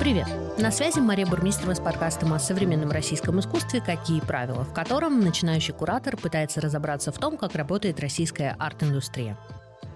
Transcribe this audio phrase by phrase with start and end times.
[0.00, 0.28] Привет!
[0.58, 5.74] На связи Мария Бурмистрова с подкастом о современном российском искусстве «Какие правила», в котором начинающий
[5.74, 9.36] куратор пытается разобраться в том, как работает российская арт-индустрия.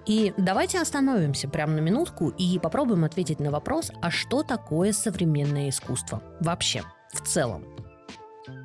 [0.04, 5.68] И давайте остановимся прямо на минутку и попробуем ответить на вопрос, а что такое современное
[5.68, 6.82] искусство вообще,
[7.12, 7.64] в целом.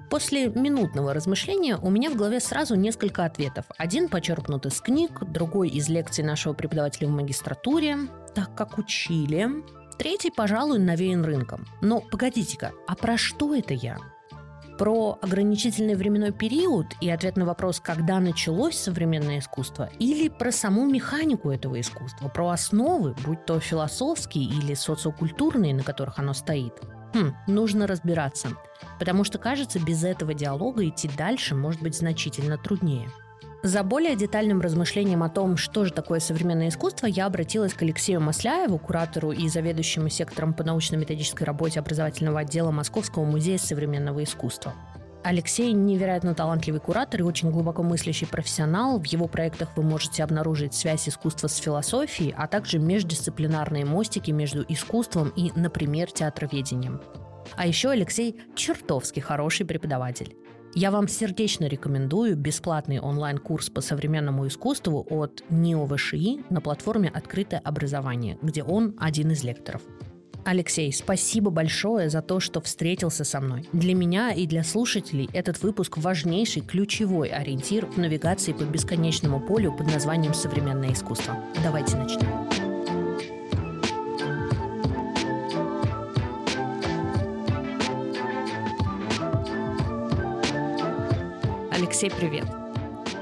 [0.10, 3.66] После минутного размышления у меня в голове сразу несколько ответов.
[3.78, 7.96] Один почерпнут из книг, другой из лекций нашего преподавателя в магистратуре,
[8.34, 9.48] так как учили,
[9.98, 11.66] Третий, пожалуй, навеян рынком.
[11.82, 13.98] Но погодите-ка, а про что это я?
[14.78, 20.86] Про ограничительный временной период и ответ на вопрос, когда началось современное искусство, или про саму
[20.86, 26.74] механику этого искусства, про основы, будь то философские или социокультурные, на которых оно стоит.
[27.16, 28.50] Хм, нужно разбираться,
[29.00, 33.10] потому что, кажется, без этого диалога идти дальше может быть значительно труднее.
[33.64, 38.22] За более детальным размышлением о том, что же такое современное искусство, я обратилась к Алексею
[38.22, 44.74] Масляеву, куратору и заведующему сектором по научно-методической работе образовательного отдела Московского музея современного искусства.
[45.24, 49.00] Алексей невероятно талантливый куратор и очень глубоко мыслящий профессионал.
[49.00, 54.64] В его проектах вы можете обнаружить связь искусства с философией, а также междисциплинарные мостики между
[54.70, 57.02] искусством и, например, театроведением.
[57.56, 60.36] А еще Алексей чертовски хороший преподаватель.
[60.74, 67.60] Я вам сердечно рекомендую бесплатный онлайн-курс по современному искусству от НИО ВШИ на платформе «Открытое
[67.60, 69.82] образование», где он один из лекторов.
[70.46, 73.68] Алексей, спасибо большое за то, что встретился со мной.
[73.74, 79.74] Для меня и для слушателей этот выпуск важнейший ключевой ориентир в навигации по бесконечному полю
[79.74, 81.36] под названием «Современное искусство».
[81.64, 82.67] Давайте начнем.
[91.88, 92.46] Алексей, привет.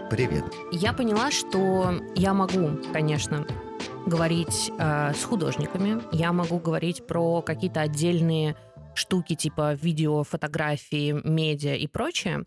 [0.10, 0.44] Привет.
[0.72, 3.46] Я поняла, что я могу, конечно,
[4.08, 8.56] говорить э, с художниками, я могу говорить про какие-то отдельные
[8.96, 12.44] штуки типа видео, фотографии, медиа и прочее.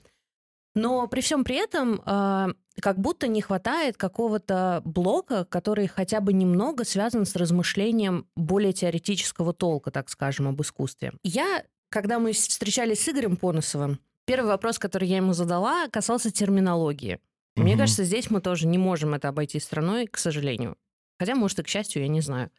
[0.75, 2.48] Но при всем при этом э,
[2.81, 9.53] как будто не хватает какого-то блока, который хотя бы немного связан с размышлением более теоретического
[9.53, 11.12] толка, так скажем, об искусстве.
[11.22, 17.19] Я, когда мы встречались с Игорем Поносовым, Первый вопрос, который я ему задала, касался терминологии.
[17.56, 17.65] Угу.
[17.65, 20.77] Мне кажется, здесь мы тоже не можем это обойти страной, к сожалению.
[21.19, 22.50] Хотя, может, и к счастью, я не знаю.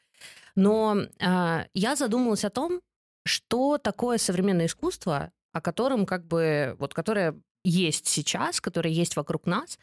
[0.56, 2.81] Но э, я задумалась о том,
[3.24, 9.46] что такое современное искусство, о котором как бы вот которое есть сейчас, которое есть вокруг
[9.46, 9.78] нас.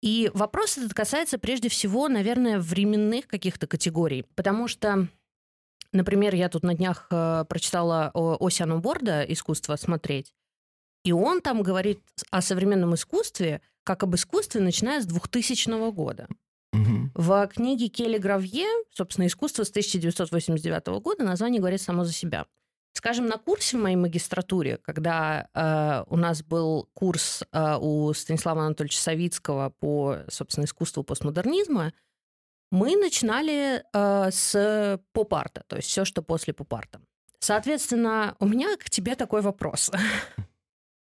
[0.00, 5.08] И вопрос этот касается прежде всего, наверное, временных каких-то категорий, потому что
[5.92, 10.32] Например, я тут на днях э, прочитала о Осиану Борда «Искусство смотреть»,
[11.04, 12.00] и он там говорит
[12.30, 16.28] о современном искусстве как об искусстве, начиная с 2000 года.
[16.72, 17.10] Угу.
[17.14, 22.46] В книге Келли Гравье, собственно, «Искусство» с 1989 года название говорит само за себя.
[22.92, 28.62] Скажем, на курсе в моей магистратуре, когда э, у нас был курс э, у Станислава
[28.66, 31.92] Анатольевича Савицкого по, собственно, искусству постмодернизма,
[32.70, 37.00] мы начинали э, с поп-арта, то есть все, что после поп-арта.
[37.38, 39.90] Соответственно, у меня к тебе такой вопрос.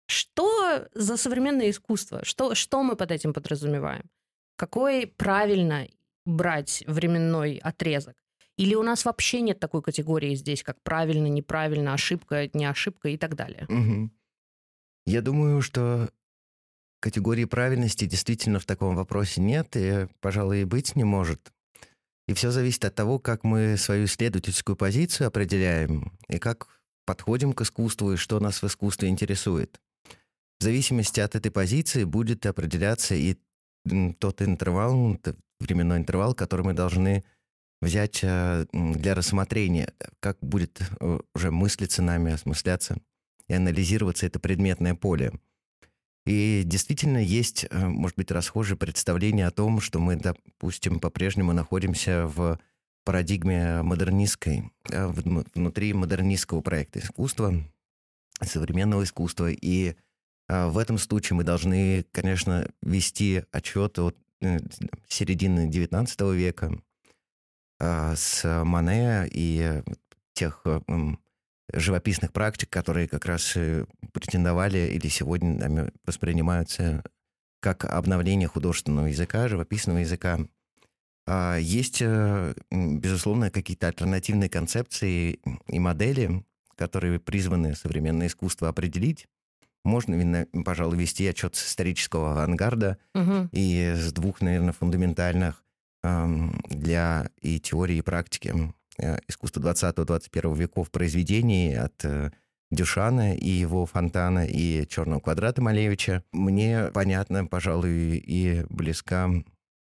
[0.07, 2.23] Что за современное искусство?
[2.23, 4.09] Что, что мы под этим подразумеваем?
[4.55, 5.87] Какой правильно
[6.25, 8.15] брать временной отрезок?
[8.57, 13.17] Или у нас вообще нет такой категории здесь, как правильно, неправильно, ошибка, не ошибка и
[13.17, 13.65] так далее?
[13.67, 14.09] Угу.
[15.07, 16.09] Я думаю, что
[17.01, 21.51] категории правильности действительно в таком вопросе нет, и, пожалуй, и быть не может.
[22.27, 26.67] И все зависит от того, как мы свою исследовательскую позицию определяем, и как
[27.05, 29.79] подходим к искусству, и что нас в искусстве интересует.
[30.59, 33.37] В зависимости от этой позиции будет определяться и
[34.19, 35.17] тот интервал,
[35.59, 37.23] временной интервал, который мы должны
[37.81, 42.97] взять э, для рассмотрения, как будет э, уже мыслиться нами, осмысляться
[43.47, 45.33] и анализироваться это предметное поле.
[46.25, 52.25] И действительно есть, э, может быть, расхожее представление о том, что мы, допустим, по-прежнему находимся
[52.27, 52.59] в
[53.03, 57.53] парадигме модернистской, внутри модернистского проекта искусства,
[58.41, 59.51] современного искусства.
[59.51, 59.95] И
[60.47, 64.59] в этом случае мы должны, конечно, вести отчет от э,
[65.07, 66.71] середины XIX века
[67.79, 69.81] а, с Мане и
[70.33, 70.79] тех э,
[71.73, 73.57] живописных практик, которые как раз
[74.13, 77.03] претендовали или сегодня нами воспринимаются
[77.59, 80.39] как обновление художественного языка, живописного языка.
[81.27, 86.45] А, есть, э, безусловно, какие-то альтернативные концепции и модели,
[86.75, 89.27] которые призваны современное искусство определить,
[89.85, 93.49] можно, пожалуй, вести отчет с исторического авангарда угу.
[93.51, 95.63] и с двух, наверное, фундаментальных
[96.03, 98.53] эм, для и теории, и практики
[99.27, 102.05] искусства 20-21 веков произведений от
[102.71, 106.23] Дюшана и его фонтана, и «Черного квадрата» Малевича.
[106.31, 109.29] Мне понятно, пожалуй, и близка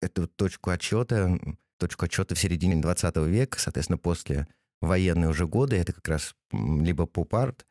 [0.02, 1.38] эту точку отчета,
[1.78, 4.46] точку отчета в середине 20 века, соответственно, после
[4.80, 7.64] военные уже годы, это как раз либо поп-арт,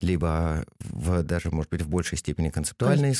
[0.00, 3.14] либо в, даже, может быть, в большей степени концептуальный.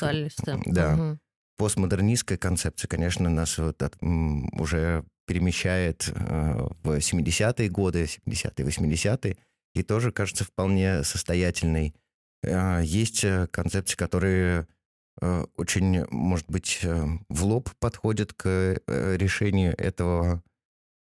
[0.66, 0.94] Да.
[0.94, 1.18] Угу.
[1.56, 9.36] Постмодернистская концепция, конечно, нас вот от, уже перемещает э, в 70-е годы, 70-е, 80-е,
[9.74, 11.94] и тоже кажется вполне состоятельной.
[12.42, 14.68] Э, есть концепции, которые
[15.20, 20.42] э, очень, может быть, э, в лоб подходят к э, решению этого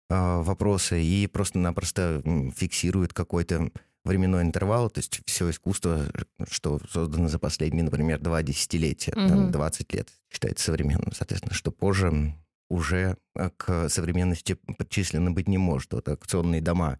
[0.09, 2.23] э, вопроса и просто-напросто
[2.57, 3.71] фиксируют какой-то
[4.05, 6.03] временной интервал, то есть все искусство,
[6.51, 9.29] что создано за последние, например, два десятилетия, угу.
[9.29, 11.13] там, 20 лет, считается современным.
[11.13, 12.35] Соответственно, что позже
[12.69, 15.93] уже э, к современности причислено быть не может.
[15.93, 16.99] Вот акционные дома,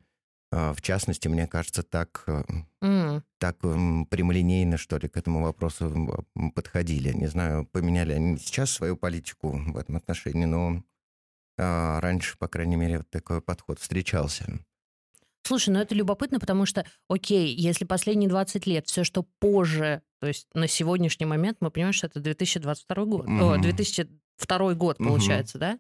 [0.53, 2.25] э, в частности, мне кажется, так,
[2.83, 3.23] mm.
[3.39, 7.13] так прямолинейно, что ли, к этому вопросу подходили.
[7.13, 10.83] Не знаю, поменяли они сейчас свою политику в этом отношении, но
[11.57, 14.59] раньше, по крайней мере, вот такой подход встречался.
[15.47, 20.27] Слушай, ну это любопытно, потому что, окей, если последние 20 лет все, что позже, то
[20.27, 23.55] есть на сегодняшний момент, мы понимаем, что это 2022 год, mm-hmm.
[23.55, 25.61] о, 2002 год получается, mm-hmm.
[25.61, 25.79] да?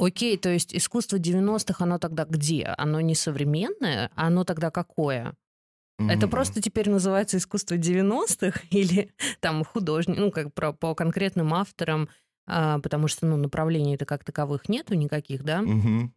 [0.00, 2.64] Окей, то есть искусство 90-х, оно тогда где?
[2.78, 5.34] Оно не современное, оно тогда какое?
[6.00, 6.10] Mm-hmm.
[6.10, 12.08] Это просто теперь называется искусство 90-х или там художник, ну, как про, по конкретным авторам,
[12.46, 15.60] а, потому что, ну, направлений-то как таковых нету никаких, да?
[15.60, 16.08] Mm-hmm.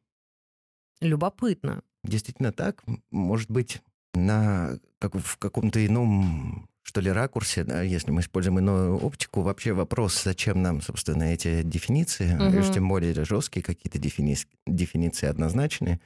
[1.02, 2.84] Любопытно действительно так.
[3.12, 3.82] Может быть,
[4.14, 9.74] на, как, в каком-то ином, что ли, ракурсе, да, если мы используем иную оптику, вообще
[9.74, 12.74] вопрос, зачем нам, собственно, эти дефиниции, угу.
[12.74, 14.36] Тем более жесткие какие-то дефини...
[14.66, 16.00] дефиниции однозначные,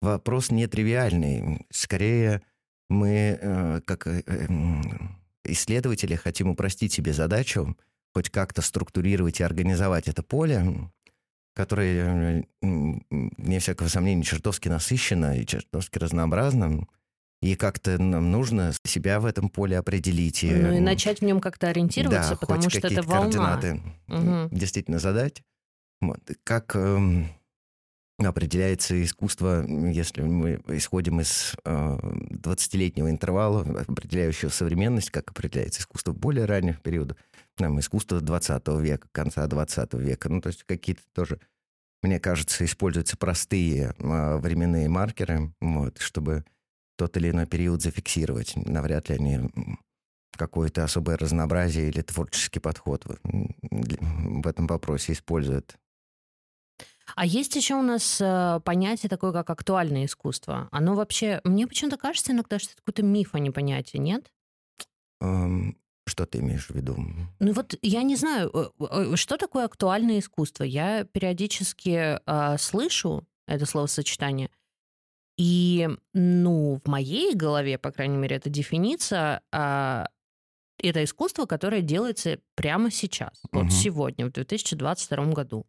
[0.00, 1.66] вопрос нетривиальный.
[1.70, 2.42] Скорее,
[2.88, 4.22] мы, э, как э,
[5.44, 7.76] исследователи, хотим упростить себе задачу,
[8.14, 10.90] хоть как-то структурировать и организовать это поле,
[11.56, 16.86] которое, вне всякого сомнения, чертовски насыщенно и чертовски разнообразно.
[17.42, 20.44] И как-то нам нужно себя в этом поле определить.
[20.44, 23.30] И, ну и начать в нем как-то ориентироваться, да, потому что это волна.
[23.32, 24.54] координаты угу.
[24.54, 25.42] действительно задать.
[26.00, 26.20] Вот.
[26.44, 27.24] Как э,
[28.18, 31.98] определяется искусство, если мы исходим из э,
[32.32, 37.16] 20-летнего интервала, определяющего современность, как определяется искусство более ранних периодов
[37.56, 40.28] там, искусство 20 века, конца 20 века.
[40.28, 41.40] Ну, то есть какие-то тоже,
[42.02, 46.44] мне кажется, используются простые э, временные маркеры, вот, чтобы
[46.96, 48.54] тот или иной период зафиксировать.
[48.56, 49.40] Навряд ли они
[50.36, 55.76] какое-то особое разнообразие или творческий подход в, этом вопросе используют.
[57.14, 60.68] А есть еще у нас э, понятие такое, как актуальное искусство.
[60.72, 64.30] Оно вообще, мне почему-то кажется иногда, что это какой-то миф, а не понятие, нет?
[65.22, 65.76] Um,
[66.06, 66.96] что ты имеешь в виду?
[67.38, 70.64] Ну вот я не знаю, э, э, что такое актуальное искусство.
[70.64, 74.50] Я периодически э, слышу это словосочетание,
[75.36, 80.04] и, ну, в моей голове, по крайней мере, эта дефиниция э,
[80.82, 83.62] это искусство, которое делается прямо сейчас, угу.
[83.62, 85.66] вот сегодня, в 2022 году.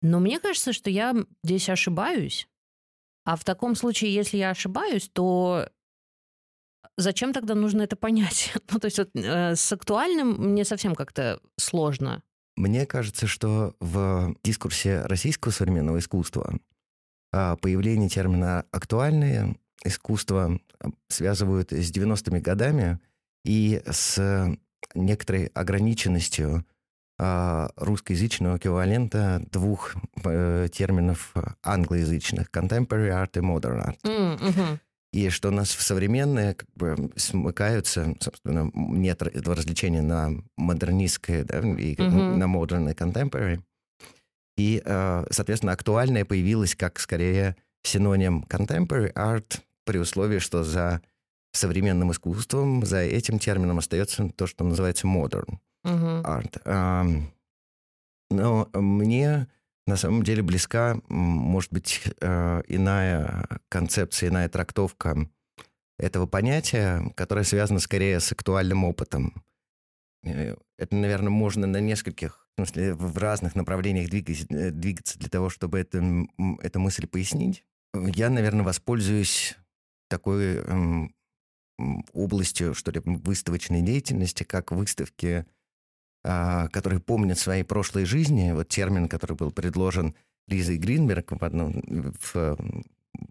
[0.00, 2.48] Но мне кажется, что я здесь ошибаюсь.
[3.24, 5.68] А в таком случае, если я ошибаюсь, то
[6.96, 8.52] Зачем тогда нужно это понять?
[8.72, 12.22] ну, то есть вот, э, с актуальным мне совсем как-то сложно.
[12.56, 16.58] Мне кажется, что в дискурсе российского современного искусства
[17.32, 19.54] а, появление термина «актуальное
[19.84, 20.58] искусство»
[21.06, 22.98] связывают с 90-ми годами
[23.44, 24.56] и с
[24.94, 26.66] некоторой ограниченностью
[27.16, 29.94] а, русскоязычного эквивалента двух
[30.24, 33.98] э, терминов англоязычных– contemporary art и modern art.
[34.02, 34.78] Mm, uh-huh
[35.12, 41.44] и что у нас в современные как бы смыкаются, собственно, нет этого развлечения на модернистское
[41.44, 42.36] да, и mm-hmm.
[42.36, 43.60] на modern и contemporary.
[44.56, 51.00] И, э, соответственно, актуальное появилось как скорее синоним contemporary art при условии, что за
[51.52, 56.22] современным искусством, за этим термином остается то, что называется modern mm-hmm.
[56.24, 57.22] art.
[58.30, 59.48] Но мне
[59.88, 65.28] на самом деле близка, может быть, э, иная концепция, иная трактовка
[65.98, 69.42] этого понятия, которая связана скорее с актуальным опытом.
[70.24, 75.48] Э, это, наверное, можно на нескольких, в смысле, в разных направлениях э, двигаться для того,
[75.48, 76.04] чтобы это,
[76.60, 77.64] эту мысль пояснить.
[77.94, 79.56] Я, наверное, воспользуюсь
[80.10, 80.62] такой
[82.12, 85.46] областью, что ли, выставочной деятельности, как выставки
[86.22, 90.14] которые помнят свои прошлые жизни, вот термин, который был предложен
[90.46, 91.82] Лизой Гринберг в, одном,
[92.20, 92.56] в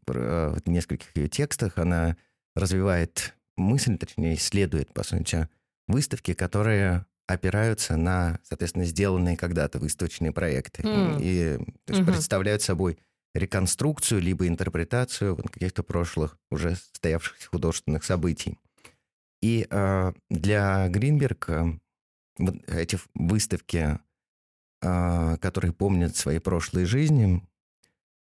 [0.06, 2.18] в нескольких ее текстах она
[2.56, 5.48] развивает мысль, точнее, исследует, по сути,
[5.88, 10.82] выставки, которые опираются на, соответственно, сделанные когда-то выставочные проекты.
[10.82, 11.18] Mm.
[11.22, 12.12] И то есть, mm-hmm.
[12.12, 12.98] представляют собой
[13.34, 18.58] реконструкцию либо интерпретацию вот каких-то прошлых уже состоявшихся художественных событий.
[19.42, 21.80] И э, для Гринберга
[22.38, 24.00] вот эти выставки,
[24.82, 27.44] э, которые помнят свои прошлые жизни,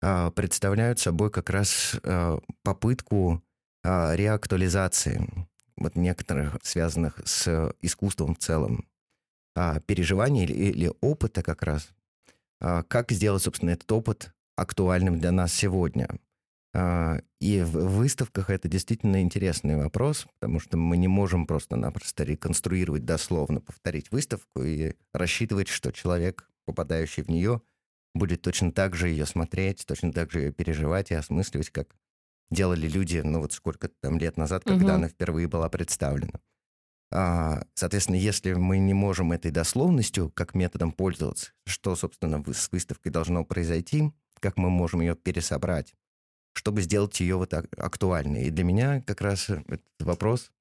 [0.02, 3.42] э, представляют собой как раз э, попытку
[3.84, 5.30] реактуализации
[5.78, 8.86] вот некоторых связанных с искусством в целом
[9.86, 11.88] переживаний или, или опыта как раз.
[12.60, 16.10] Как сделать, собственно, этот опыт актуальным для нас сегодня?
[16.80, 23.04] А, и в выставках это действительно интересный вопрос, потому что мы не можем просто-напросто реконструировать
[23.04, 27.64] дословно, повторить выставку и рассчитывать, что человек, попадающий в нее,
[28.14, 31.96] будет точно так же ее смотреть, точно так же ее переживать и осмысливать, как
[32.52, 34.96] делали люди, ну вот сколько там лет назад, когда угу.
[34.98, 36.40] она впервые была представлена.
[37.12, 43.12] А, соответственно, если мы не можем этой дословностью как методом пользоваться, что, собственно, с выставкой
[43.12, 45.96] должно произойти, как мы можем ее пересобрать,
[46.58, 48.46] чтобы сделать ее вот актуальной.
[48.46, 50.52] И для меня как раз этот вопрос,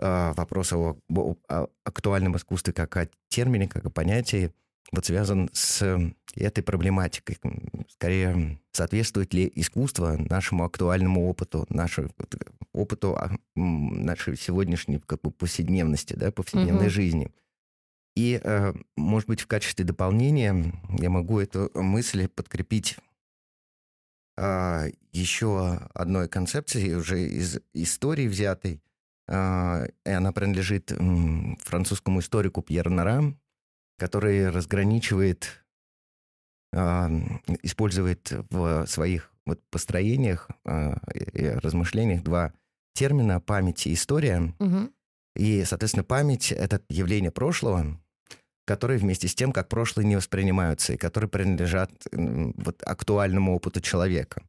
[0.00, 0.98] а, вопрос о,
[1.48, 4.52] о актуальном искусстве как о термине, как о понятии,
[4.92, 5.82] вот связан с
[6.34, 7.38] этой проблематикой.
[7.88, 12.10] Скорее, соответствует ли искусство нашему актуальному опыту, нашему
[12.74, 16.90] опыту а, нашей сегодняшней как бы, повседневности, да, повседневной угу.
[16.90, 17.32] жизни.
[18.14, 22.98] И, э, может быть, в качестве дополнения я могу эту мысль подкрепить
[25.12, 28.80] еще одной концепции, уже из истории взятой.
[29.28, 30.92] А, и она принадлежит
[31.60, 33.34] французскому историку Пьеру Нара,
[33.98, 35.64] который разграничивает,
[36.72, 37.10] а,
[37.62, 40.48] использует в своих вот построениях
[41.14, 42.52] и размышлениях два
[42.92, 44.54] термина «память» и «история».
[44.58, 44.90] Угу.
[45.36, 47.98] И, соответственно, память— это явление прошлого,
[48.68, 54.42] которые вместе с тем, как прошлое не воспринимаются, и которые принадлежат вот, актуальному опыту человека.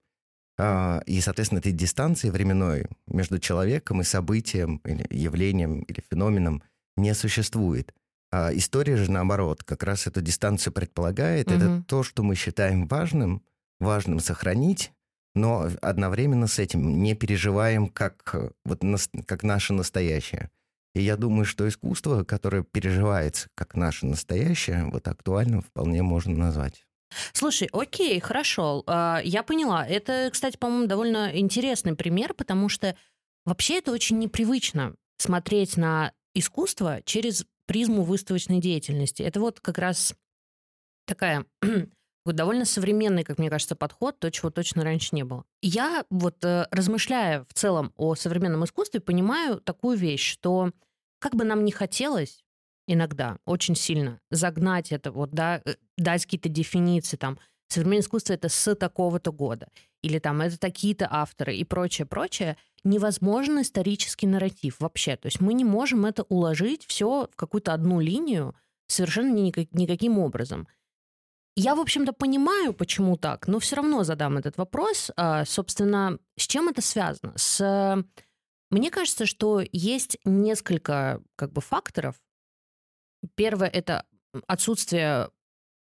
[0.59, 6.61] А, и, соответственно, этой дистанции временной между человеком и событием, или явлением, или феноменом
[6.97, 7.93] не существует.
[8.29, 11.47] А история же, наоборот, как раз эту дистанцию предполагает.
[11.47, 11.55] Угу.
[11.55, 13.41] Это то, что мы считаем важным,
[13.79, 14.91] важным сохранить,
[15.33, 18.35] но одновременно с этим не переживаем как,
[18.65, 18.81] вот,
[19.25, 20.49] как наше настоящее.
[20.95, 26.85] И я думаю, что искусство, которое переживается как наше настоящее, вот актуальным вполне можно назвать.
[27.33, 29.85] Слушай, окей, хорошо, а, я поняла.
[29.85, 32.95] Это, кстати, по-моему, довольно интересный пример, потому что
[33.45, 39.21] вообще это очень непривычно смотреть на искусство через призму выставочной деятельности.
[39.21, 40.15] Это вот как раз
[41.05, 41.45] такая
[42.25, 45.45] довольно современный, как мне кажется, подход, то, чего точно раньше не было.
[45.61, 50.71] Я вот э, размышляя в целом о современном искусстве, понимаю такую вещь, что
[51.19, 52.43] как бы нам ни хотелось
[52.87, 58.49] иногда, очень сильно загнать это, вот, да, э, дать какие-то дефиниции, там, современное искусство это
[58.49, 59.67] с такого-то года,
[60.01, 65.17] или там это такие-то авторы и прочее, прочее, невозможен исторический нарратив вообще.
[65.17, 68.55] То есть мы не можем это уложить все в какую-то одну линию
[68.87, 70.67] совершенно никак, никаким образом.
[71.61, 75.11] Я, в общем-то, понимаю, почему так, но все равно задам этот вопрос.
[75.17, 77.33] А, собственно, с чем это связано?
[77.35, 78.05] С...
[78.71, 82.15] Мне кажется, что есть несколько как бы, факторов.
[83.35, 84.05] Первое— это
[84.47, 85.31] отсутствие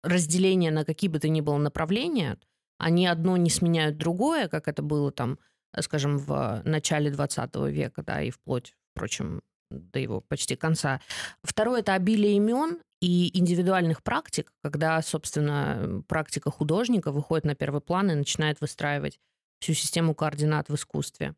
[0.03, 2.39] разделения на какие бы то ни было направления.
[2.77, 5.39] Они одно не сменяют другое, как это было там,
[5.81, 11.01] скажем, в начале 20 века, да, и вплоть, впрочем, до его почти конца.
[11.43, 18.13] Второе— это обилие имен и индивидуальных практик, когда, собственно, практика художника выходит на первый план
[18.13, 19.19] и начинает выстраивать
[19.59, 21.35] всю систему координат в искусстве.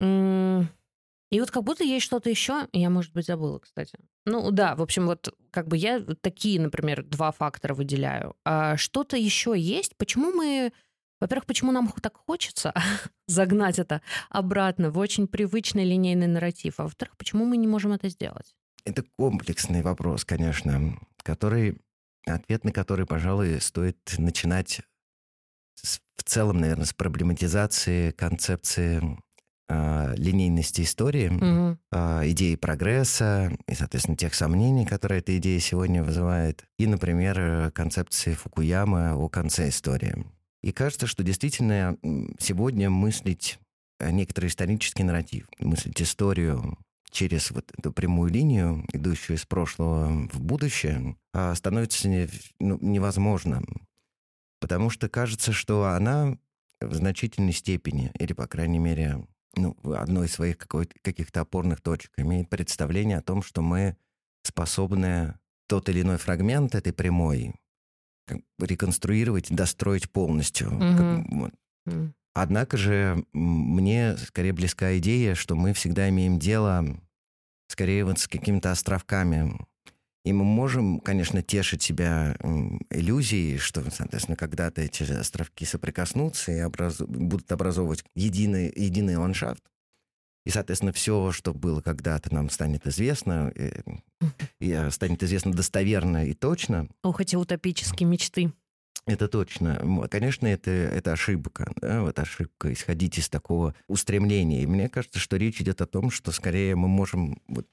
[0.00, 3.98] И вот как будто есть что-то еще, я, может быть, забыла, кстати.
[4.24, 8.36] Ну да, в общем, вот как бы я такие, например, два фактора выделяю.
[8.44, 9.96] А что-то еще есть?
[9.96, 10.72] Почему мы...
[11.20, 12.72] Во-первых, почему нам так хочется
[13.26, 16.78] загнать это обратно в очень привычный линейный нарратив?
[16.78, 18.54] А во-вторых, почему мы не можем это сделать?
[18.88, 21.76] Это комплексный вопрос, конечно, который,
[22.26, 24.80] ответ на который, пожалуй, стоит начинать
[25.74, 29.18] с, в целом, наверное, с проблематизации концепции
[29.68, 31.78] э, линейности истории, угу.
[31.92, 38.32] э, идеи прогресса и, соответственно, тех сомнений, которые эта идея сегодня вызывает, и, например, концепции
[38.32, 40.24] Фукуямы о конце истории.
[40.62, 41.98] И кажется, что действительно
[42.38, 43.58] сегодня мыслить
[44.00, 46.78] некоторый исторический нарратив, мыслить историю
[47.10, 52.08] через вот эту прямую линию, идущую из прошлого в будущее, а, становится
[52.58, 53.86] ну, невозможным.
[54.60, 56.36] Потому что кажется, что она
[56.80, 62.48] в значительной степени, или, по крайней мере, ну, одной из своих каких-то опорных точек, имеет
[62.48, 63.96] представление о том, что мы
[64.42, 67.54] способны тот или иной фрагмент этой прямой
[68.58, 70.68] реконструировать, достроить полностью.
[70.68, 70.78] Угу.
[70.78, 71.52] Как, вот.
[72.40, 76.84] Однако же мне скорее близка идея, что мы всегда имеем дело
[77.66, 79.58] скорее вот с какими-то островками.
[80.24, 82.36] И мы можем, конечно, тешить себя
[82.90, 87.00] иллюзией, что, соответственно, когда-то эти островки соприкоснутся и образ...
[87.00, 89.62] будут образовывать единый, единый ландшафт.
[90.46, 93.72] И, соответственно, все, что было когда-то, нам станет известно, и,
[94.60, 96.88] и э, станет известно достоверно и точно.
[97.02, 98.52] Ох, эти утопические мечты.
[99.08, 100.06] Это точно.
[100.10, 101.72] Конечно, это, это ошибка.
[101.80, 102.02] Да?
[102.02, 104.62] Вот ошибка исходить из такого устремления.
[104.62, 107.66] И мне кажется, что речь идет о том, что скорее мы можем вот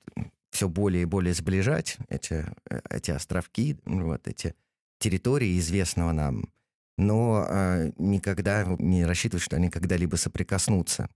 [0.52, 4.56] все более и более сближать эти, э, эти островки, вот эти
[5.00, 6.46] территории известного нам,
[6.98, 11.10] но э, никогда не рассчитывать, что они когда-либо соприкоснутся.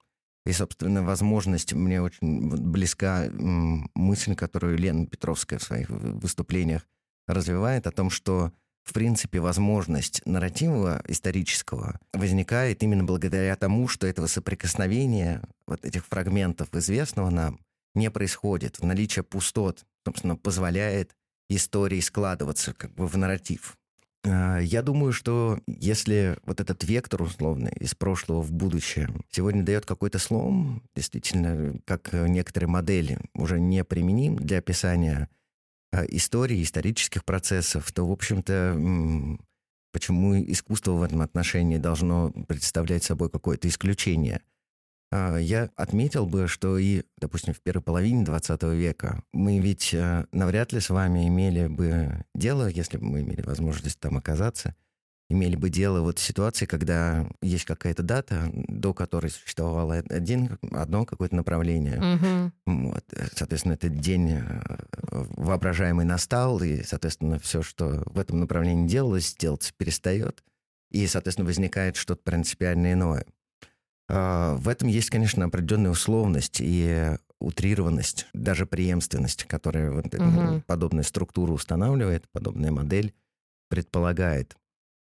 [0.45, 6.85] И, собственно, возможность, мне очень близка мысль, которую Лена Петровская в своих выступлениях
[7.25, 8.51] развивает, о том, что
[8.89, 16.73] в принципе, возможность нарратива исторического возникает именно благодаря тому, что этого соприкосновения, вот этих фрагментов
[16.73, 17.59] известного нам,
[17.93, 18.81] не происходит.
[18.81, 21.11] Наличие пустот, собственно, позволяет
[21.49, 23.77] истории складываться как бы в нарратив.
[24.25, 29.85] А, я думаю, что если вот этот вектор условный из прошлого в будущее сегодня дает
[29.85, 35.29] какой-то слом, действительно, как некоторые модели уже не применим для описания
[36.09, 39.37] истории, исторических процессов, то, в общем-то,
[39.91, 44.41] почему искусство в этом отношении должно представлять собой какое-то исключение?
[45.11, 50.25] А, я отметил бы, что и, допустим, в первой половине 20 века мы ведь а,
[50.31, 54.75] навряд ли с вами имели бы дело, если бы мы имели возможность там оказаться,
[55.29, 61.05] имели бы дело вот в ситуации, когда есть какая-то дата, до которой существовало один, одно
[61.05, 62.51] какое-то направление.
[62.65, 62.81] Угу.
[62.83, 63.05] Вот.
[63.35, 64.61] Соответственно, этот день э,
[65.11, 70.43] воображаемый настал, и, соответственно, все, что в этом направлении делалось, делаться перестает,
[70.89, 73.25] и, соответственно, возникает что-то принципиально иное.
[74.09, 80.63] А, в этом есть, конечно, определенная условность и утрированность, даже преемственность, которая вот угу.
[80.65, 83.13] подобную структуру устанавливает, подобная модель
[83.69, 84.57] предполагает.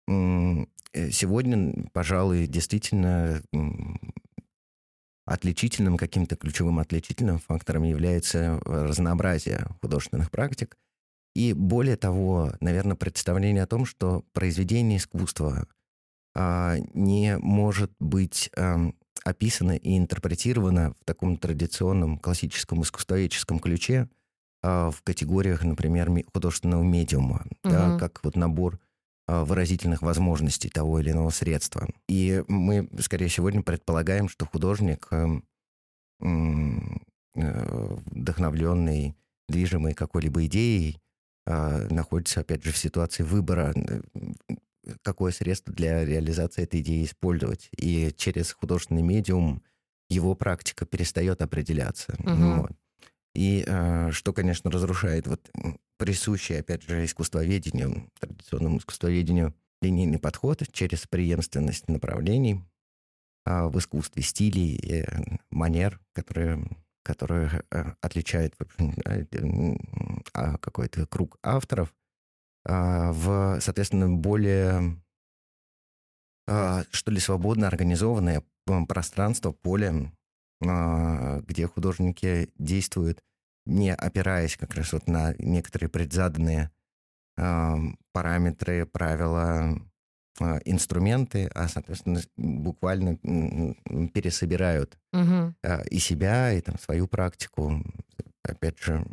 [0.07, 3.43] Э, сегодня, пожалуй, действительно
[5.27, 10.77] отличительным, каким-то ключевым отличительным фактором является разнообразие художественных практик.
[11.35, 15.67] И более того, наверное, представление о том, что произведение искусства
[16.35, 18.93] а, не может быть а,
[19.25, 24.09] описано и интерпретировано в таком традиционном классическом искусствоведческом ключе
[24.63, 27.73] а, в категориях, например, художественного медиума, угу.
[27.73, 28.79] да, как вот набор
[29.27, 31.89] выразительных возможностей того или иного средства.
[32.09, 35.45] И мы, скорее, сегодня предполагаем, что художник, эм,
[36.21, 39.17] э, вдохновленный,
[39.49, 41.01] движимый какой-либо идеей,
[41.47, 44.01] а, находится, опять же, в ситуации выбора, э,
[45.03, 47.69] какое средство для реализации этой идеи использовать.
[47.77, 49.63] И через художественный медиум
[50.09, 52.15] его практика перестает определяться.
[52.19, 52.63] Угу.
[52.63, 52.73] Вот.
[53.35, 55.51] И э, что, конечно, разрушает вот
[55.97, 62.61] присущий, опять же, искусствоведению, традиционному искусствоведению, линейный подход через преемственность направлений
[63.47, 65.05] а в искусстве, стилей, и
[65.51, 66.65] манер, которые,
[67.03, 68.55] которые э, отличают
[70.33, 71.95] а, какой-то круг авторов,
[72.65, 74.99] а, в, соответственно, более,
[76.47, 78.43] что ли, свободно организованное
[78.89, 80.11] пространство, поле,
[80.61, 83.23] где художники действуют
[83.67, 86.71] не опираясь как раз вот на некоторые предзаданные
[87.37, 87.75] э,
[88.13, 89.75] параметры, правила,
[90.41, 93.17] э, инструменты, а, соответственно, буквально
[94.13, 95.55] пересобирают угу.
[95.91, 97.83] и себя, и там свою практику.
[98.43, 99.07] Опять же,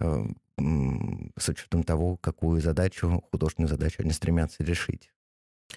[0.00, 5.10] с учетом того, какую задачу, художественную задачу они стремятся решить.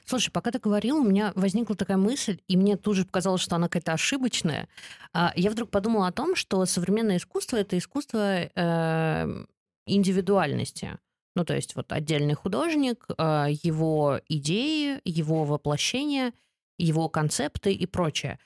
[0.06, 3.56] Слушай, пока ты говорил, у меня возникла такая мысль, и мне тут же показалось, что
[3.56, 4.67] она какая-то ошибочная.
[5.13, 9.45] А, я вдруг подумала о том, что современное искусство это искусство э,
[9.86, 10.97] индивидуальности.
[11.36, 16.34] Ну, то есть вот отдельный художник, э, его идеи, его воплощение,
[16.77, 18.39] его концепты и прочее.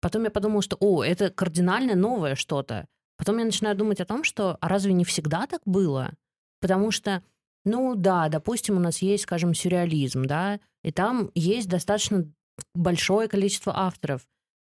[0.00, 2.86] Потом я подумала, что, о, это кардинально новое что-то.
[3.16, 6.12] Потом я начинаю думать о том, что, а разве не всегда так было?
[6.60, 7.22] Потому что
[7.64, 12.30] ну да, допустим, у нас есть, скажем, сюрреализм, да, и там есть достаточно
[12.74, 14.26] большое количество авторов.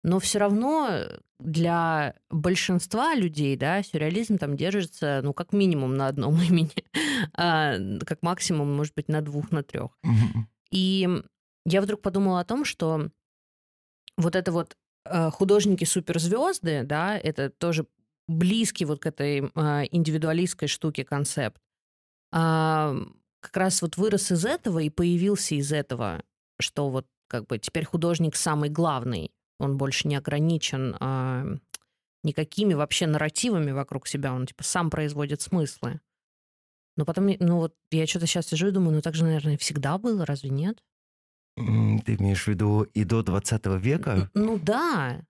[0.02, 1.06] Но все равно
[1.40, 6.84] для большинства людей, да, сюрреализм там держится, ну, как минимум на одном имени,
[7.36, 9.98] а, как максимум, может быть, на двух, на трех.
[10.70, 11.08] И
[11.64, 13.08] я вдруг подумала о том, что
[14.16, 17.86] вот это вот э, художники-суперзвезды, да, это тоже
[18.28, 21.60] близкий вот к этой э, индивидуалистской штуке концепт.
[22.36, 22.96] А,
[23.38, 26.24] как раз вот вырос из этого и появился из этого,
[26.58, 31.46] что вот как бы теперь художник самый главный, он больше не ограничен а,
[32.24, 36.00] никакими вообще нарративами вокруг себя, он типа сам производит смыслы.
[36.96, 39.96] Но потом, ну вот я что-то сейчас сижу и думаю, ну так же, наверное, всегда
[39.96, 40.82] было, разве нет?
[41.56, 44.28] Ты имеешь в виду и до 20 века?
[44.34, 45.24] Ну да.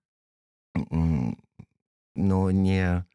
[2.15, 3.05] Но не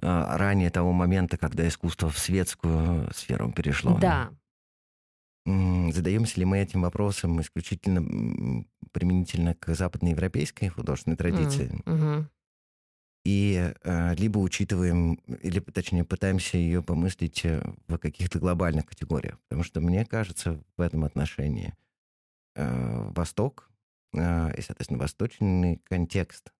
[0.00, 3.98] ранее того момента, когда искусство в светскую сферу перешло.
[3.98, 4.30] Да.
[5.46, 11.82] Задаемся ли мы этим вопросом исключительно применительно к западноевропейской художественной традиции?
[11.86, 12.24] Mm-hmm.
[13.24, 19.38] И э, либо учитываем, или точнее пытаемся ее помыслить э, в каких-то глобальных категориях.
[19.48, 21.74] Потому что мне кажется в этом отношении
[22.54, 23.70] э, Восток
[24.14, 26.50] э, и, соответственно, восточный контекст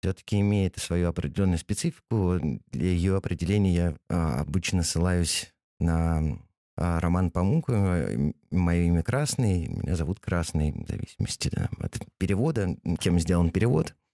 [0.00, 2.38] все-таки имеет свою определенную специфику.
[2.70, 6.22] Для ее определения я э, обычно ссылаюсь на
[6.76, 8.10] э, роман Памука
[8.50, 13.94] «Мое имя Красный», «Меня зовут Красный», в зависимости да, от перевода, кем сделан перевод–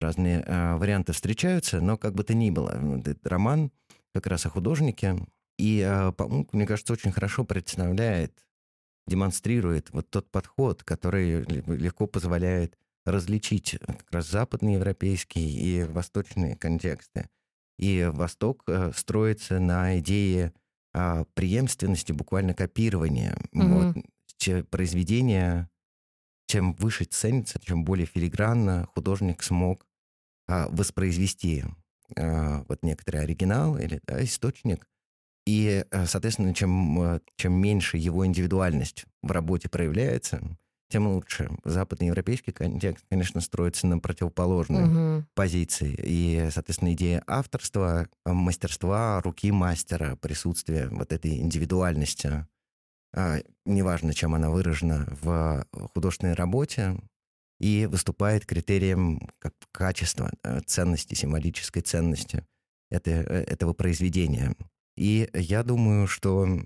[0.00, 3.70] разные э, варианты встречаются, но как бы то ни было, этот роман
[4.14, 5.16] как раз о художнике,
[5.58, 6.12] и, э,
[6.52, 8.46] мне кажется, очень хорошо представляет,
[9.06, 12.78] демонстрирует вот тот подход, который легко позволяет
[13.10, 17.28] различить как раз западноевропейские и восточные контексты.
[17.78, 20.52] И Восток э, строится на идее
[20.94, 23.36] э, преемственности, буквально копирования.
[23.54, 23.94] Mm-hmm.
[23.94, 25.68] Вот, произведения
[26.48, 29.86] чем выше ценится, чем более филигранно художник смог
[30.48, 31.64] а, воспроизвести
[32.16, 34.88] а, вот некоторый оригинал или да, источник.
[35.46, 40.40] И, а, соответственно, чем, чем меньше его индивидуальность в работе проявляется,
[40.88, 41.50] тем лучше.
[41.64, 45.26] Западноевропейский контекст, конечно, строится на противоположной угу.
[45.34, 45.94] позиции.
[46.02, 52.46] И, соответственно, идея авторства, мастерства, руки мастера, присутствие вот этой индивидуальности,
[53.64, 56.98] неважно, чем она выражена в художественной работе,
[57.60, 62.44] и выступает критерием как качества, э, ценности, символической ценности
[62.90, 64.54] это, э, этого произведения.
[64.96, 66.60] И я думаю, что а,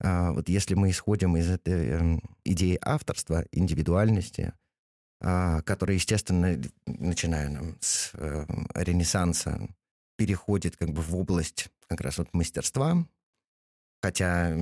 [0.00, 4.52] вот если мы исходим из этой эм, идеи авторства, индивидуальности,
[5.20, 9.68] а, которая, естественно, начиная с э, Ренессанса,
[10.16, 13.06] переходит как бы в область как раз вот мастерства,
[14.02, 14.54] хотя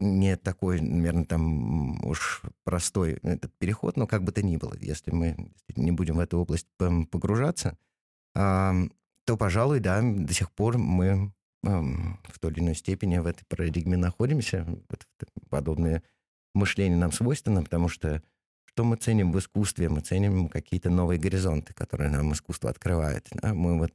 [0.00, 5.12] не такой, наверное, там уж простой этот переход, но как бы то ни было, если
[5.12, 7.78] мы не будем в эту область погружаться,
[8.34, 11.32] то, пожалуй, да, до сих пор мы
[11.66, 14.66] в той или иной степени в этой парадигме находимся.
[15.50, 16.02] Подобное
[16.54, 18.22] мышление нам свойственно, потому что
[18.64, 19.88] что мы ценим в искусстве?
[19.88, 23.26] Мы ценим какие-то новые горизонты, которые нам искусство открывает.
[23.32, 23.54] Да?
[23.54, 23.92] Мы вот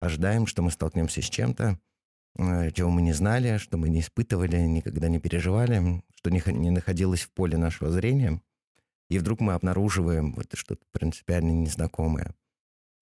[0.00, 1.78] ожидаем, что мы столкнемся с чем-то,
[2.36, 6.70] Э, чего мы не знали, что мы не испытывали, никогда не переживали, что не, не
[6.70, 8.40] находилось в поле нашего зрения.
[9.08, 12.34] И вдруг мы обнаруживаем вот что-то принципиально незнакомое.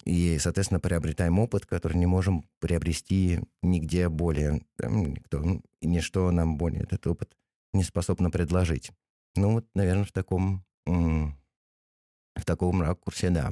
[0.05, 4.63] И, соответственно, приобретаем опыт, который не можем приобрести нигде более.
[4.77, 5.43] Там, никто,
[5.81, 7.37] и ничто нам более этот опыт
[7.73, 8.91] не способно предложить.
[9.37, 13.51] Ну вот, наверное, в таком, в таком ракурсе, да,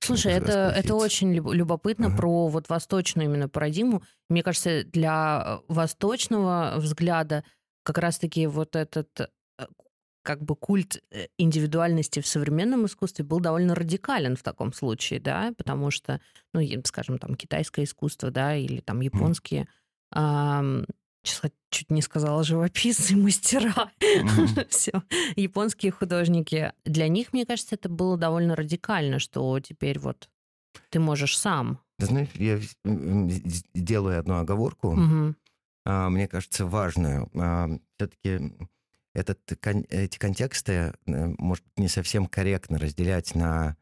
[0.00, 2.16] Слушай, это, это очень любопытно ага.
[2.16, 4.02] про вот восточную именно парадигму.
[4.28, 7.42] Мне кажется, для э, восточного взгляда
[7.82, 9.30] как раз-таки вот этот
[10.24, 15.52] как бы культ э, индивидуальности в современном искусстве был довольно радикален в таком случае, да,
[15.56, 16.20] потому что,
[16.52, 19.68] ну, скажем, там китайское искусство, да, или там японские,
[20.12, 20.86] mm
[21.26, 24.66] сейчас чуть не сказала живописцы, мастера, mm-hmm.
[24.70, 25.02] все,
[25.36, 26.72] японские художники.
[26.84, 30.28] Для них, мне кажется, это было довольно радикально, что теперь вот
[30.90, 31.80] ты можешь сам.
[31.98, 32.60] Ты знаешь, я
[33.74, 36.08] делаю одну оговорку, mm-hmm.
[36.10, 37.30] мне кажется, важную.
[37.34, 38.52] А, Все-таки
[39.14, 39.40] этот,
[39.90, 40.92] эти контексты, э,
[41.38, 43.76] может, не совсем корректно разделять на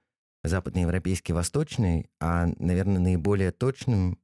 [0.44, 4.18] западноевропейский, восточный, а, наверное, наиболее точным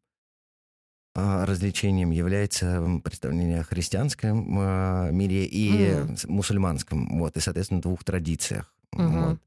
[1.14, 6.28] а, развлечением является представление о христианском а, мире и mm.
[6.28, 8.74] мусульманском, вот, и, соответственно, двух традициях.
[8.94, 9.30] Mm-hmm.
[9.30, 9.40] Вот,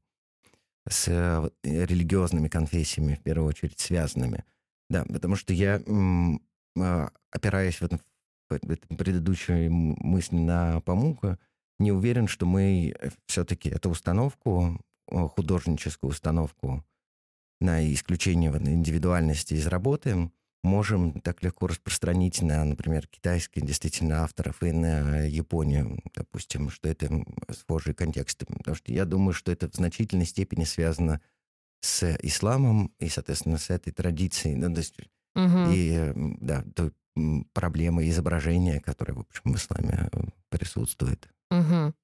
[0.88, 4.44] с э, религиозными конфессиями, в первую очередь, связанными.
[4.90, 5.80] Да, потому что я,
[6.78, 8.00] а, опираясь в, этом,
[8.50, 11.38] в предыдущей мысли на Памука,
[11.78, 12.94] не уверен, что мы
[13.26, 16.84] все-таки эту установку, художническую установку
[17.60, 20.30] на исключение индивидуальности из работы,
[20.62, 27.24] можем так легко распространить на, например, китайских действительно авторов и на Японию, допустим, что это
[27.50, 28.46] схожие контексты.
[28.46, 31.20] Потому что я думаю, что это в значительной степени связано
[31.80, 34.56] с исламом и, соответственно, с этой традицией.
[34.56, 34.94] Ну, то есть,
[35.34, 35.72] угу.
[35.72, 36.92] И, да, той
[37.52, 41.28] проблемы изображения, которая, в общем, в исламе э, присутствует.
[41.52, 41.94] Угу.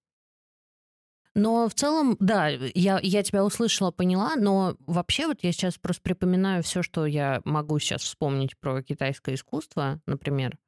[1.35, 6.03] Но в целом, да, я, я тебя услышала, поняла, но вообще вот я сейчас просто
[6.03, 10.59] припоминаю все, что я могу сейчас вспомнить про китайское искусство, например.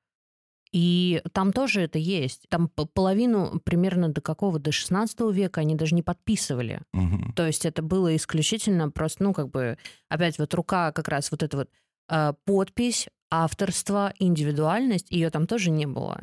[0.72, 2.46] И там тоже это есть.
[2.48, 4.60] Там половину примерно до какого?
[4.60, 6.82] До 16 века они даже не подписывали.
[6.92, 7.32] Угу.
[7.34, 9.76] То есть это было исключительно просто, ну, как бы,
[10.08, 11.70] опять вот рука как раз вот эта вот
[12.08, 16.20] э, подпись, авторство, индивидуальность, ее там тоже не было.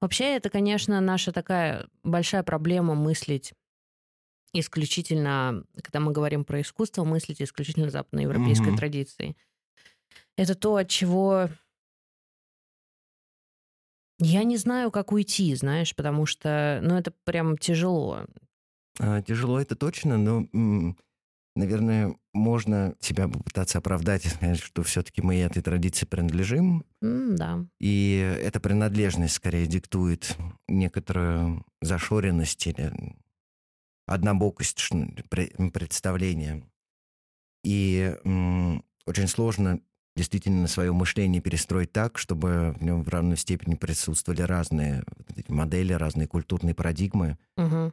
[0.00, 3.54] Вообще это, конечно, наша такая большая проблема мыслить
[4.52, 8.76] исключительно, когда мы говорим про искусство, мыслить исключительно западноевропейской mm-hmm.
[8.76, 9.36] традиции.
[10.36, 11.48] Это то, от чего
[14.18, 18.26] я не знаю, как уйти, знаешь, потому что, ну, это прям тяжело.
[18.98, 20.94] А, тяжело это точно, но,
[21.60, 26.84] наверное, можно себя попытаться оправдать и сказать, что все-таки мы этой традиции принадлежим.
[27.02, 27.66] Mm, да.
[27.78, 30.36] И эта принадлежность скорее диктует
[30.68, 32.92] некоторую зашоренность или
[34.06, 34.90] однобокость
[35.72, 36.64] представления.
[37.62, 38.14] И
[39.06, 39.80] очень сложно
[40.16, 45.04] действительно свое мышление перестроить так, чтобы в нем в равной степени присутствовали разные
[45.48, 47.38] модели, разные культурные парадигмы.
[47.56, 47.92] Угу.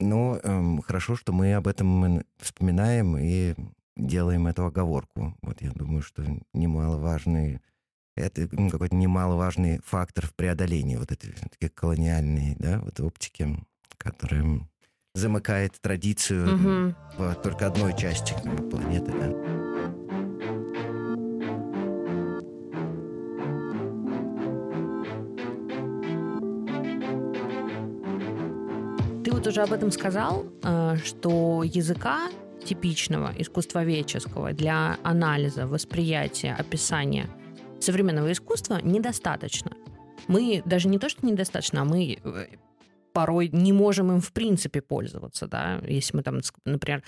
[0.00, 3.54] Но эм, хорошо, что мы об этом вспоминаем и
[3.96, 5.34] делаем эту оговорку.
[5.42, 7.60] Вот я думаю, что немаловажный
[8.18, 11.34] это какой-то немаловажный фактор в преодолении вот этой
[11.74, 13.56] колониальной да, вот оптики,
[13.96, 14.60] которая
[15.14, 16.94] замыкает традицию угу.
[17.16, 18.34] в только одной части
[18.70, 19.12] планеты.
[19.12, 19.67] Да.
[29.48, 32.28] Уже об этом сказал, э, что языка
[32.64, 37.28] типичного искусствоведческого для анализа, восприятия, описания
[37.80, 39.72] современного искусства недостаточно.
[40.26, 42.46] Мы даже не то, что недостаточно, а мы э,
[43.12, 47.02] порой не можем им в принципе пользоваться, да, если мы там, например,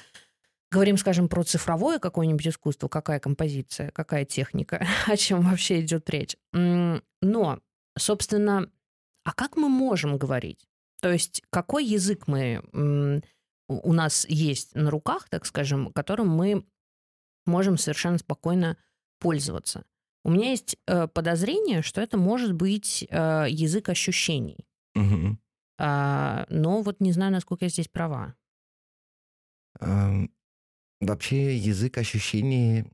[0.70, 6.36] говорим, скажем, про цифровое какое-нибудь искусство, какая композиция, какая техника, о чем вообще идет речь.
[6.52, 7.58] Но,
[7.98, 8.70] собственно,
[9.24, 10.66] а как мы можем говорить?
[11.00, 13.22] То есть какой язык мы
[13.68, 16.66] у нас есть на руках, так скажем, которым мы
[17.46, 18.76] можем совершенно спокойно
[19.18, 19.84] пользоваться?
[20.24, 24.66] У меня есть э, подозрение, что это может быть э, язык ощущений.
[24.94, 25.38] Угу.
[25.78, 28.34] А, но вот не знаю, насколько я здесь права.
[31.00, 32.84] Вообще язык ощущений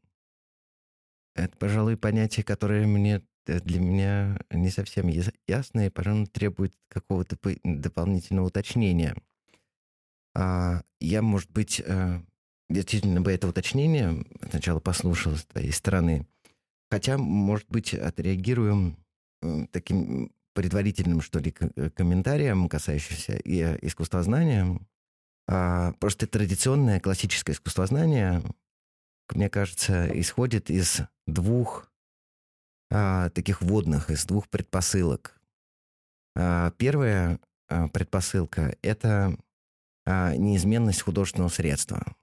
[1.35, 5.09] —это, пожалуй, понятие, которое мне для меня не совсем
[5.47, 9.17] ясно и, пожалуй, требует какого-то дополнительного уточнения.
[10.35, 12.21] А, я, может быть, э,
[12.69, 16.27] действительно бы это уточнение сначала послушал с твоей стороны,
[16.91, 18.97] хотя, может быть, отреагируем
[19.71, 24.81] таким предварительным, что ли, э, комментариям, касающимся и искусствознания.
[25.49, 28.43] А, просто традиционное классическое искусствознание,
[29.35, 31.93] мне кажется, исходит из двух
[32.91, 35.41] а, таких вводных, из двух предпосылок.
[36.37, 39.37] А, первая а, предпосылка— это
[40.05, 42.17] а, неизменность художественного средства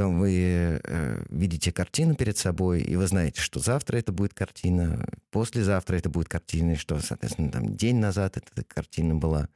[0.00, 5.06] что вы э, видите картину перед собой, и вы знаете, что завтра это будет картина,
[5.30, 9.50] послезавтра это будет картина, и что, соответственно, там день назад эта картина была,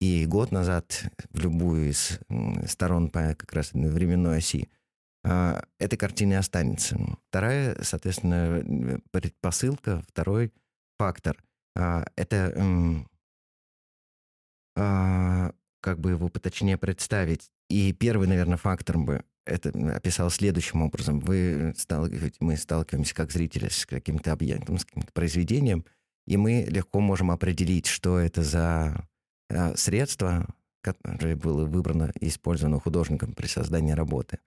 [0.00, 2.18] и год назад в любую из
[2.68, 4.68] сторон по как раз временной оси
[5.78, 6.98] этой картины останется.
[7.28, 10.52] Вторая, соответственно, предпосылка, второй
[10.98, 11.36] фактор
[11.74, 13.04] э,— это
[14.76, 17.50] э, как бы его поточнее представить.
[17.68, 21.20] И первый, наверное, фактор бы это описал следующим образом.
[21.20, 21.74] Вы
[22.40, 25.84] мы сталкиваемся как зрители с каким-то объектом, с каким-то произведением,
[26.26, 29.08] и мы легко можем определить, что это за
[29.76, 30.46] средство,
[30.82, 34.38] которое было выбрано и использовано художником при создании работы.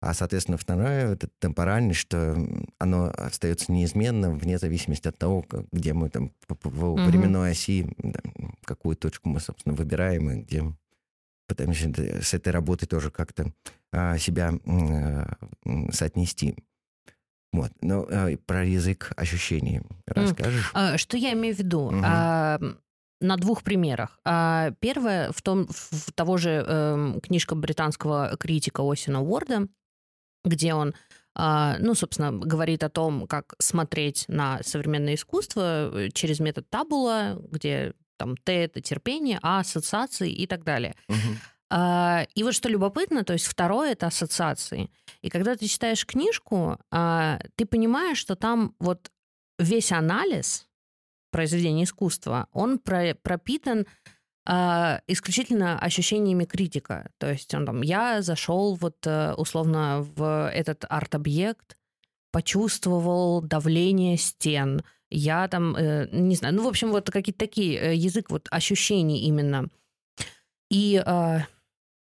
[0.00, 2.36] А, соответственно, второе— это темпоральность, что
[2.78, 8.20] оно остается неизменным вне зависимости от того, где мы там по, по временной оси, да,
[8.64, 10.64] какую точку мы, собственно, выбираем и где
[11.48, 13.52] пытаемся с этой работой тоже как-то
[13.92, 15.36] а, себя а,
[15.90, 16.56] соотнести.
[17.52, 17.72] Вот.
[17.80, 20.70] Но а, про язык ощущений расскажешь?
[20.74, 21.86] А, что я имею в виду?
[21.86, 22.02] Угу.
[22.04, 22.58] А,
[23.20, 24.20] на двух примерах.
[24.24, 29.68] А, первое в том, в того же э, книжка британского критика Осина Уорда,
[30.46, 30.94] где он
[31.38, 37.38] а, ну, собственно, говорит о том, как смотреть на современное искусство э, через метод табула,
[37.50, 40.94] где там Т— это терпение, А— ассоциации и так далее.
[41.08, 41.18] Угу.
[42.34, 44.88] И вот что любопытно, то есть второе— это ассоциации.
[45.20, 49.10] И когда ты читаешь книжку, а, ты понимаешь, что там вот
[49.58, 50.68] весь анализ
[51.32, 54.15] произведения искусства, он пропитан а,
[54.46, 57.10] исключительно ощущениями критика.
[57.18, 61.76] То есть он там, я зашел вот э, условно в этот арт-объект,
[62.30, 67.94] почувствовал давление стен, я там, э, не знаю, ну, в общем, вот какие-то такие, э,
[67.94, 69.68] язык вот ощущений именно.
[70.70, 71.38] И э,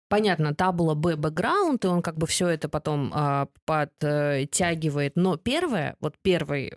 [0.10, 5.16] понятно, табула Б бэкграунд, и он как бы все это потом э, подтягивает.
[5.16, 6.74] Но первое, вот первый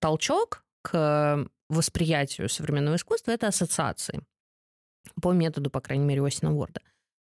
[0.00, 4.22] толчок к восприятию современного искусства— это ассоциации
[5.20, 6.80] по методу, по крайней мере, Осина Уорда.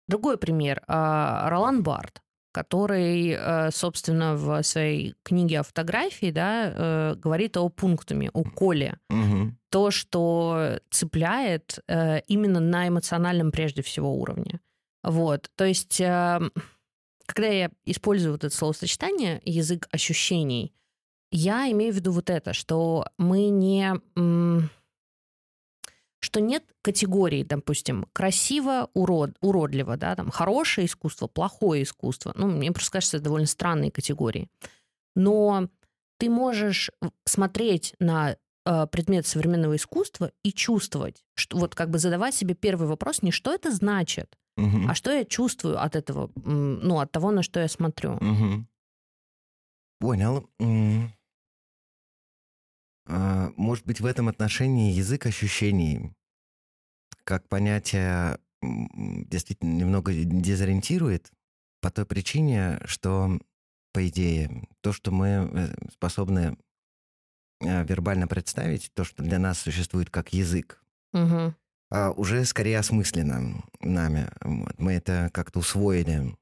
[0.09, 0.83] Другой пример.
[0.87, 2.21] А, Ролан Барт,
[2.53, 8.99] который, э, собственно, в своей книге о фотографии да, э, говорит о пунктами, о коле.
[9.09, 9.53] Угу.
[9.71, 14.61] То, что цепляет э, именно на эмоциональном прежде всего уровне.
[15.05, 15.49] Вот.
[15.55, 20.75] То есть, когда я использую вот это словосочетание «язык ощущений»,
[21.31, 23.95] я имею в виду вот это, что мы не
[26.21, 32.33] что нет категории, допустим, красиво, урод, уродливо, да, там, хорошее искусство, плохое искусство.
[32.37, 34.49] Ну, мне просто кажется, это довольно странные категории.
[35.17, 35.69] Но
[36.19, 36.91] ты можешь
[37.25, 42.87] смотреть на э, предмет современного искусства и чувствовать, что вот как бы задавать себе первый
[42.87, 44.89] вопрос не что это значит, угу.
[44.89, 48.13] а что я чувствую от этого, ну, от того, на что я смотрю.
[48.17, 48.67] Угу.
[50.01, 50.49] Понял.
[53.13, 56.13] А, может быть, в этом отношении язык ощущений
[57.25, 61.31] как понятие действительно немного дезориентирует
[61.81, 63.41] по той причине, что,
[63.93, 66.57] по идее, то, что мы э, способны
[67.63, 71.55] а, вербально представить, то, что для нас существует как язык, угу.
[72.17, 74.29] уже скорее осмысленно нами.
[74.43, 74.79] Вот.
[74.79, 76.37] Мы это как-то усвоили,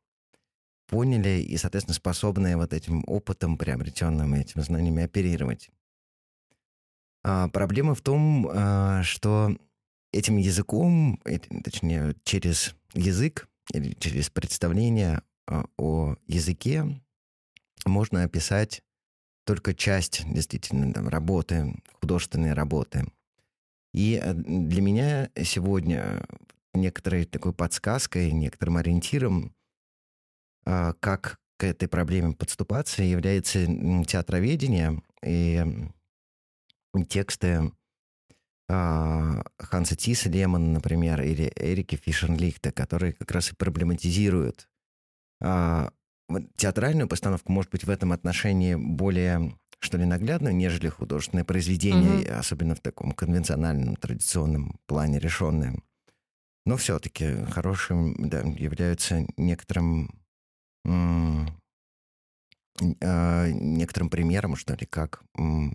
[0.86, 5.70] поняли и, соответственно, способны вот этим опытом, приобретенным этими знаниями оперировать.
[7.24, 9.56] А проблема в том, а, что
[10.12, 11.20] этим языком,
[11.64, 17.00] точнее, через язык или через представление а, о языке
[17.86, 18.82] можно описать
[19.44, 23.06] только часть действительно там, работы, художественной работы.
[23.94, 26.24] И э, для меня сегодня
[26.74, 29.54] некоторой такой подсказкой, некоторым ориентиром,
[30.64, 33.66] как к этой проблеме подступаться, является
[34.04, 35.64] театроведение и
[37.08, 37.72] тексты
[38.68, 44.68] а, Ханса Тиса Лемона, например, или Эрики Фишенлихта, которые как раз и проблематизируют
[45.42, 45.90] а,
[46.56, 52.38] театральную постановку, может быть, в этом отношении более, что ли, наглядную, нежели художественное произведение, mm-hmm.
[52.38, 55.76] особенно в таком конвенциональном, традиционном плане решенное.
[56.66, 60.10] Но все-таки хорошим да, являются некоторым
[60.84, 61.48] м-
[62.80, 65.74] некоторым примером, что ли, как м-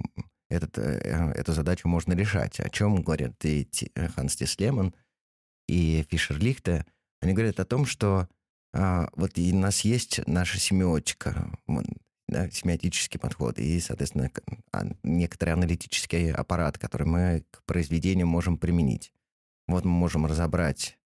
[0.54, 2.60] этот, э, эту задачу можно решать.
[2.60, 4.94] О чем говорят и э, Ханс Тислеман,
[5.68, 6.86] и Фишер Лихте?
[7.22, 8.28] Они говорят о том, что
[8.74, 11.52] а, вот и у нас есть наша семиотика,
[12.28, 14.32] да, семиотический подход, и, соответственно,
[14.72, 19.13] а, некоторый аналитический аппарат, который мы к произведению можем применить.
[19.68, 20.98] Вот мы можем разобрать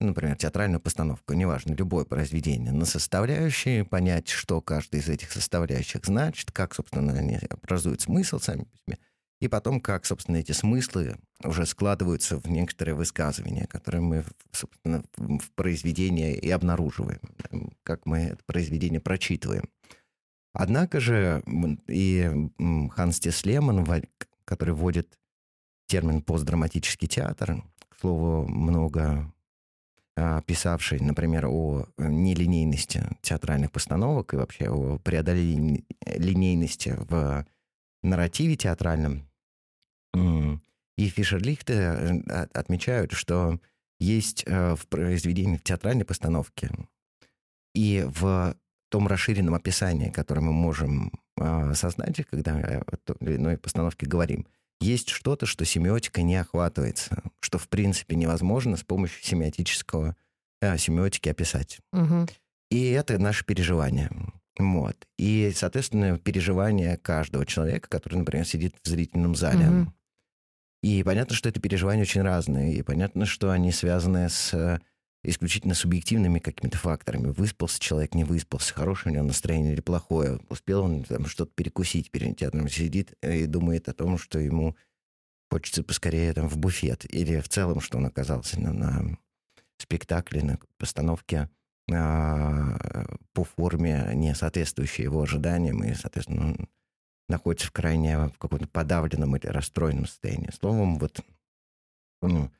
[0.00, 6.52] например, театральную постановку, неважно, любое произведение, на составляющие, понять, что каждый из этих составляющих значит,
[6.52, 8.98] как, собственно, они образуют смысл сами по себе,
[9.40, 15.50] и потом, как, собственно, эти смыслы уже складываются в некоторые высказывания, которые мы, собственно, в
[15.54, 17.20] произведении и обнаруживаем,
[17.82, 19.68] как мы это произведение прочитываем.
[20.54, 21.42] Однако же
[21.86, 22.50] и
[22.94, 23.86] Ханс Теслеман,
[24.46, 25.18] который вводит
[25.86, 29.30] термин постдраматический театр, к слову, много
[30.46, 37.44] писавший, например, о э, нелинейности театральных постановок и вообще о преодолении линейности в
[38.02, 39.28] нарративе театральном.
[40.14, 43.60] И Фишер-Лихте э, отмечают, что
[44.00, 46.70] есть э, в произведении в театральной постановке
[47.74, 48.56] и в
[48.88, 52.54] том расширенном описании, которое мы можем а, сознать, когда
[52.86, 54.46] о той или иной постановке говорим,
[54.80, 60.16] есть что-то, что семиотика не охватывается, что в принципе невозможно с помощью семиотического
[60.60, 61.78] э, семиотики описать.
[61.92, 62.26] Угу.
[62.70, 64.10] И это наше переживание.
[64.58, 64.96] Вот.
[65.18, 69.68] И, соответственно, переживание каждого человека, который, например, сидит в зрительном зале.
[69.68, 69.92] Угу.
[70.82, 72.74] И понятно, что это переживания очень разные.
[72.74, 74.80] И понятно, что они связаны с
[75.28, 77.28] исключительно субъективными какими-то факторами.
[77.28, 80.40] Выспался человек, не выспался, хорошее у него настроение или плохое.
[80.48, 84.76] Успел он там что-то перекусить перед театром, сидит и думает о том, что ему
[85.50, 87.04] хочется поскорее там в буфет.
[87.12, 89.18] Или в целом, что он оказался на, на
[89.78, 91.50] спектакле, на постановке
[91.92, 96.68] а, по форме, не соответствующей его ожиданиям, и, соответственно, он
[97.28, 100.50] находится в крайне в каком-то подавленном или расстроенном состоянии.
[100.52, 101.20] Словом, вот
[102.22, 102.50] ну,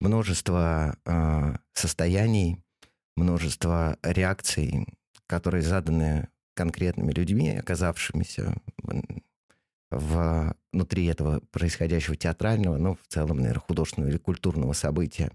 [0.00, 2.58] множество э, состояний,
[3.16, 4.86] множество реакций,
[5.26, 8.54] которые заданы конкретными людьми, оказавшимися
[9.90, 15.30] в, внутри этого происходящего театрального, ну, в целом, наверное, художественного или культурного события,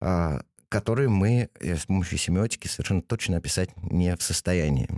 [0.00, 4.88] э, которые мы э, с помощью семиотики совершенно точно описать не в состоянии.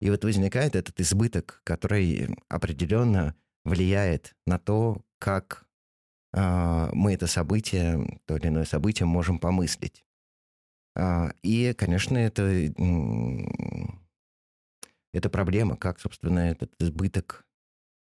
[0.00, 5.65] И вот возникает этот избыток, который определенно влияет на то, как
[6.36, 10.04] мы это событие, то или иное событие можем помыслить.
[10.94, 12.42] А, и, конечно, это,
[15.12, 17.46] это проблема, как, собственно, этот избыток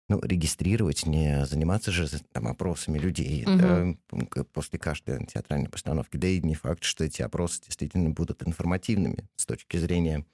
[0.08, 3.58] ну, регистрировать, не заниматься же там, опросами людей угу.
[3.58, 6.16] да, после каждой театральной постановки.
[6.16, 10.24] Да и не факт, что эти опросы действительно будут информативными с точки зрения,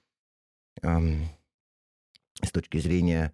[0.82, 1.26] эм,
[2.43, 3.32] с точки зрения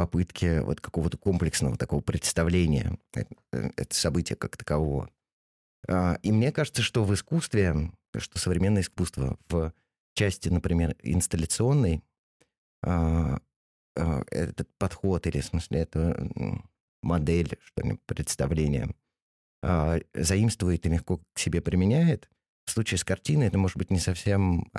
[0.00, 5.10] попытки вот какого-то комплексного такого представления э, э, это события как такового.
[5.86, 9.74] А, и мне кажется, что в искусстве, что современное искусство в
[10.14, 12.02] части, например, инсталляционной,
[12.82, 13.42] а,
[13.94, 16.30] а, этот подход или, в смысле, это
[17.02, 18.94] модель, что ли, представление,
[20.14, 22.30] заимствует и легко к себе применяет.
[22.64, 24.70] В случае с картиной это может быть не совсем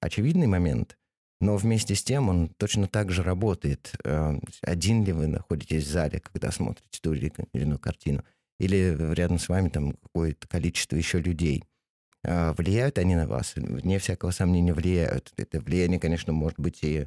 [0.00, 0.96] очевидный момент,
[1.40, 3.92] но вместе с тем он точно так же работает.
[4.04, 8.24] Э, один ли вы находитесь в зале, когда смотрите ту или иную картину,
[8.58, 11.64] или рядом с вами там какое-то количество еще людей.
[12.24, 13.54] А влияют они на вас?
[13.54, 15.32] Вне всякого сомнения влияют.
[15.36, 17.06] Это влияние, конечно, может быть и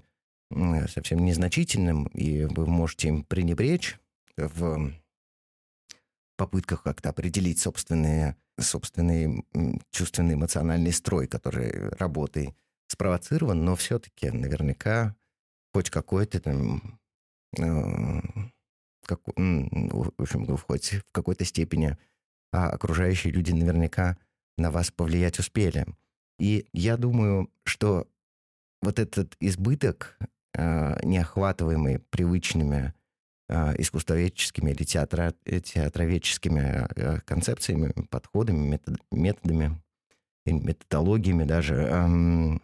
[0.94, 3.98] совсем незначительным, и вы можете им пренебречь
[4.38, 4.94] в
[6.38, 9.46] попытках как-то определить собственные, собственный
[9.92, 12.56] чувственный эмоциональный строй, который работает
[12.92, 15.16] спровоцирован, но все-таки наверняка
[15.74, 17.00] хоть какой-то там,
[17.58, 18.22] э,
[19.06, 21.98] как, в общем, хоть в какой-то степени
[22.54, 24.18] а окружающие люди наверняка
[24.58, 25.86] на вас повлиять успели.
[26.38, 28.10] И я думаю, что
[28.82, 30.18] вот этот избыток,
[30.54, 32.94] э, неохватываемый привычными
[33.48, 39.82] э, искусствоведческими или театра, театроведческими концепциями, подходами, метод, методами,
[40.46, 42.58] методологиями даже, э,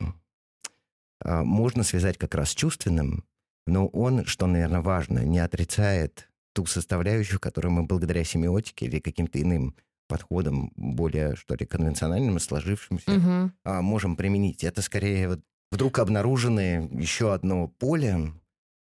[1.43, 3.23] можно связать как раз с чувственным,
[3.65, 9.41] но он, что, наверное, важно, не отрицает ту составляющую, которую мы благодаря семиотике или каким-то
[9.41, 9.75] иным
[10.07, 13.81] подходам, более, что ли, конвенциональным и сложившимся, угу.
[13.81, 14.63] можем применить.
[14.63, 18.31] Это скорее вот вдруг обнаруженное еще одно поле,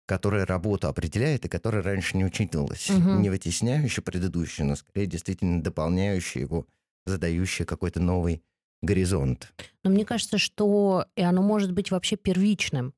[0.06, 2.90] которое работу определяет и которое раньше не учитывалось.
[2.90, 3.20] Угу.
[3.20, 6.66] Не вытесняющее предыдущее, но скорее действительно дополняющее его,
[7.06, 8.42] задающее какой-то новый
[8.82, 9.52] горизонт.
[9.82, 12.94] Но мне кажется, что и оно может быть вообще первичным.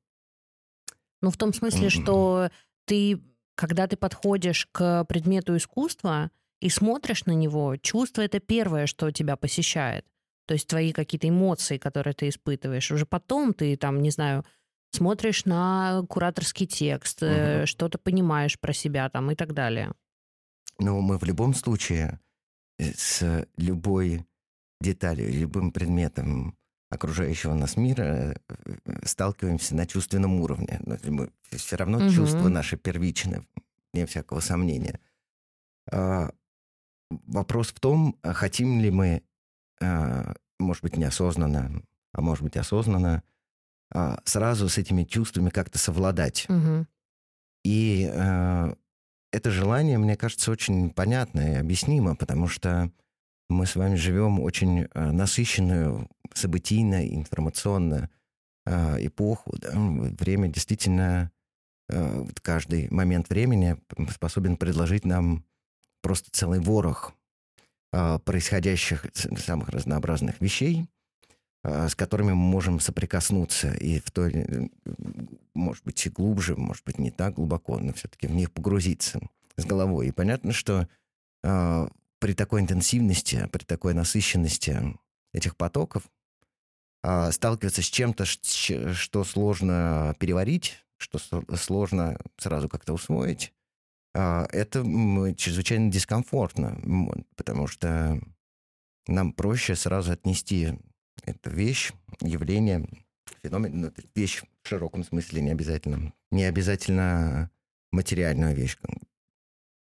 [1.21, 2.49] Ну, в том смысле, что
[2.85, 3.21] ты,
[3.55, 9.35] когда ты подходишь к предмету искусства и смотришь на него, чувство это первое, что тебя
[9.35, 10.05] посещает.
[10.45, 12.91] То есть твои какие-то эмоции, которые ты испытываешь.
[12.91, 14.45] Уже потом ты там, не знаю,
[14.91, 17.65] смотришь на кураторский текст, угу.
[17.65, 19.91] что-то понимаешь про себя там и так далее.
[20.79, 22.19] Ну, мы в любом случае
[22.77, 24.25] э, с любой
[24.81, 26.57] деталью, любым предметом
[26.89, 28.35] окружающего нас мира э,
[29.03, 30.79] сталкиваемся на чувственном уровне.
[31.03, 32.09] Мы, все равно угу.
[32.09, 33.45] чувства наши первичны,
[33.93, 34.99] не всякого сомнения.
[35.91, 36.31] А,
[37.09, 39.23] вопрос в том, а хотим ли мы,
[39.81, 41.81] а, может быть, неосознанно,
[42.13, 43.23] а может быть, осознанно,
[43.93, 46.45] а, сразу с этими чувствами как-то совладать.
[46.49, 46.87] Угу.
[47.65, 48.75] И а,
[49.31, 52.91] это желание, мне кажется, очень понятно и объяснимо, потому что
[53.49, 58.09] мы с вами живем очень э, насыщенную событийно, информационно
[58.65, 59.57] э, эпоху.
[59.57, 59.71] Да?
[59.73, 61.31] Время действительно,
[61.89, 63.77] э, каждый момент времени
[64.11, 65.45] способен предложить нам
[66.01, 67.13] просто целый ворох
[68.25, 69.05] происходящих
[69.37, 70.85] самых разнообразных вещей,
[71.63, 74.69] с которыми мы можем соприкоснуться и в той,
[75.53, 79.21] может быть, и глубже, может быть, не так глубоко, но все-таки в них погрузиться
[79.55, 80.09] с головой.
[80.09, 80.89] И понятно, что
[82.19, 84.97] при такой интенсивности, при такой насыщенности
[85.33, 86.03] этих потоков
[87.03, 91.19] а, сталкиваться с чем-то, что сложно переварить, что
[91.55, 93.53] сложно сразу как-то усвоить,
[94.13, 94.83] а, это
[95.35, 96.81] чрезвычайно дискомфортно,
[97.35, 98.19] потому что
[99.07, 100.77] нам проще сразу отнести
[101.23, 101.91] Это вещь,
[102.21, 102.87] явление,
[103.43, 106.13] феномен, ну, вещь в широком смысле не обязательно.
[106.31, 107.51] Не обязательно
[107.91, 108.77] материальную вещь,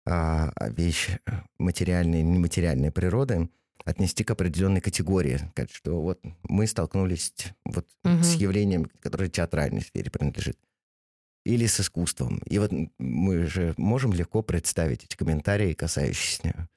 [0.06, 1.10] а, а вещь
[1.58, 3.48] материальной, нематериальной природы
[3.84, 5.38] отнести к определенной категории.
[5.52, 7.32] Сказать, что вот мы столкнулись
[7.64, 8.22] вот угу.
[8.22, 10.58] с явлением, которое театральной сфере принадлежит
[11.44, 12.38] или с искусством.
[12.46, 16.68] И вот мы же можем легко представить эти комментарии, касающиеся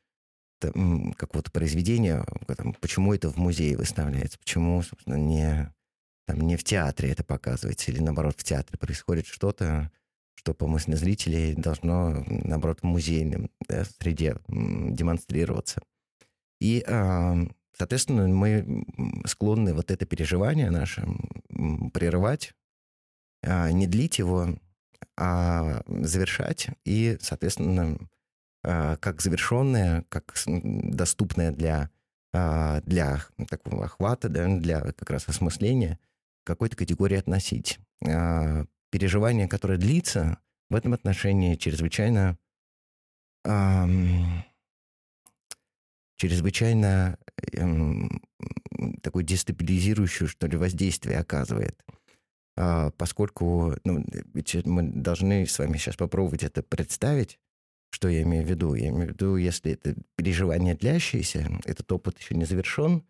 [0.60, 5.74] какого-то произведения, там, почему это в музее выставляется, почему, собственно, не,
[6.28, 9.90] там, не в театре это показывается, или наоборот, в театре происходит что-то,
[10.40, 15.82] что, по мысли зрителей, должно, наоборот, в музейном да, среде демонстрироваться.
[16.62, 16.82] И,
[17.78, 18.86] соответственно, мы
[19.26, 21.06] склонны вот это переживание наше
[21.94, 22.54] прерывать,
[23.44, 24.56] а, не длить его,
[25.18, 27.98] а завершать и, соответственно,
[28.64, 31.90] а, как завершенное, как доступное для,
[32.34, 36.00] а, для такого охвата, да, для как раз осмысления
[36.46, 37.78] какой-то категории относить.
[38.92, 42.38] Переживание, которое длится, в этом отношении чрезвычайно
[46.18, 47.18] чрезвычайно
[47.54, 48.22] эм,
[49.02, 51.82] такое дестабилизирующее, что ли, воздействие оказывает.
[52.58, 57.40] А, поскольку ну, ведь мы должны с вами сейчас попробовать это представить,
[57.92, 58.76] что я имею в виду.
[58.76, 63.06] Я имею в виду, если это переживание длящееся, этот опыт еще не завершен,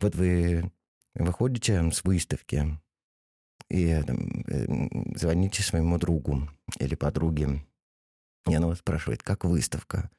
[0.00, 0.72] вот вы
[1.14, 2.80] выходите с выставки
[3.68, 6.48] и там, э, звоните своему другу
[6.78, 7.64] или подруге,
[8.48, 10.10] и она вас спрашивает, как выставка?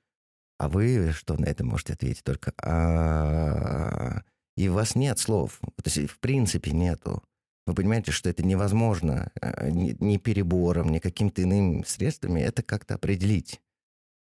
[0.58, 2.24] А вы что на это можете ответить?
[2.24, 4.22] Только а
[4.56, 5.60] И у вас нет слов.
[5.62, 7.24] То есть, в принципе, нету.
[7.66, 13.62] Вы понимаете, что это невозможно э, ни, перебором, ни какими-то иными средствами это как-то определить.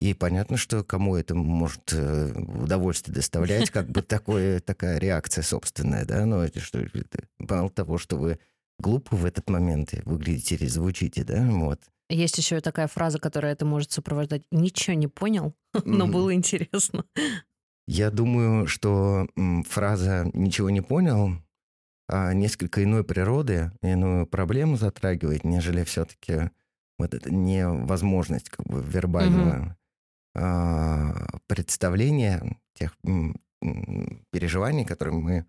[0.02, 6.06] И понятно, что кому это может э, удовольствие доставлять, как бы такое, такая реакция собственная,
[6.06, 6.86] да, но это что,
[7.40, 8.40] мало того, что вы
[8.80, 11.82] глупо в этот момент выглядите или звучите, да, вот.
[12.10, 14.44] Есть еще такая фраза, которая это может сопровождать.
[14.52, 15.56] Ничего не понял,
[15.86, 17.06] но было интересно.
[17.88, 19.28] Я думаю, что
[19.68, 21.38] фраза «ничего не понял»
[22.08, 26.52] а, несколько иной природы, иную проблему затрагивает, нежели все-таки
[26.98, 29.78] вот эта невозможность как бы вербального
[30.34, 31.40] угу.
[31.48, 32.96] представления тех
[34.32, 35.46] переживаний, которые мы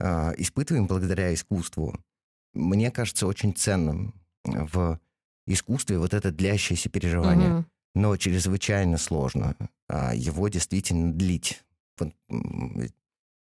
[0.00, 1.98] а, испытываем благодаря искусству,
[2.56, 4.98] мне кажется очень ценным в
[5.46, 7.54] искусстве вот это длящееся переживание.
[7.54, 7.64] Угу.
[7.94, 9.56] Но чрезвычайно сложно
[10.14, 11.62] его действительно длить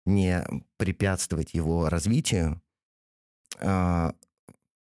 [0.05, 0.45] не
[0.79, 2.61] препятствовать его развитию,
[3.61, 4.15] а,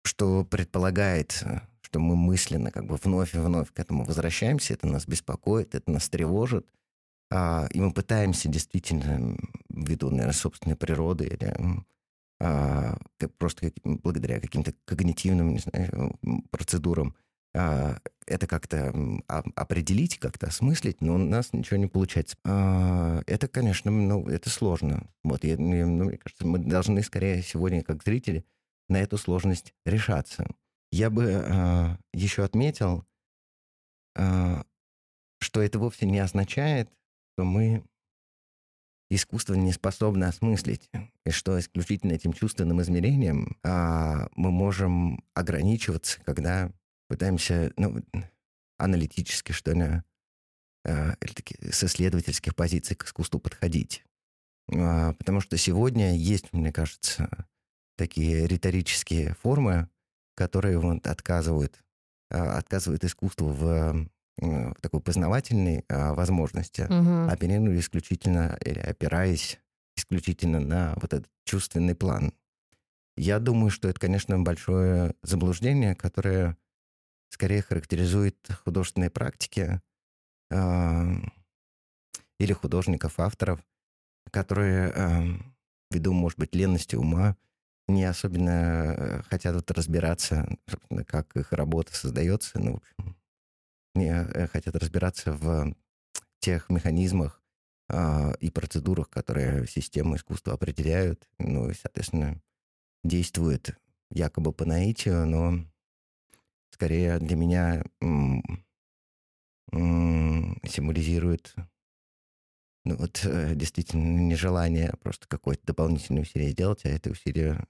[0.03, 1.45] что предполагает,
[1.81, 5.91] что мы мысленно как бы вновь и вновь к этому возвращаемся, это нас беспокоит, это
[5.91, 6.67] нас тревожит,
[7.31, 9.37] а, и мы пытаемся действительно,
[9.69, 11.55] ввиду, наверное, собственной природы или
[12.41, 12.97] а,
[13.39, 16.19] просто благодаря каким-то когнитивным не знаю,
[16.51, 17.15] процедурам
[17.57, 18.93] а, это как-то
[19.29, 22.37] определить, как-то осмыслить, но у нас ничего не получается.
[22.45, 25.09] А, это, конечно, ну, это сложно.
[25.23, 28.45] Вот, я, ну, мне кажется, мы должны скорее сегодня, как зрители,
[28.89, 30.47] на эту сложность решаться.
[30.91, 33.05] Я бы а, еще отметил,
[34.17, 36.89] что это вовсе не означает,
[37.33, 37.85] что мы
[39.15, 40.91] искусство не способно осмыслить,
[41.25, 46.71] и что исключительно этим чувственным измерением мы можем ограничиваться, когда
[47.09, 48.03] пытаемся, ну,
[48.79, 50.03] аналитически, что ли,
[50.85, 54.05] э, или таки, с исследовательских позиций к искусству подходить.
[54.73, 57.47] Э, потому что сегодня есть, мне кажется,
[57.97, 59.89] такие риторические формы,
[60.35, 61.83] которые вот отказывают,
[62.31, 64.09] э, отказывают искусству в
[64.81, 67.31] такой познавательной э, возможности, угу.
[67.31, 69.61] оперируя исключительно, или опираясь
[69.97, 72.33] исключительно на вот этот чувственный план.
[73.17, 76.57] Я думаю, что это, конечно, большое заблуждение, которое
[77.31, 79.81] скорее характеризует художественные практики
[80.51, 81.13] э,
[82.41, 83.61] или художников, авторов,
[84.31, 85.23] которые, э,
[85.91, 87.37] ввиду, может быть, ленности ума,
[87.87, 90.49] не особенно э, хотят вот разбираться,
[91.07, 93.17] как их работа создается, ну, в общем,
[93.95, 95.75] не э, хотят разбираться в
[96.41, 97.43] тех механизмах
[97.89, 102.41] э, и процедурах, которые систему искусства определяют, ну и, соответственно,
[103.03, 103.79] действуют
[104.11, 105.65] якобы по наитию, но
[106.71, 107.85] скорее для меня
[109.71, 111.55] символизирует
[112.85, 117.67] ну, вот э, действительно нежелание просто какое-то дополнительное усилие сделать, а это усилие,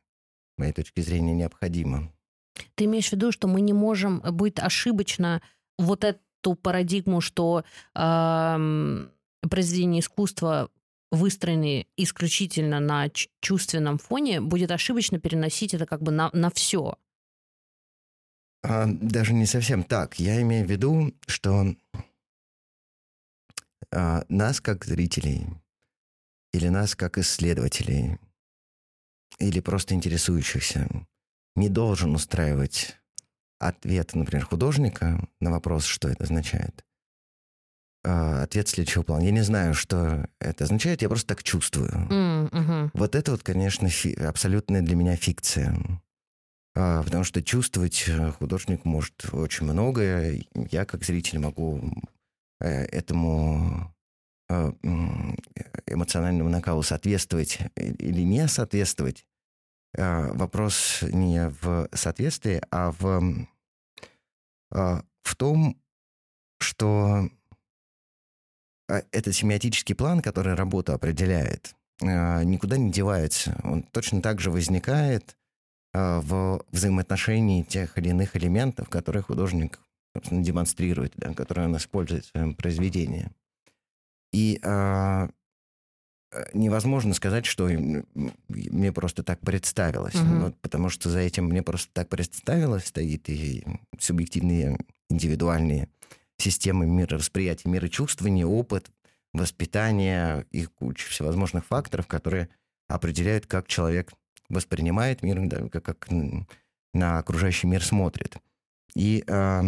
[0.55, 2.13] с моей точки зрения, необходимо.
[2.75, 5.41] Ты имеешь в виду, что мы не можем быть ошибочно
[5.79, 7.65] вот эту парадигму, что
[7.95, 9.09] э,
[9.49, 10.71] произведение искусства
[11.15, 13.09] выстроенный исключительно на
[13.41, 16.97] чувственном фоне, будет ошибочно переносить это как бы на, на все.
[18.63, 20.19] А, даже не совсем так.
[20.19, 21.75] Я имею в виду, что
[23.93, 25.47] а, нас как зрителей
[26.53, 28.19] или нас как исследователей
[29.39, 30.89] или просто интересующихся
[31.57, 32.97] не должен устраивать
[33.59, 36.85] ответ, например, художника на вопрос, что это означает.
[38.05, 39.23] А, ответ следующего плана.
[39.23, 41.91] Я не знаю, что это означает, я просто так чувствую.
[41.91, 42.91] Mm-hmm.
[42.93, 45.75] Вот это вот, конечно, фи- абсолютная для меня фикция.
[46.77, 50.45] А, потому что чувствовать э, художник может очень многое.
[50.71, 51.81] Я, как зритель, могу
[52.61, 53.95] э, этому
[54.51, 54.73] э,
[55.87, 59.25] эмоциональному накалу соответствовать или не соответствовать.
[59.97, 63.47] А, вопрос не в соответствии, а в,
[64.73, 65.81] а, в том,
[66.59, 67.29] что
[68.89, 73.59] этот семиотический план, который работу определяет, никуда не девается.
[73.65, 75.37] Он точно так же возникает
[75.95, 79.79] а, в взаимоотношении тех или иных элементов, которые художник
[80.31, 83.31] демонстрирует, да, которые он использует в своем произведении.
[84.33, 85.29] И а, э,
[86.53, 87.69] невозможно сказать, что
[88.49, 90.45] мне просто так представилось, угу.
[90.45, 93.65] вот, потому что за этим мне просто так представилось стоит и
[93.99, 94.79] субъективные
[95.11, 95.89] индивидуальные
[96.39, 98.91] системы мировосприятия, мирочувствования, опыт,
[99.33, 102.49] воспитание и куча всевозможных факторов, которые
[102.89, 104.13] определяют, как человек
[104.49, 106.09] воспринимает мир, да, как, как
[106.93, 108.37] на окружающий мир смотрит.
[108.95, 109.63] И э,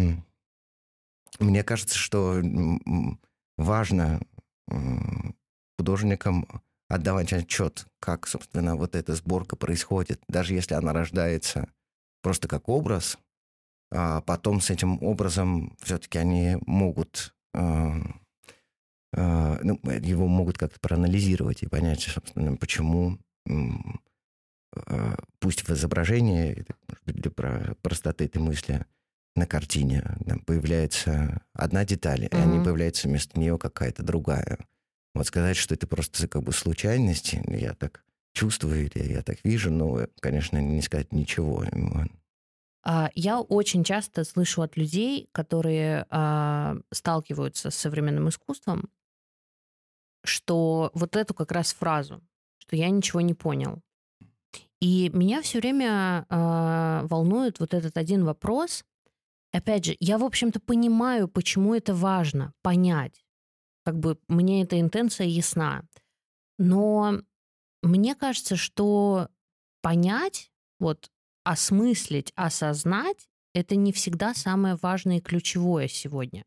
[1.39, 2.41] мне кажется, что
[3.57, 4.21] важно
[5.77, 6.47] художникам
[6.89, 11.69] отдавать отчет, как, собственно, вот эта сборка происходит, даже если она рождается
[12.21, 13.17] просто как образ,
[13.91, 17.59] а потом с этим образом все-таки они могут э,
[19.13, 23.19] э, ну, его могут как-то проанализировать и понять, собственно, почему
[24.85, 26.65] Э, пусть в изображении,
[27.05, 27.31] для
[27.81, 28.85] простоты этой мысли,
[29.35, 32.37] на картине там, появляется одна деталь, mm-hmm.
[32.37, 34.57] и они появляются вместо нее какая-то другая.
[35.13, 38.03] Вот сказать, что это просто как бы случайность, я так
[38.33, 41.65] чувствую или я так вижу, ну, конечно, не сказать ничего.
[42.83, 48.89] А, я очень часто слышу от людей, которые а, сталкиваются с современным искусством,
[50.23, 52.21] что вот эту как раз фразу,
[52.59, 53.81] что я ничего не понял.
[54.79, 58.85] И меня все время э, волнует вот этот один вопрос.
[59.51, 63.25] Опять же, я, в общем-то, понимаю, почему это важно понять.
[63.87, 65.85] Как бы мне эта интенция ясна.
[66.59, 67.21] Но
[67.81, 69.29] мне кажется, что
[69.81, 71.09] понять, вот
[71.45, 76.43] осмыслить, осознать, это не всегда самое важное и ключевое сегодня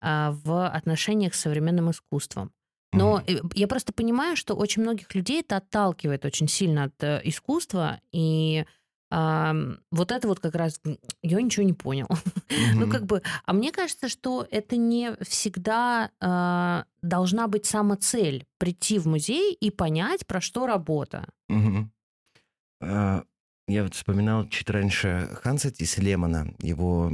[0.00, 2.52] э, в отношениях с современным искусством.
[2.92, 3.54] Но mm-hmm.
[3.56, 8.64] я просто понимаю, что очень многих людей это отталкивает очень сильно от э, искусства, и
[9.10, 9.54] а,
[9.90, 10.80] вот это вот как раз
[11.22, 12.08] я ничего не понял.
[12.08, 12.72] Mm-hmm.
[12.74, 18.98] ну как бы, а мне кажется, что это не всегда а, должна быть самоцель прийти
[18.98, 21.28] в музей и понять про что работа.
[21.50, 23.24] Mm-hmm.
[23.68, 27.10] Я вот вспоминал чуть раньше Ханса Тислемана, его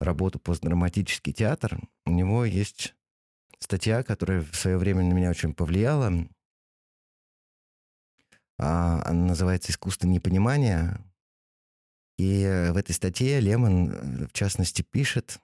[0.00, 1.80] работу «Постдраматический театр».
[2.06, 2.94] У него есть
[3.58, 6.12] статья, которая в свое время на меня очень повлияла.
[8.62, 11.00] А, она называется «Искусство непонимания».
[12.16, 15.40] И в этой статье Лемон, э, в частности, пишет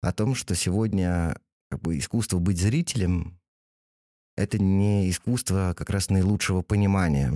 [0.00, 1.38] о том, что сегодня
[1.70, 3.38] как бы, искусство быть зрителем—
[4.36, 7.32] это не искусство как раз наилучшего понимания.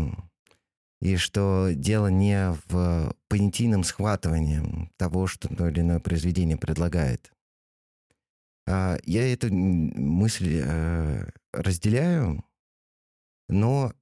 [1.01, 7.33] И что дело не в понятийном схватывании того, что то или иное произведение предлагает,
[8.67, 12.45] а, я эту мысль э, разделяю,
[13.49, 13.93] но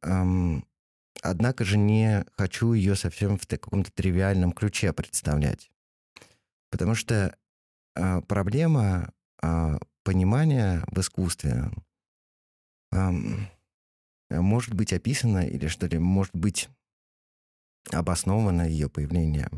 [1.23, 5.71] однако же не хочу ее совсем в каком-то тривиальном ключе представлять.
[6.71, 7.37] Потому что
[7.95, 9.13] а, проблема
[9.43, 11.71] а, понимания в искусстве
[14.31, 16.69] может быть описана или что ли, может быть
[17.91, 19.49] обосновано ее появление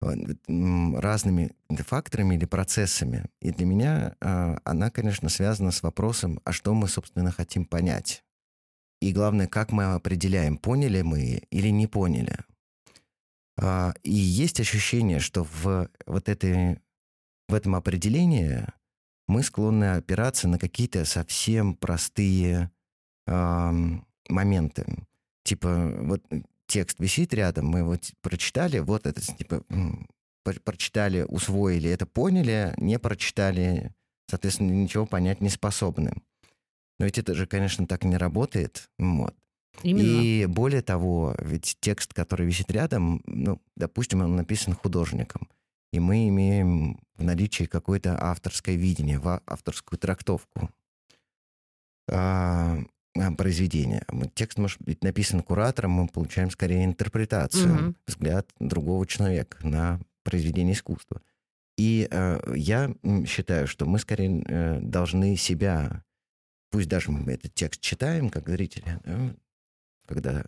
[0.00, 3.24] разными факторами или процессами.
[3.40, 8.24] И для меня а, она, конечно, связана с вопросом, а что мы, собственно, хотим понять.
[9.00, 12.36] И главное, как мы определяем, поняли мы или не поняли.
[13.60, 16.80] А, и есть ощущение, что в, вот этой,
[17.48, 18.66] в этом определении
[19.26, 22.70] мы склонны опираться на какие-то совсем простые
[23.26, 23.72] э,
[24.28, 24.86] моменты.
[25.44, 26.22] Типа, вот
[26.66, 29.64] текст висит рядом, мы его прочитали, вот это, типа,
[30.64, 33.92] прочитали, усвоили, это поняли, не прочитали,
[34.30, 36.14] соответственно, ничего понять не способны.
[36.98, 38.90] Но ведь это же, конечно, так не работает.
[38.98, 39.34] Вот.
[39.82, 40.02] Именно.
[40.02, 45.48] И более того, ведь текст, который висит рядом, ну, допустим, он написан художником,
[45.92, 50.70] и мы имеем в наличии какое-то авторское видение, авторскую трактовку
[52.10, 52.78] а,
[53.16, 54.04] а, произведения.
[54.34, 57.94] Текст может быть написан куратором, мы получаем скорее интерпретацию, угу.
[58.06, 61.22] взгляд другого человека на произведение искусства.
[61.78, 62.92] И э, я
[63.26, 66.02] считаю, что мы скорее э, должны себя,
[66.70, 69.34] пусть даже мы этот текст читаем, как зрители, э,
[70.06, 70.44] когда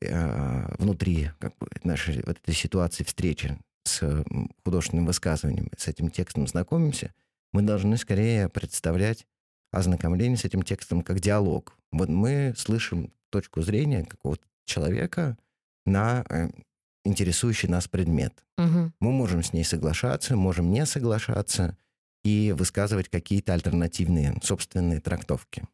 [0.00, 4.24] э, внутри как бы, нашей вот этой ситуации встречи с
[4.64, 7.14] художественным высказыванием, с этим текстом знакомимся,
[7.52, 9.26] мы должны скорее представлять
[9.72, 11.76] ознакомление с этим текстом как диалог.
[11.92, 15.36] Вот мы слышим точку зрения какого-то человека
[15.86, 16.50] на э,
[17.04, 18.44] интересующий нас предмет.
[18.58, 18.92] Угу.
[19.00, 21.76] Мы можем с ней соглашаться, можем не соглашаться
[22.24, 25.66] и высказывать какие-то альтернативные собственные трактовки.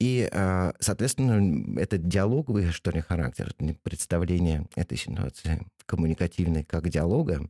[0.00, 7.48] И, э, соответственно, этот диалоговый, что ли, характер, представление этой ситуации коммуникативной как диалога,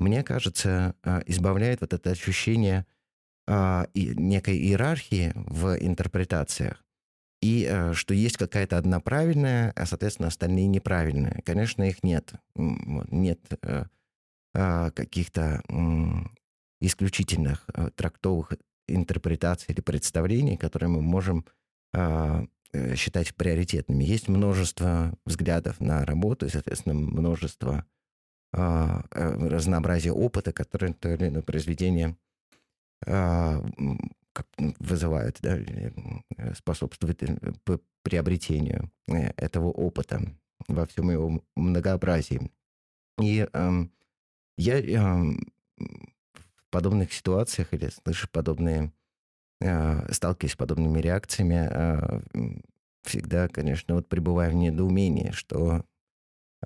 [0.00, 2.84] мне кажется, э, избавляет вот это ощущение
[3.46, 6.84] э, некой иерархии в интерпретациях,
[7.40, 11.42] и что есть какая-то одна правильная, а, соответственно, остальные неправильные.
[11.44, 12.32] Конечно, их нет.
[12.54, 13.38] Нет
[14.52, 15.62] каких-то
[16.86, 18.52] исключительных трактовых
[18.86, 21.44] интерпретаций или представлений, которые мы можем
[21.94, 24.04] а, э, считать приоритетными.
[24.04, 27.86] Есть множество взглядов на работу, и, соответственно, множество
[28.52, 32.16] а, э, разнообразия опыта, которые то или иное произведение
[33.06, 33.64] а,
[34.78, 37.22] вызывают, да, э, способствует
[38.02, 40.20] приобретению этого опыта
[40.68, 42.50] во всем его многообразии.
[43.20, 43.72] И э,
[44.56, 45.34] я э,
[46.74, 48.92] подобных ситуациях или слышу подобные
[49.60, 52.20] Э, сталкиваясь с подобными реакциями, э,
[53.02, 55.84] всегда, конечно, вот пребываю в недоумении, что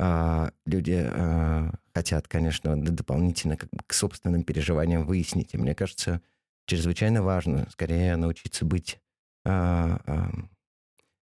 [0.01, 5.55] а, люди э, хотят, конечно, дополнительно как бы к собственным переживаниям выяснить.
[5.55, 6.23] И мне кажется,
[6.67, 9.01] чрезвычайно важно скорее научиться быть
[9.45, 10.31] а,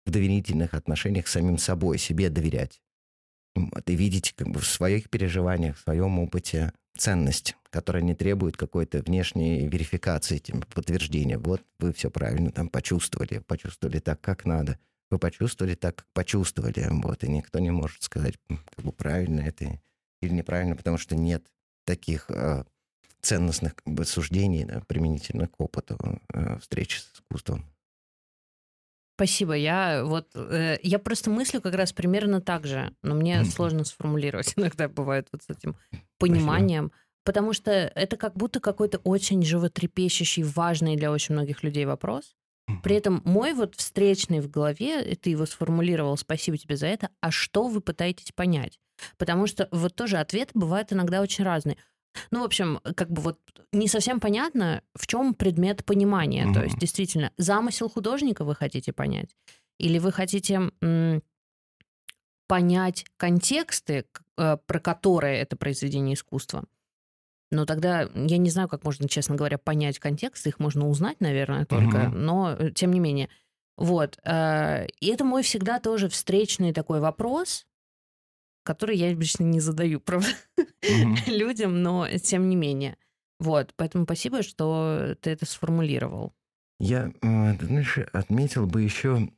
[0.04, 2.82] в доверительных отношениях с самим собой, себе доверять.
[3.54, 8.56] Вот, и видеть как бы в своих переживаниях, в своем опыте ценность, которая не требует
[8.56, 11.36] какой-то внешней верификации, тем, подтверждения.
[11.36, 14.78] Вот вы все правильно там почувствовали, почувствовали так, как надо.
[15.10, 16.88] Вы почувствовали так, как почувствовали.
[16.88, 19.78] Вот, и никто не может сказать, как бы правильно это
[20.22, 21.44] или неправильно, потому что нет
[21.84, 22.64] таких э,
[23.20, 25.98] ценностных как бы, суждений да, применительно к опыту
[26.32, 27.66] э, встречи с искусством.
[29.16, 29.52] Спасибо.
[29.52, 34.52] Я вот э, я просто мыслю как раз примерно так же, но мне сложно сформулировать.
[34.56, 35.76] Иногда бывает вот с этим
[36.18, 36.86] пониманием.
[36.86, 37.05] Спасибо.
[37.26, 42.36] Потому что это как будто какой-то очень животрепещущий, важный для очень многих людей вопрос.
[42.84, 47.10] При этом мой вот встречный в голове, и ты его сформулировал, спасибо тебе за это,
[47.20, 48.78] а что вы пытаетесь понять?
[49.18, 51.76] Потому что вот тоже ответы бывают иногда очень разные.
[52.30, 53.40] Ну, в общем, как бы вот
[53.72, 56.46] не совсем понятно, в чем предмет понимания.
[56.46, 56.54] Mm-hmm.
[56.54, 59.36] То есть, действительно, замысел художника вы хотите понять?
[59.78, 61.22] Или вы хотите м,
[62.46, 64.06] понять контексты,
[64.38, 66.64] э, про которые это произведение искусства?
[67.50, 70.46] Но тогда я не знаю, как можно, честно говоря, понять контекст.
[70.46, 71.98] Их можно узнать, наверное, только.
[71.98, 72.14] Mm-hmm.
[72.14, 73.28] Но, э, тем не менее.
[73.76, 74.18] Вот.
[74.24, 77.66] Э, и это мой всегда тоже встречный такой вопрос
[78.66, 80.28] который я обычно не задаю, правда,
[80.58, 81.28] mm-hmm.
[81.28, 82.98] людям, но тем не менее.
[83.38, 86.34] Вот, поэтому спасибо, что ты это сформулировал.
[86.78, 89.30] Я, знаешь, отметил бы еще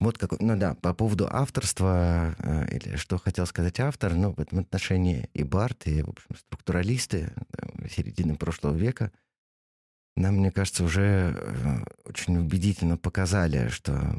[0.00, 4.40] вот как, ну да, по поводу авторства, э, или что хотел сказать автор, ну, в
[4.40, 7.32] этом отношении и Барт, и, в общем, структуралисты
[7.88, 9.12] середины прошлого века
[10.16, 14.14] нам, мне кажется, уже э, очень убедительно показали, что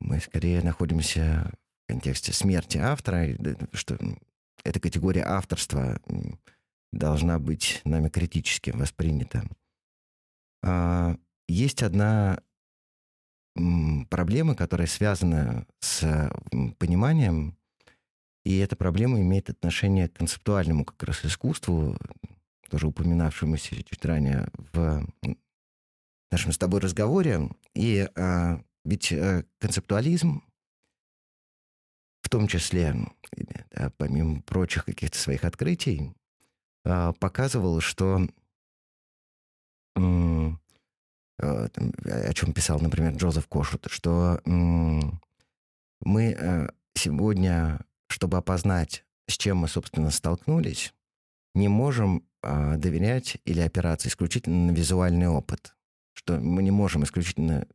[0.00, 1.52] мы скорее находимся
[1.84, 3.28] в контексте смерти автора,
[3.72, 3.98] что
[4.64, 6.00] эта категория авторства
[6.92, 9.44] должна быть нами критически воспринята.
[10.62, 11.16] А,
[11.48, 12.40] есть одна
[14.10, 16.30] проблема, которая связана с
[16.78, 17.56] пониманием,
[18.44, 21.96] и эта проблема имеет отношение к концептуальному как раз искусству,
[22.70, 25.06] тоже упоминавшемуся чуть ранее в
[26.30, 27.50] нашем с тобой разговоре.
[27.74, 30.44] И а, ведь э, концептуализм,
[32.22, 32.94] в том числе,
[33.72, 36.12] да, помимо прочих каких-то своих открытий,
[36.84, 38.28] э, показывал, что
[39.96, 40.50] э,
[41.38, 49.68] о чем писал, например, Джозеф Кошут, что мы э, сегодня, чтобы опознать, с чем мы,
[49.68, 50.94] собственно, столкнулись,
[51.54, 55.74] не можем а, доверять или опираться исключительно на визуальный опыт,
[56.12, 57.66] что мы не можем исключительно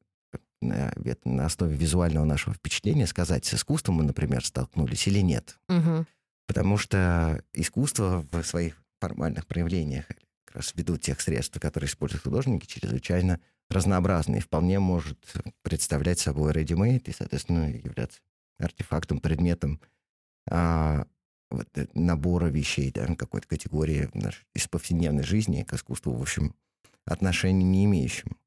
[0.62, 0.94] на,
[1.26, 5.60] на основе визуального нашего впечатления сказать, с искусством мы, например, столкнулись или нет.
[5.68, 6.06] Угу.
[6.48, 10.06] Потому что искусство в своих формальных проявлениях,
[10.46, 13.40] как раз ввиду тех средств, которые используют художники, чрезвычайно
[13.72, 15.18] разнообразный вполне может
[15.64, 18.20] представлять собой ready-made и, соответственно, являться
[18.60, 19.80] артефактом, предметом
[20.50, 21.06] а,
[21.50, 24.10] вот, э, набора вещей, да, какой-то категории
[24.54, 26.56] из повседневной жизни к искусству, в общем,
[27.06, 28.38] отношения не имеющим.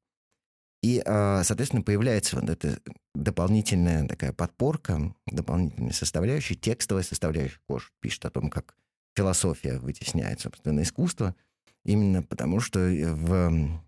[0.81, 2.79] И, а, соответственно, появляется вот эта
[3.13, 7.59] дополнительная такая подпорка, дополнительная составляющая, текстовая составляющая.
[7.67, 8.75] Кош пишет о том, как
[9.15, 11.35] философия вытесняет, собственно, искусство,
[11.83, 13.81] именно потому что в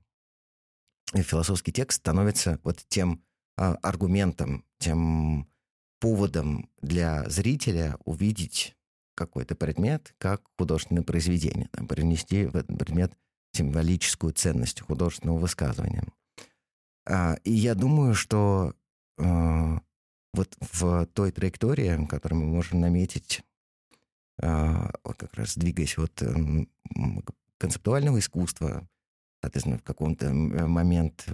[1.14, 3.22] философский текст становится вот тем
[3.58, 5.47] а, аргументом, тем
[5.99, 8.76] поводом для зрителя увидеть
[9.16, 13.14] какой-то предмет как художественное произведение, там, принести в этот предмет
[13.53, 16.03] символическую ценность художественного высказывания.
[17.08, 18.76] А, и я думаю, что
[19.18, 19.82] а,
[20.34, 23.43] вот в той траектории, которую мы можем наметить,
[24.39, 26.22] а, вот как раз двигаясь от
[27.58, 28.88] концептуального искусства,
[29.48, 31.26] соответственно, в каком-то момент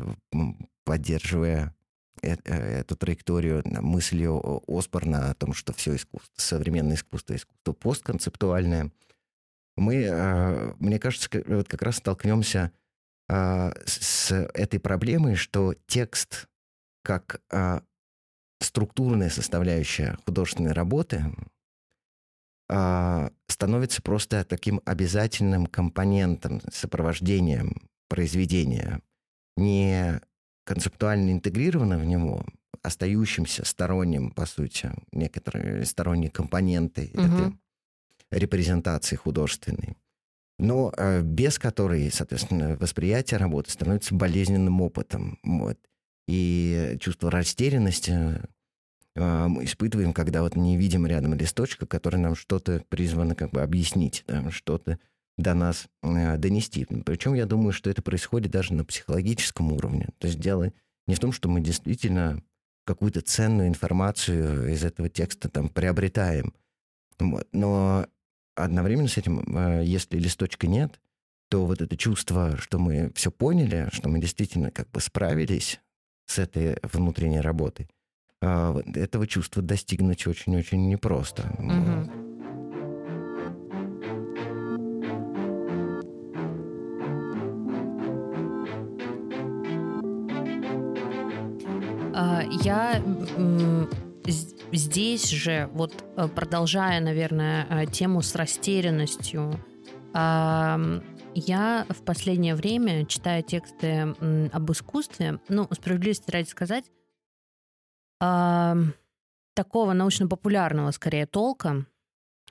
[0.86, 1.74] поддерживая
[2.22, 8.92] э, эту траекторию мыслью Осборна о том, что все искусство, современное искусство, искусство постконцептуальное,
[9.76, 12.72] мы, мне кажется, вот как раз столкнемся
[13.28, 16.48] с этой проблемой, что текст
[17.02, 17.42] как
[18.62, 21.26] структурная составляющая художественной работы
[23.48, 29.02] становится просто таким обязательным компонентом, сопровождением произведения,
[29.58, 30.22] не
[30.66, 32.46] концептуально интегрировано в него,
[32.82, 37.24] остающимся сторонним, по сути, некоторые сторонние компоненты угу.
[37.24, 37.54] этой
[38.32, 39.98] репрезентации художественной,
[40.60, 45.40] но э, без которой, соответственно, восприятие работы становится болезненным опытом.
[45.44, 45.78] Вот.
[46.28, 48.42] И чувство растерянности
[49.16, 53.62] э, мы испытываем, когда вот не видим рядом листочка, который нам что-то призвано как бы
[53.62, 55.00] объяснить, да, что-то
[55.38, 56.86] до нас э, донести.
[57.06, 60.10] Причем я думаю, что это происходит даже на психологическом уровне.
[60.20, 60.72] То есть дело
[61.08, 62.42] не в том, что мы действительно
[62.86, 66.54] какую-то ценную информацию из этого текста там приобретаем.
[67.52, 68.08] Но
[68.56, 71.00] одновременно с этим, э, если листочка нет,
[71.50, 75.80] то вот это чувство, что мы все поняли, что мы действительно как бы справились
[76.26, 77.88] с этой внутренней работой,
[78.42, 81.56] э, этого чувства достигнуть очень-очень непросто.
[81.60, 82.33] Угу.
[92.62, 93.02] Я
[94.72, 99.60] здесь же, вот э, продолжая, наверное, э, тему с растерянностью,
[100.16, 104.16] я в последнее время, читая тексты
[104.54, 106.92] об искусстве, ну, справедливости ради сказать,
[108.20, 111.88] такого научно-популярного, скорее, толка,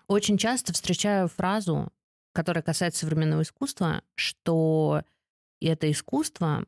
[0.09, 1.93] очень часто встречаю фразу,
[2.33, 5.03] которая касается современного искусства, что
[5.61, 6.65] это искусство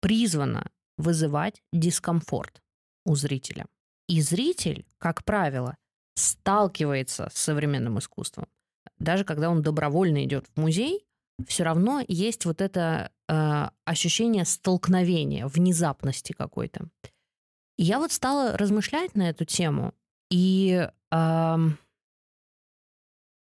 [0.00, 2.62] призвано вызывать дискомфорт
[3.04, 3.66] у зрителя.
[4.08, 5.76] И зритель, как правило,
[6.14, 8.48] сталкивается с современным искусством.
[8.98, 11.06] Даже когда он добровольно идет в музей,
[11.46, 16.88] все равно есть вот это э, ощущение столкновения, внезапности какой-то.
[17.78, 19.94] И я вот стала размышлять на эту тему,
[20.30, 21.56] и э,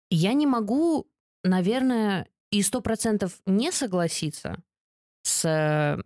[0.09, 1.07] я не могу,
[1.43, 4.63] наверное, и сто процентов не согласиться
[5.25, 6.03] с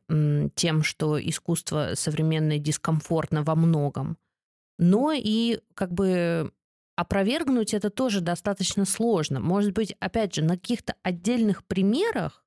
[0.56, 4.18] тем, что искусство современное дискомфортно во многом.
[4.78, 6.54] Но и как бы
[6.96, 9.42] опровергнуть это тоже достаточно сложно.
[9.42, 12.46] Может быть, опять же, на каких-то отдельных примерах,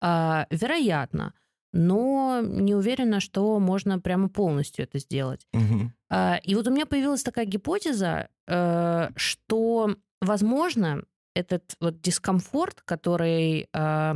[0.00, 1.34] э, вероятно,
[1.72, 5.46] но не уверена, что можно прямо полностью это сделать.
[5.52, 5.92] Угу.
[6.10, 11.02] Э, и вот у меня появилась такая гипотеза, э, что, возможно,
[11.34, 14.14] этот вот дискомфорт, который э,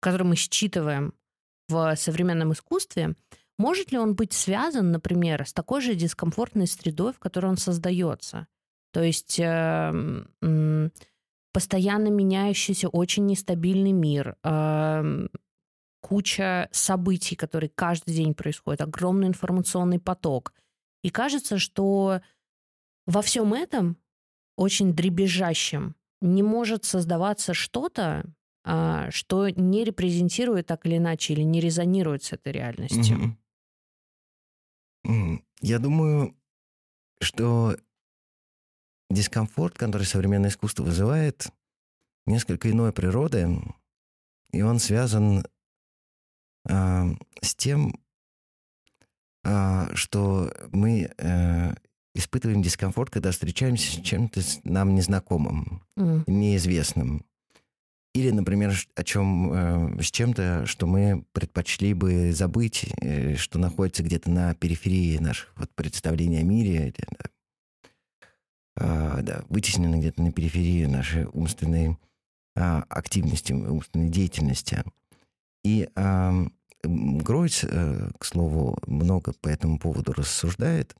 [0.00, 1.14] который мы считываем
[1.68, 3.14] в современном искусстве,
[3.58, 8.46] может ли он быть связан, например, с такой же дискомфортной средой, в которой он создается?
[8.92, 10.88] То есть э, э,
[11.52, 15.26] постоянно меняющийся, очень нестабильный мир, э,
[16.00, 20.54] куча событий, которые каждый день происходят, огромный информационный поток.
[21.02, 22.20] И кажется, что
[23.06, 23.96] во всем этом
[24.56, 28.24] очень дребезжащем не может создаваться что-то,
[28.62, 33.36] что не репрезентирует так или иначе или не резонирует с этой реальностью.
[35.62, 36.34] Я думаю,
[37.20, 37.76] что
[39.10, 41.48] дискомфорт, который современное искусство вызывает,
[42.26, 43.60] несколько иной природы,
[44.52, 45.44] и он связан
[46.68, 47.04] э,
[47.42, 47.98] с тем,
[49.44, 51.74] э, что мы э,
[52.14, 56.24] испытываем дискомфорт, когда встречаемся с чем-то нам незнакомым, mm.
[56.26, 57.24] неизвестным.
[58.12, 59.52] Или, например, о чем,
[59.98, 65.52] э, с чем-то, что мы предпочли бы забыть, э, что находится где-то на периферии наших
[65.56, 67.06] вот, представлений о мире, или,
[68.76, 71.98] э, да, вытеснено где-то на периферии нашей умственной
[72.56, 74.82] э, активности, умственной деятельности.
[75.62, 76.46] И э,
[76.82, 80.96] Гройц, э, к слову, много по этому поводу рассуждает,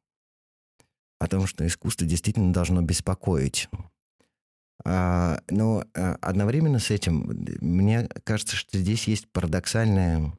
[1.18, 3.68] о том, что искусство действительно должно беспокоить.
[4.84, 10.32] А, но а, одновременно с этим мне кажется, что здесь есть парадоксальное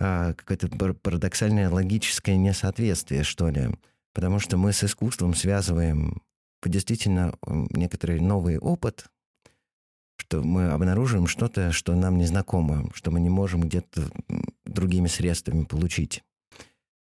[0.00, 3.70] а, какое-то парадоксальное логическое несоответствие, что ли.
[4.14, 6.22] Потому что мы с искусством связываем
[6.64, 7.34] действительно
[7.70, 9.06] некоторый новый опыт,
[10.16, 14.10] что мы обнаруживаем что-то, что нам незнакомо, что мы не можем где-то
[14.64, 16.22] другими средствами получить.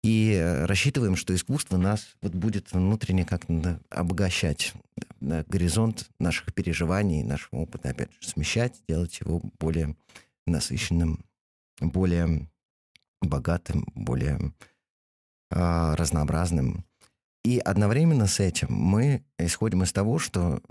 [0.03, 4.73] И э, рассчитываем, что искусство нас вот будет внутренне как-то обогащать,
[5.21, 9.97] горизонт наших переживаний, нашего опыта, опять же, смещать, делать его более
[10.47, 11.25] насыщенным,
[11.81, 12.49] более
[13.21, 14.55] богатым, более
[15.51, 16.87] э, разнообразным.
[17.45, 20.63] И одновременно с этим мы исходим из того, что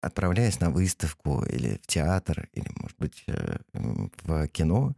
[0.00, 4.94] отправляясь на выставку или в театр, или, может быть, э, в кино,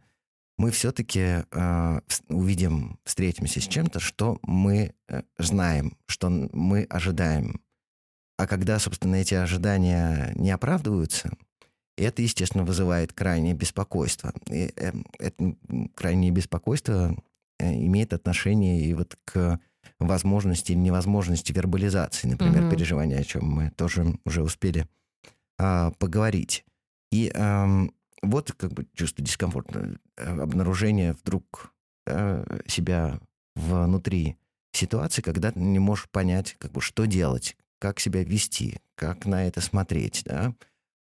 [0.59, 7.61] мы все-таки э, увидим, встретимся с чем-то, что мы э, знаем, что мы ожидаем.
[8.37, 11.31] А когда, собственно, эти ожидания не оправдываются,
[11.97, 14.33] это, естественно, вызывает крайнее беспокойство.
[14.49, 15.55] И э, это
[15.95, 17.15] крайнее беспокойство
[17.57, 19.61] э, имеет отношение и вот к
[19.97, 22.71] возможности или невозможности вербализации, например, угу.
[22.71, 24.87] переживания, о чем мы тоже уже успели
[25.57, 26.65] э, поговорить.
[27.13, 27.87] И э,
[28.21, 31.73] вот как бы чувство дискомфорта, э, обнаружение вдруг
[32.05, 33.19] э, себя
[33.55, 34.37] внутри
[34.71, 39.45] ситуации, когда ты не можешь понять, как бы, что делать, как себя вести, как на
[39.45, 40.53] это смотреть, да,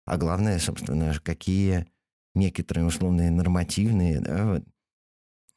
[0.07, 1.87] а главное, собственно, какие
[2.35, 4.63] некоторые условные нормативные, да,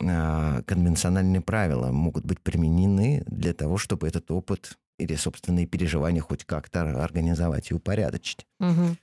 [0.04, 6.44] а, конвенциональные правила могут быть применены для того, чтобы этот опыт или собственные переживания хоть
[6.44, 8.46] как-то организовать и упорядочить.
[8.60, 8.98] Угу.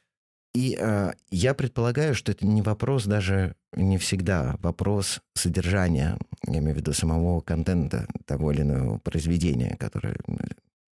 [0.59, 6.75] И э, я предполагаю, что это не вопрос даже не всегда, вопрос содержания, я имею
[6.75, 10.17] в виду самого контента того или иного произведения, которое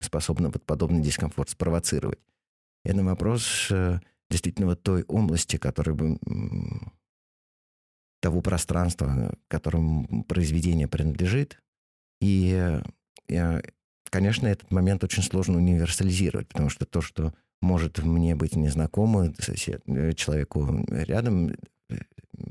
[0.01, 2.20] способно под подобный дискомфорт спровоцировать.
[2.84, 6.20] Это вопрос э, действительно вот той области, которая бы
[8.22, 11.59] того пространства, которому произведение принадлежит.
[12.22, 12.80] И,
[13.30, 13.61] э,
[14.11, 17.34] конечно, этот момент очень сложно универсализировать, потому что то, что
[17.66, 21.49] может мне быть незнакомо сосед, э, человеку рядом
[21.89, 21.97] э,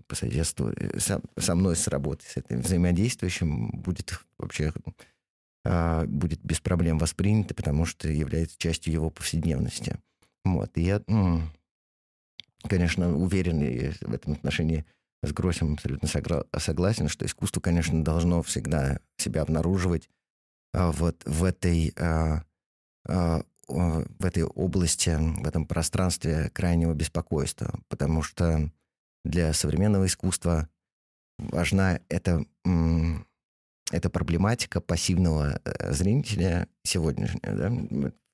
[0.07, 4.73] по соседству э, со, со мной сработать, с этим взаимодействующим будет вообще
[5.67, 9.97] а, будет без проблем воспринято, потому что является частью его повседневности.
[10.45, 10.77] Вот.
[10.77, 11.03] И я,
[12.69, 14.85] конечно, уверен и в этом отношении
[15.23, 20.11] с Гросем абсолютно согласен, что искусство, конечно, должно всегда себя обнаруживать
[20.75, 22.45] а, вот в этой а,
[23.69, 28.71] в этой области, в этом пространстве крайнего беспокойства, потому что
[29.25, 30.69] для современного искусства
[31.39, 32.45] важна эта,
[33.91, 37.71] эта проблематика пассивного э, зрителя сегодняшняя, да,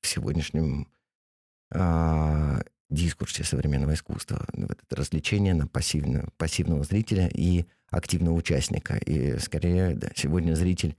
[0.02, 0.88] в сегодняшнем
[1.72, 2.60] э,
[2.90, 4.44] дискурсе современного искусства.
[4.52, 8.96] Вот это развлечение на пассивного, пассивного зрителя и активного участника.
[8.96, 10.96] И скорее да, сегодня зритель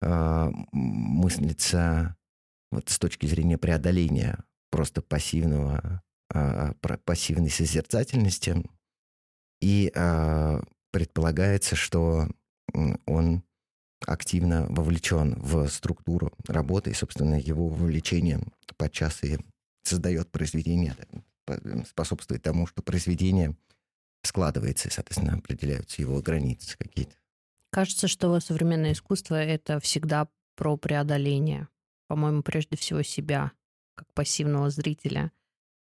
[0.00, 2.16] э, мыслится
[2.72, 6.02] вот с точки зрения преодоления просто пассивного,
[6.32, 8.64] а, пассивной созерцательности.
[9.60, 12.28] И а, предполагается, что
[13.06, 13.44] он
[14.06, 18.40] активно вовлечен в структуру работы, и, собственно, его вовлечение
[18.76, 19.38] подчас и
[19.84, 20.96] создает произведение,
[21.86, 23.54] способствует тому, что произведение
[24.22, 27.14] складывается, и, соответственно, определяются его границы какие-то.
[27.70, 31.68] Кажется, что современное искусство— это всегда про преодоление
[32.12, 33.52] по-моему, прежде всего себя,
[33.94, 35.32] как пассивного зрителя,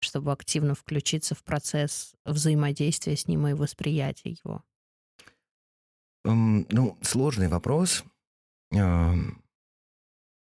[0.01, 4.63] чтобы активно включиться в процесс взаимодействия с ним и восприятия его?
[6.27, 8.03] Um, ну, сложный вопрос,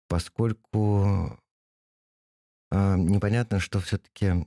[0.08, 1.38] поскольку
[2.72, 4.46] uh, непонятно, что все-таки,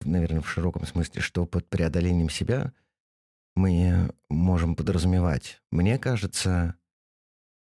[0.00, 2.72] наверное, в широком смысле, что под преодолением себя
[3.54, 5.60] мы можем подразумевать.
[5.70, 6.74] Мне кажется,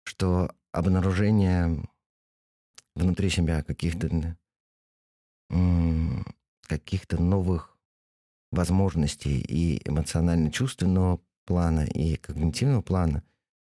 [0.04, 1.82] что обнаружение
[2.98, 4.36] внутри себя каких-то
[6.66, 7.78] каких-то новых
[8.50, 13.22] возможностей и эмоционально-чувственного плана, и когнитивного плана,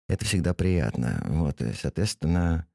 [0.07, 1.24] это всегда приятно.
[1.28, 2.67] Вот, и, соответственно,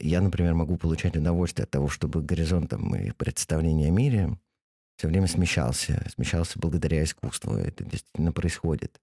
[0.00, 4.36] я, например, могу получать удовольствие от того, чтобы горизонтом моих представлений о мире
[4.96, 6.04] все время смещался.
[6.12, 7.54] Смещался благодаря искусству.
[7.54, 9.00] Это действительно происходит.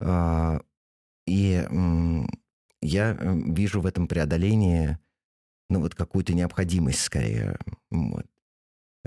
[0.00, 0.60] А,
[1.26, 1.66] и
[2.82, 4.98] я вижу в этом преодолении
[5.72, 7.58] ну, вот какую-то необходимость скорее.
[7.90, 8.26] Вот.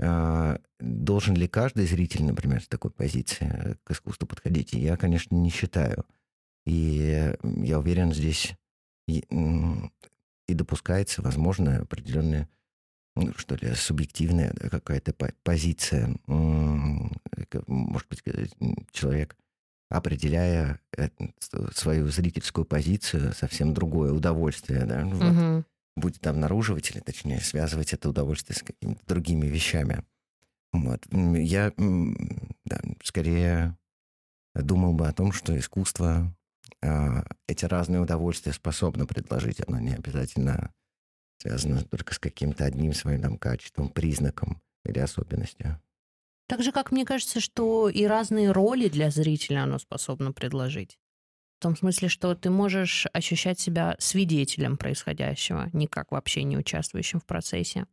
[0.00, 4.72] А, должен ли каждый зритель, например, с такой позиции к искусству подходить?
[4.72, 6.04] Я, конечно, не считаю.
[6.64, 8.56] И я уверен, здесь
[9.06, 9.24] и,
[10.48, 12.48] и допускается, возможно, определенная,
[13.14, 15.14] ну, что ли, субъективная какая-то
[15.44, 16.16] позиция.
[16.26, 18.24] Может быть,
[18.90, 19.36] человек,
[19.88, 20.80] определяя
[21.72, 25.30] свою зрительскую позицию, совсем другое удовольствие, да, вот.
[25.30, 25.64] угу
[25.96, 30.04] будет обнаруживать, или точнее связывать это удовольствие с какими-то другими вещами.
[30.72, 31.06] Вот.
[31.10, 33.76] Я да, скорее
[34.54, 36.34] думал бы о том, что искусство
[36.82, 39.60] э, эти разные удовольствия способно предложить.
[39.66, 40.72] Оно не обязательно
[41.38, 45.80] связано только с каким-то одним своим там, качеством, признаком или особенностью.
[46.48, 50.98] Так же, как мне кажется, что и разные роли для зрителя оно способно предложить.
[51.58, 57.24] В том смысле, что ты можешь ощущать себя свидетелем происходящего, никак вообще не участвующим в
[57.24, 57.86] процессе.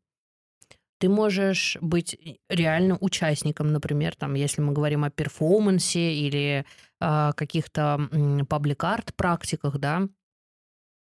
[1.00, 2.18] Ты можешь быть
[2.50, 6.66] реально участником, например, там, если мы говорим о перформансе или
[7.02, 8.10] э, каких-то
[8.50, 10.08] паблик-арт практиках, да,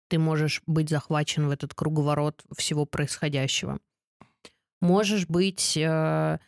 [0.09, 3.79] ты можешь быть захвачен в этот круговорот всего происходящего.
[4.81, 6.39] Можешь быть э,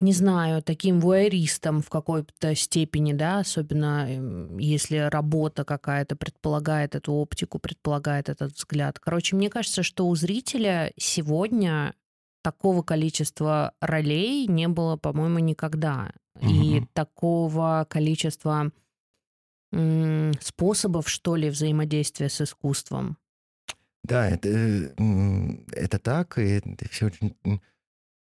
[0.00, 7.14] не знаю, таким вуайеристом в какой-то степени, да, особенно эм, если работа какая-то предполагает эту
[7.14, 8.98] оптику, предполагает этот взгляд.
[8.98, 11.94] Короче, мне кажется, что у зрителя сегодня
[12.42, 16.12] такого количества ролей не было, по-моему, никогда.
[16.40, 16.48] Угу.
[16.48, 18.70] И такого количества
[20.40, 23.18] способов, что ли, взаимодействия с искусством.
[24.04, 24.48] Да, это,
[25.72, 27.34] это так, и это все очень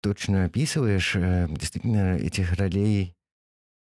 [0.00, 1.14] точно описываешь.
[1.16, 3.14] Э, действительно, этих ролей,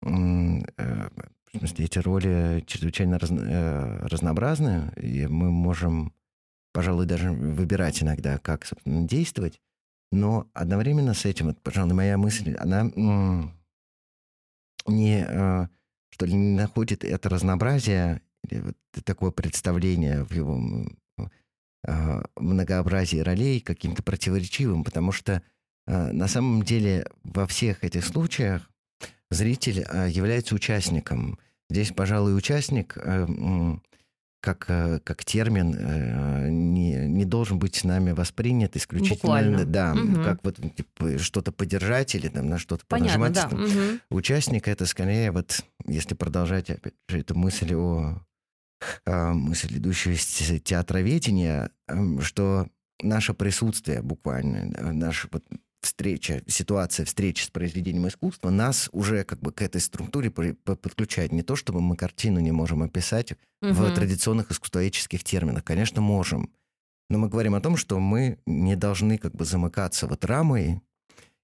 [0.02, 6.12] э, в смысле, эти роли чрезвычайно разно, э, разнообразны, и мы можем,
[6.72, 9.60] пожалуй, даже выбирать иногда, как, собственно, действовать.
[10.10, 12.90] Но одновременно с этим, вот, пожалуй, моя мысль, она
[14.86, 15.68] не,
[16.10, 20.58] что ли, не находит это разнообразие вот такое представление в его
[22.36, 25.42] многообразии ролей каким-то противоречивым, потому что
[25.88, 28.70] на самом деле во всех этих случаях
[29.30, 31.38] зритель э, является участником.
[31.70, 33.26] Здесь, пожалуй, участник э,
[34.40, 35.72] как, как термин
[36.72, 39.64] не, не должен быть с нами воспринят исключительно, Буквально.
[39.64, 40.22] да, угу.
[40.22, 43.32] как вот типа, что-то поддержать или там на что-то понажимать.
[43.32, 43.48] Да.
[43.48, 44.16] Угу.
[44.16, 48.20] Участник это скорее вот, если продолжать опять же эту мысль о
[49.04, 50.24] мысль, идущую из
[50.62, 51.70] театроведения,
[52.20, 52.68] что
[53.02, 55.44] наше присутствие буквально, наш вот
[55.80, 61.32] встреча, ситуация встречи с произведением искусства нас уже как бы к этой структуре подключает.
[61.32, 63.72] Не то, чтобы мы картину не можем описать угу.
[63.72, 65.64] в традиционных искусствоведческих терминах.
[65.64, 66.50] Конечно, можем.
[67.10, 70.82] Но мы говорим о том, что мы не должны как бы замыкаться вот рамой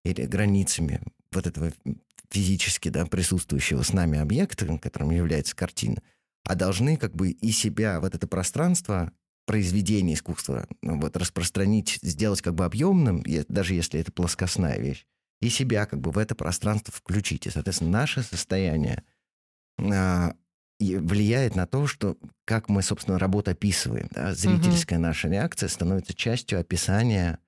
[0.04, 1.00] или границами
[1.32, 1.72] вот этого
[2.30, 6.02] физически да, присутствующего с нами объекта, которым является картина,
[6.44, 9.12] а должны как бы и себя, вот это пространство
[9.46, 15.06] произведение искусства ну, вот, распространить, сделать как бы объемным, даже если это плоскостная вещь,
[15.40, 17.46] и себя как бы в это пространство включить.
[17.46, 19.02] И, соответственно, наше состояние
[19.78, 20.34] а,
[20.80, 24.08] влияет на то, что как мы, собственно, работу описываем.
[24.10, 24.34] Да?
[24.34, 25.06] Зрительская угу.
[25.06, 27.38] наша реакция становится частью описания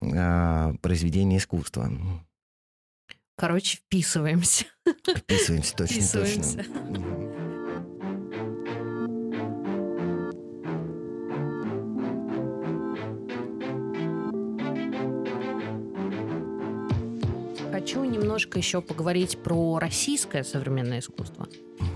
[0.00, 1.90] а, произведения искусства.
[3.36, 4.66] Короче, вписываемся.
[5.16, 6.56] Вписываемся, точно, вписываемся.
[6.58, 7.21] точно.
[17.92, 21.46] Хочу немножко еще поговорить про российское современное искусство.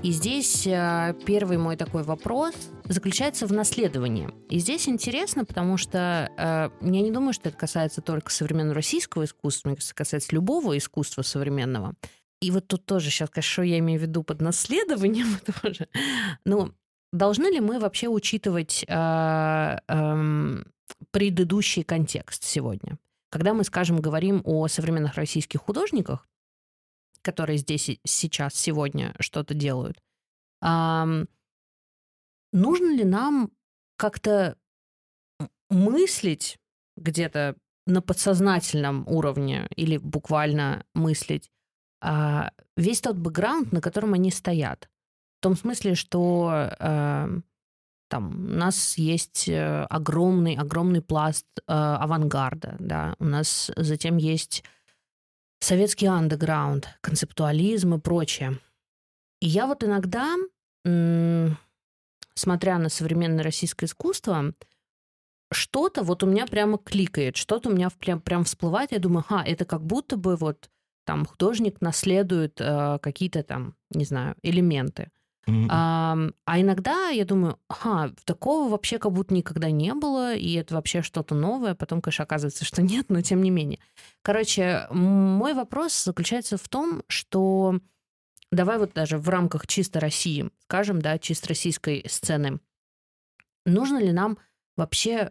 [0.02, 2.54] И здесь э, первый мой такой вопрос
[2.84, 4.28] заключается в наследовании.
[4.50, 9.24] И здесь интересно, потому что э, я не думаю, что это касается только современного российского
[9.24, 11.94] искусства, мне кажется, касается любого искусства современного.
[12.42, 15.28] И вот тут тоже сейчас, конечно, что я имею в виду под наследованием
[15.62, 15.88] тоже.
[16.44, 16.74] Ну,
[17.10, 20.62] должны ли мы вообще учитывать э, э,
[21.10, 22.98] предыдущий контекст сегодня?
[23.36, 26.26] Когда мы, скажем, говорим о современных российских художниках,
[27.20, 30.02] которые здесь сейчас, сегодня что-то делают,
[30.62, 31.20] нужно
[32.96, 33.50] ли нам
[33.98, 34.56] как-то
[35.68, 36.58] мыслить
[36.96, 41.50] где-то на подсознательном уровне или буквально мыслить
[42.00, 44.88] а, весь тот бэкграунд, на котором они стоят.
[45.40, 47.40] В том смысле, что э,
[48.08, 54.64] там у нас есть э, огромный, огромный пласт э, авангарда, да, у нас затем есть
[55.60, 58.58] советский андеграунд, концептуализм и прочее.
[59.40, 60.34] И я вот иногда,
[62.34, 64.52] смотря на современное российское искусство,
[65.52, 69.44] что-то вот у меня прямо кликает, что-то у меня прям, прям всплывает, я думаю, ха,
[69.44, 70.70] это как будто бы вот
[71.04, 75.10] там художник наследует э, какие-то там, не знаю, элементы.
[75.48, 75.66] Mm-hmm.
[75.70, 80.74] А, а иногда я думаю, ага, такого вообще как будто никогда не было, и это
[80.74, 81.76] вообще что-то новое.
[81.76, 83.78] Потом, конечно, оказывается, что нет, но тем не менее.
[84.22, 87.80] Короче, мой вопрос заключается в том, что
[88.50, 92.58] давай вот даже в рамках чисто России, скажем, да, чисто российской сцены,
[93.64, 94.38] нужно ли нам
[94.76, 95.30] вообще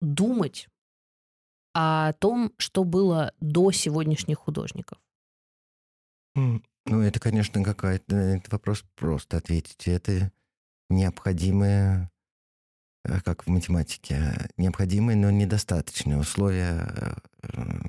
[0.00, 0.68] думать
[1.74, 4.98] о том, что было до сегодняшних художников?
[6.86, 8.16] Ну, это, конечно, какая-то...
[8.16, 9.86] Это вопрос просто ответить.
[9.86, 10.32] Это
[10.90, 12.10] необходимые,
[13.04, 17.80] э, как в математике, необходимые, но недостаточные условия э,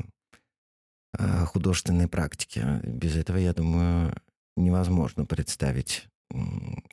[1.17, 2.63] э, художественной практики.
[2.83, 4.15] Без этого, я думаю,
[4.55, 6.07] невозможно представить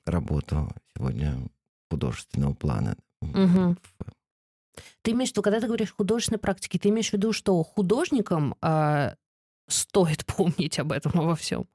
[0.05, 1.37] работу сегодня
[1.91, 2.97] художественного плана.
[3.23, 3.77] Угу.
[5.03, 8.55] Ты имеешь в виду, когда ты говоришь художественной практики, ты имеешь в виду, что художникам
[8.63, 9.15] э,
[9.69, 11.67] стоит помнить об этом во всем?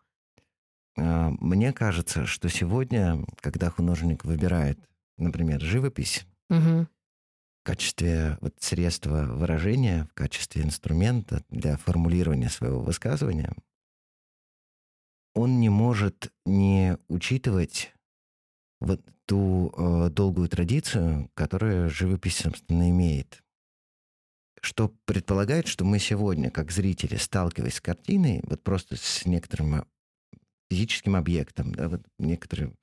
[0.98, 4.80] А, мне кажется, что сегодня, когда художник выбирает,
[5.18, 6.88] например, живопись угу.
[6.88, 13.54] в качестве вот, средства выражения, в качестве инструмента для формулирования своего высказывания,
[15.34, 17.94] он не может не учитывать
[18.80, 23.44] вот ту э, долгую традицию, которую живопись, собственно, имеет.
[24.62, 29.86] Что предполагает, что мы сегодня, как зрители, сталкиваясь с картиной, вот просто с некоторым
[30.70, 32.76] физическим объектом, да, вот некоторым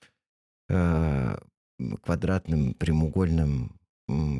[0.69, 1.39] э,
[2.03, 3.79] квадратным прямоугольным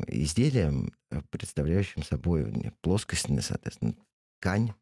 [0.07, 0.91] изделием,
[1.29, 3.95] представляющим собой плоскость, соответственно,
[4.39, 4.73] ткань,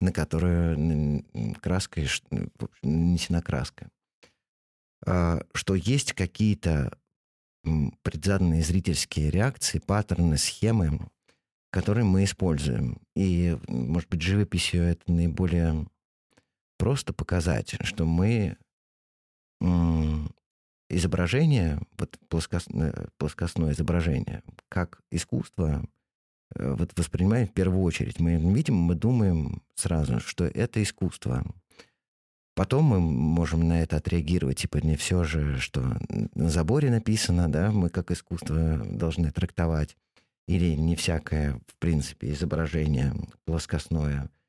[0.00, 1.24] на которую
[1.60, 2.08] краской
[2.82, 3.88] нанесена краска.
[5.06, 6.96] Э, что есть какие-то
[8.02, 10.98] предзаданные зрительские реакции, паттерны, схемы,
[11.70, 13.00] которые мы используем.
[13.14, 15.86] И, может быть, живописью это наиболее
[16.82, 18.56] просто показать, что мы
[20.90, 25.84] изображение, вот плоскостное, плоскостное изображение, как искусство
[26.56, 28.18] э, вот воспринимаем в первую очередь.
[28.18, 31.44] Мы видим, мы думаем сразу, что это искусство.
[32.56, 36.00] Потом мы можем на это отреагировать, типа не все же, что
[36.34, 39.96] на заборе написано, да, мы как искусство должны трактовать.
[40.48, 43.14] Или не всякое, в принципе, изображение
[43.44, 44.28] плоскостное–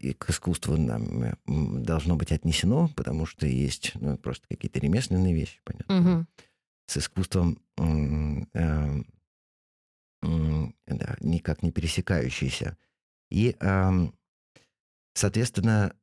[0.00, 1.36] и к искусству нам
[1.84, 6.00] должно быть отнесено, потому что есть ну, просто какие-то ремесленные вещи, понятно.
[6.00, 6.26] Угу.
[6.86, 7.58] С искусством
[10.22, 12.76] э, да, никак не пересекающиеся.
[13.30, 13.90] И, э,
[15.14, 15.94] соответственно,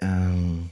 [0.00, 0.62] э,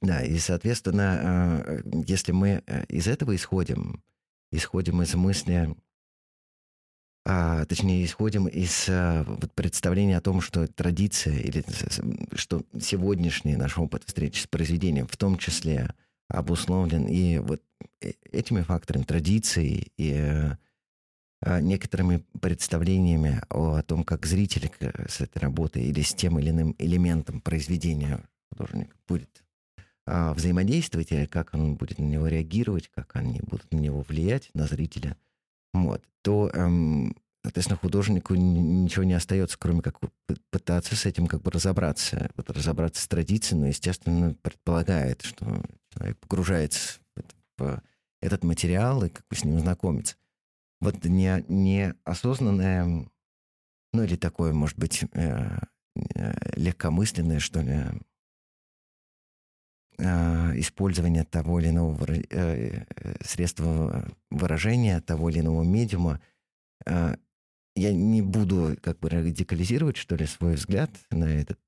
[0.00, 4.02] да, и, соответственно, э, если мы э, из этого исходим,
[4.50, 5.76] исходим из мысли
[7.24, 11.64] а, точнее, исходим из а, вот, представления о том, что традиция или
[12.34, 15.94] что сегодняшний наш опыт встречи с произведением в том числе
[16.28, 17.62] обусловлен и вот
[18.00, 20.14] э, этими факторами, традицией и
[21.42, 24.68] а, некоторыми представлениями о, о том, как зритель
[25.08, 28.20] с этой работой или с тем или иным элементом произведения
[28.50, 29.44] художника будет
[30.06, 34.50] а, взаимодействовать, или как он будет на него реагировать, как они будут на него влиять,
[34.54, 35.16] на зрителя–
[35.72, 39.98] вот, то, эм, соответственно, художнику ничего не остается, кроме как
[40.50, 42.30] пытаться с этим как бы разобраться.
[42.36, 45.62] Вот разобраться с традицией, но, естественно, предполагает, что
[45.92, 47.00] человек погружается
[47.58, 47.80] в
[48.20, 50.16] этот материал и как бы с ним знакомится.
[50.80, 53.06] Вот не, неосознанное,
[53.92, 55.58] ну или такое, может быть, э,
[56.14, 57.84] э, легкомысленное, что ли,
[60.04, 62.84] а, использования того или иного э,
[63.24, 66.20] средства выражения, того или иного медиума.
[66.86, 67.16] А,
[67.76, 71.60] я не буду как бы радикализировать, что ли, свой взгляд на этот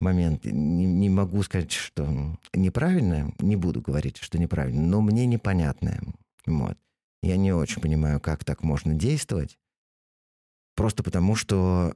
[0.00, 0.44] момент.
[0.44, 6.00] Не, не могу сказать, что неправильно, не буду говорить, что неправильно, но мне непонятно.
[6.46, 6.76] Вот.
[7.22, 9.56] Я не очень понимаю, как так можно действовать.
[10.74, 11.94] Просто потому, что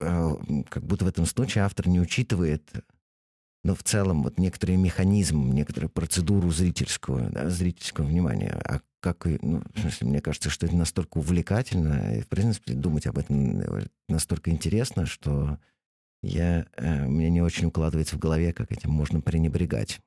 [0.00, 0.30] э,
[0.68, 2.68] как будто в этом случае автор не учитывает
[3.68, 8.58] но в целом вот некоторый механизм, некоторую процедуру зрительского, да, зрительского внимания.
[8.64, 13.06] А как ну, в смысле, мне кажется, что это настолько увлекательно, и, в принципе, думать
[13.06, 15.58] об этом э, настолько интересно, что
[16.22, 20.00] я, э, мне не очень укладывается в голове, как этим можно пренебрегать.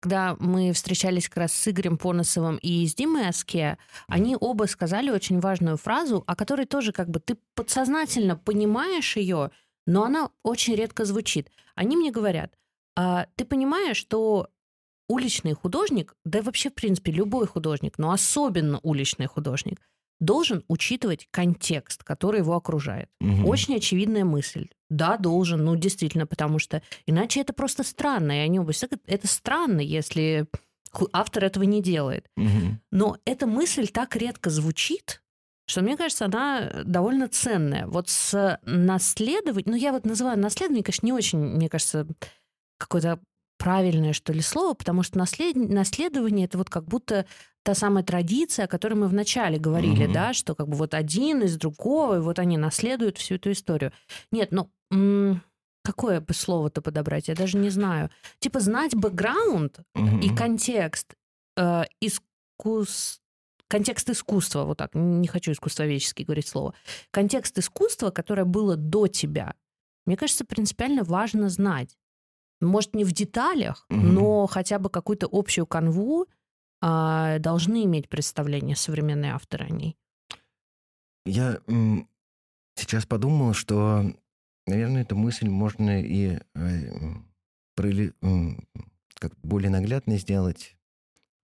[0.00, 3.78] Когда мы встречались как раз с Игорем Поносовым и с Димой Аске,
[4.08, 9.52] они оба сказали очень важную фразу, о которой тоже как бы ты подсознательно понимаешь ее,
[9.86, 11.50] но она очень редко звучит.
[11.74, 12.54] Они мне говорят,
[12.96, 14.48] а, ты понимаешь, что
[15.08, 19.80] уличный художник, да и вообще, в принципе, любой художник, но особенно уличный художник,
[20.18, 23.10] должен учитывать контекст, который его окружает.
[23.20, 23.48] Угу.
[23.48, 24.68] Очень очевидная мысль.
[24.88, 28.32] Да, должен, ну действительно, потому что иначе это просто странно.
[28.32, 28.72] И они оба
[29.06, 30.46] это странно, если
[31.12, 32.30] автор этого не делает.
[32.36, 32.78] Угу.
[32.92, 35.22] Но эта мысль так редко звучит,
[35.66, 37.86] что, мне кажется, она довольно ценная.
[37.86, 42.06] Вот с наследованием, ну я вот называю наследование, конечно, не очень, мне кажется,
[42.78, 43.20] какое-то
[43.58, 45.56] правильное, что ли, слово, потому что наслед...
[45.56, 47.26] наследование это вот как будто
[47.62, 50.12] та самая традиция, о которой мы вначале говорили, mm-hmm.
[50.12, 53.92] да, что как бы вот один из другого, и вот они наследуют всю эту историю.
[54.30, 55.42] Нет, ну м-
[55.82, 58.10] какое бы слово-то подобрать, я даже не знаю.
[58.38, 60.20] Типа знать бэкграунд mm-hmm.
[60.20, 61.14] и контекст
[61.56, 63.20] э, искус...
[63.68, 66.74] контекст искусства, вот так, не хочу искусствоведчески говорить слово,
[67.10, 69.54] контекст искусства, которое было до тебя,
[70.06, 71.96] мне кажется, принципиально важно знать
[72.60, 74.00] может, не в деталях, угу.
[74.00, 76.26] но хотя бы какую-то общую канву
[76.80, 79.96] а, должны иметь представление современные авторы о ней.
[81.24, 81.60] Я
[82.76, 84.04] сейчас подумал, что,
[84.66, 87.14] наверное, эту мысль можно и э,
[89.14, 90.76] как более наглядно сделать,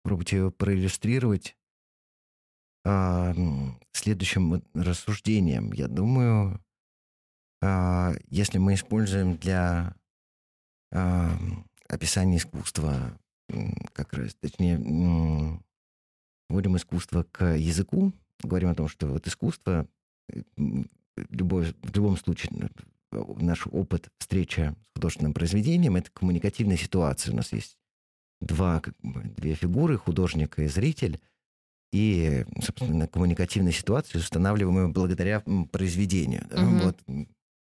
[0.03, 1.57] попробовать ее проиллюстрировать
[2.85, 3.35] а,
[3.93, 5.73] следующим рассуждением.
[5.73, 6.61] Я думаю,
[7.63, 9.95] а, если мы используем для
[11.89, 13.19] описание искусства,
[13.95, 14.79] как раз, точнее,
[16.51, 19.87] вводим искусство к языку, говорим о том, что вот искусство,
[20.29, 20.43] э,
[21.31, 22.71] любой, в любом случае,
[23.11, 27.33] наш опыт встречи с художественным произведением— это коммуникативная ситуация.
[27.33, 27.79] У нас есть
[28.41, 31.21] два, две фигуры, художник и зритель,
[31.93, 35.41] и, собственно, коммуникативная ситуация устанавливаемая благодаря
[35.71, 36.47] произведению.
[36.51, 36.63] Да?
[36.63, 36.77] Угу.
[36.79, 36.99] Вот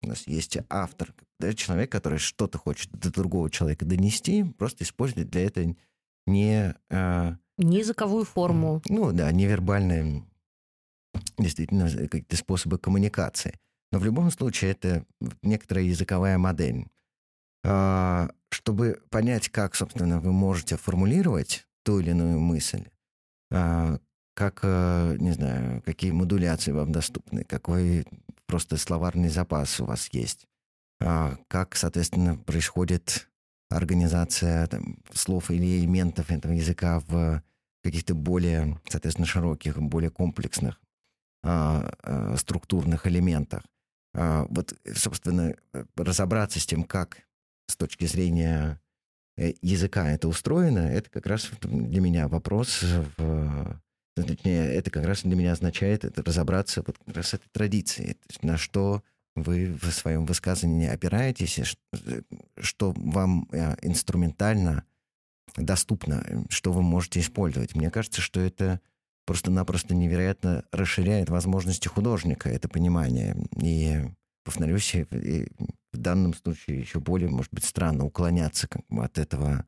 [0.01, 5.29] у нас есть автор, да, человек, который что-то хочет до другого человека донести, просто использует
[5.29, 5.75] для этого
[6.25, 6.75] не...
[6.89, 8.81] Э, не языковую форму.
[8.87, 10.23] Ну да, невербальные
[11.37, 13.59] действительно какие-то способы коммуникации.
[13.91, 15.05] Но в любом случае это
[15.41, 16.85] некоторая языковая модель.
[17.63, 22.85] Э, чтобы понять, как, собственно, вы можете формулировать ту или иную мысль,
[23.51, 23.97] э,
[24.39, 28.05] как, э, не знаю, какие модуляции вам доступны, какой
[28.45, 30.47] просто словарный запас у вас есть,
[31.01, 33.27] а, как, соответственно, происходит
[33.69, 37.43] организация там, слов или элементов этого языка в
[37.83, 40.79] каких-то более, соответственно, широких, более комплексных
[41.43, 43.63] а, а, структурных элементах.
[44.15, 45.53] А, вот, собственно,
[45.97, 47.27] разобраться с тем, как
[47.67, 48.79] с точки зрения
[49.35, 52.85] э, языка это устроено, это как раз для меня вопрос
[53.17, 53.81] в
[54.23, 59.03] Точнее, это как раз для меня означает разобраться вот как раз этой традиции, на что
[59.35, 61.75] вы в своем высказывании опираетесь,
[62.57, 64.83] что вам э, инструментально
[65.57, 67.75] доступно, что вы можете использовать.
[67.75, 68.81] Мне кажется, что это
[69.25, 73.37] просто-напросто невероятно расширяет возможности художника, это понимание.
[73.61, 74.01] И,
[74.43, 75.47] повторюсь, и
[75.93, 79.65] в данном случае еще более, может быть, странно уклоняться от этого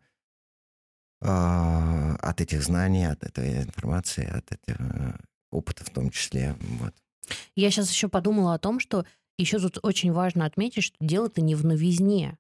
[1.21, 5.19] от этих знаний, от этой информации, от этого
[5.51, 6.55] опыта в том числе.
[6.59, 6.93] Вот.
[7.55, 9.05] Я сейчас еще подумала о том, что
[9.37, 12.37] еще тут очень важно отметить, что дело-то не в новизне.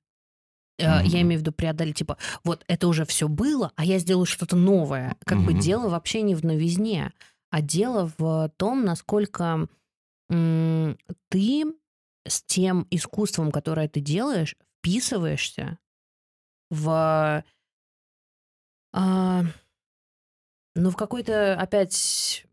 [0.79, 1.05] Mm-hmm.
[1.05, 4.55] Я имею в виду преодолеть, типа, вот это уже все было, а я сделаю что-то
[4.55, 5.15] новое.
[5.25, 5.45] Как mm-hmm.
[5.45, 7.13] бы дело вообще не в новизне,
[7.51, 9.67] а дело в том, насколько
[10.29, 10.97] м-
[11.29, 11.65] ты
[12.27, 15.77] с тем искусством, которое ты делаешь, вписываешься
[16.71, 17.43] в
[18.93, 19.43] а,
[20.75, 22.45] ну, в какой-то опять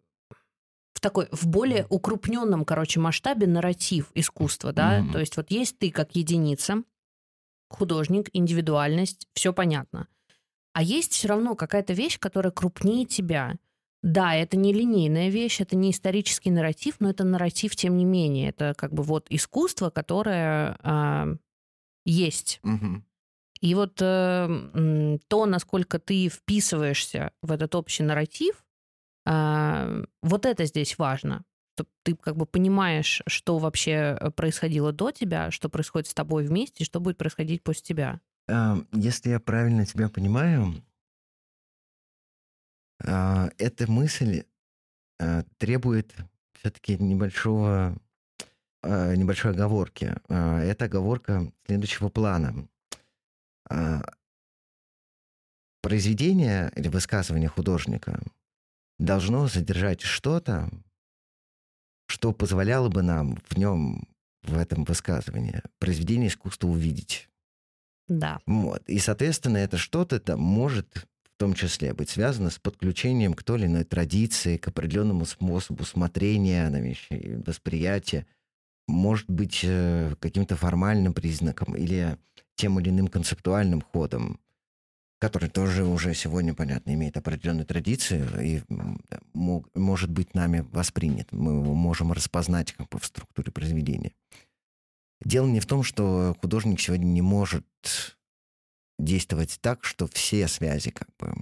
[0.94, 5.12] в такой, в более укрупненном, короче, масштабе нарратив искусства, да, mm-hmm.
[5.12, 6.82] то есть вот есть ты как единица,
[7.69, 10.09] художник, индивидуальность, все понятно.
[10.73, 13.56] А есть все равно какая-то вещь, которая крупнее тебя.
[14.02, 18.51] Да, это не линейная вещь, это не исторический нарратив, но это нарратив, тем не менее.
[18.51, 21.28] Это как бы вот искусство, которое а,
[22.05, 22.60] есть.
[22.62, 23.02] Угу.
[23.60, 28.64] И вот э, то, насколько ты вписываешься в этот общий нарратив,
[29.26, 31.44] э, вот это здесь важно.
[32.02, 36.85] Ты как бы понимаешь, что вообще э, происходило до тебя, что происходит с тобой вместе,
[36.85, 38.20] что будет происходить после тебя.
[38.93, 40.74] Если я правильно тебя понимаю,
[43.05, 44.44] а, эта мысль
[45.20, 46.14] а, требует
[46.55, 47.97] все-таки небольшого,
[48.82, 50.14] а, небольшой оговорки.
[50.28, 52.68] А, это оговорка следующего плана.
[53.69, 54.03] А,
[55.82, 58.20] произведение или высказывание художника
[58.99, 60.69] должно содержать что-то,
[62.09, 64.09] что позволяло бы нам в нем,
[64.43, 67.28] в этом высказывании, произведение искусства увидеть.
[68.09, 68.40] Да.
[68.47, 68.82] Вот.
[68.89, 71.07] И, соответственно, это что-то там может
[71.39, 75.85] в том числе быть связано с подключением к той или иной традиции, к определенному способу
[75.85, 78.27] смотрения на вещи, восприятия,
[78.89, 82.19] может быть э, каким-то формальным признаком или
[82.59, 84.40] тем или иным концептуальным ходом,
[85.20, 88.62] который тоже уже сегодня, понятно, имеет определенную традицию и
[89.32, 91.32] мог, может быть нами воспринят.
[91.32, 94.12] Мы его можем распознать как бы в структуре произведения.
[95.24, 97.66] Дело не в том, что художник сегодня не может
[98.98, 101.35] действовать так, что все связи как бы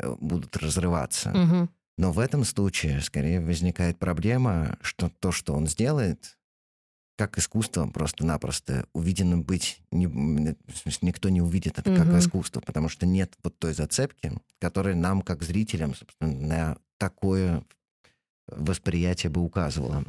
[0.00, 1.30] э, будут разрываться.
[1.30, 1.68] Угу.
[1.98, 6.38] Но в этом случае скорее возникает проблема, что то, что он сделает,
[7.16, 12.18] как искусство просто-напросто увиденным быть, не, в смысле, никто не увидит это как Мгм.
[12.18, 17.64] искусство, потому что нет вот той зацепки, которая нам, как зрителям, собственно, на такое
[18.46, 20.04] восприятие бы указывала.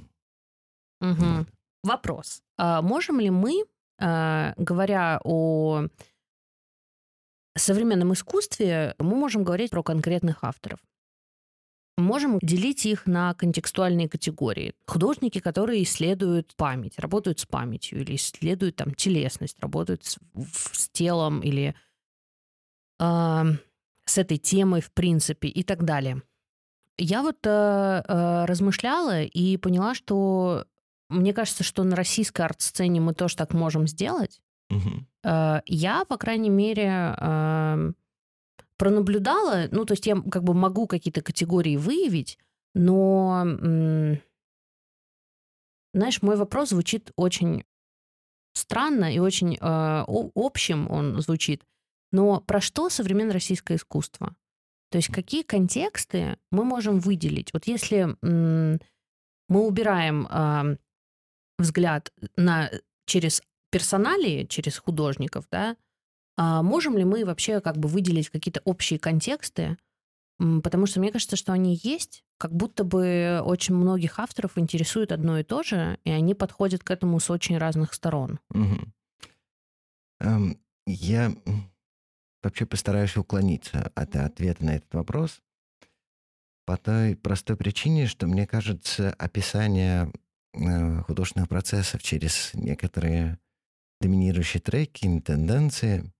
[0.99, 1.37] Мгм.
[1.39, 1.47] Вот.
[1.83, 2.41] Вопрос.
[2.57, 3.63] А можем ли мы,
[3.99, 5.87] а, говоря о
[7.55, 10.79] современном искусстве, мы можем говорить про конкретных авторов?
[11.97, 14.75] Можем делить их на контекстуальные категории.
[14.85, 20.19] Художники, которые исследуют память, работают с памятью, или исследуют там телесность, работают с,
[20.73, 21.73] с телом, или
[22.99, 23.47] а,
[24.05, 26.21] с этой темой в принципе и так далее.
[26.99, 27.49] Я вот э,
[28.07, 30.65] э, размышляла и поняла, что
[31.09, 34.41] мне кажется, что на российской арт-сцене мы тоже так можем сделать.
[34.69, 35.07] Мгм.
[35.23, 37.95] Э, Я, по крайней мере, эм,
[38.77, 42.37] пронаблюдала, ну, то есть я как бы могу какие-то категории выявить,
[42.73, 43.43] но,
[45.93, 47.63] знаешь, мой вопрос звучит очень
[48.53, 50.03] странно и очень э,
[50.35, 51.63] общим он звучит.
[52.11, 54.35] Но про что современное российское искусство?
[54.89, 57.51] То есть какие контексты мы можем выделить?
[57.53, 58.79] Вот если мы
[59.49, 60.77] убираем ам,
[61.57, 62.71] взгляд на
[63.05, 63.41] через
[63.71, 65.75] персоналии, через художников, да,
[66.37, 69.77] а можем ли мы вообще как бы выделить какие-то общие контексты?
[70.37, 75.39] Потому что мне кажется, что они есть, как будто бы очень многих авторов интересует одно
[75.39, 78.39] и то же, и они подходят к этому с очень разных сторон.
[80.19, 81.35] Эм, Я
[82.43, 85.41] вообще постараюсь уклониться от ответа на этот вопрос
[86.65, 90.11] по той простой причине, что мне кажется, описание
[90.53, 93.39] э, художественных процессов через некоторые
[94.01, 96.11] доминирующие треки, тенденции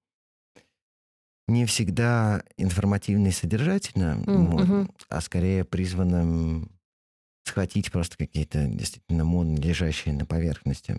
[1.48, 4.68] не всегда информативно и содержательно, М, вот,
[5.10, 6.68] а скорее призвано
[7.46, 10.98] схватить просто какие-то действительно модно лежащие на поверхности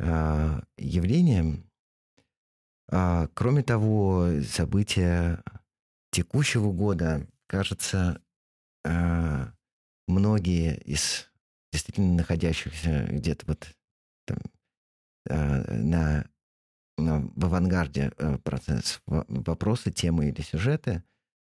[0.00, 1.62] а, явления.
[2.90, 5.42] А, Кроме того, события
[6.10, 8.20] текущего года, кажется,
[8.86, 9.52] а,
[10.06, 11.30] многие из
[11.72, 13.68] действительно находящихся где-то вот
[14.26, 14.38] там,
[15.26, 16.26] на, на-
[16.96, 21.02] в авангарде а, процесс во- вопросы, темы или сюжеты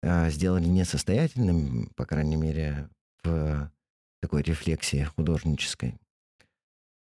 [0.02, 2.88] а, сделали несостоятельным, по крайней мере,
[3.24, 3.70] в
[4.20, 5.96] такой рефлексии художнической.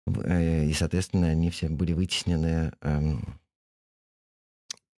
[0.07, 3.41] Э, И, соответственно, они все были вытеснены эм,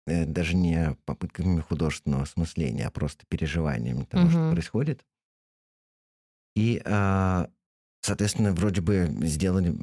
[0.07, 4.51] э, даже не попытками художественного осмысления, а просто переживаниями того, что Мгм.
[4.53, 5.05] происходит.
[6.57, 6.83] И,
[8.01, 9.77] соответственно, вроде бы сделали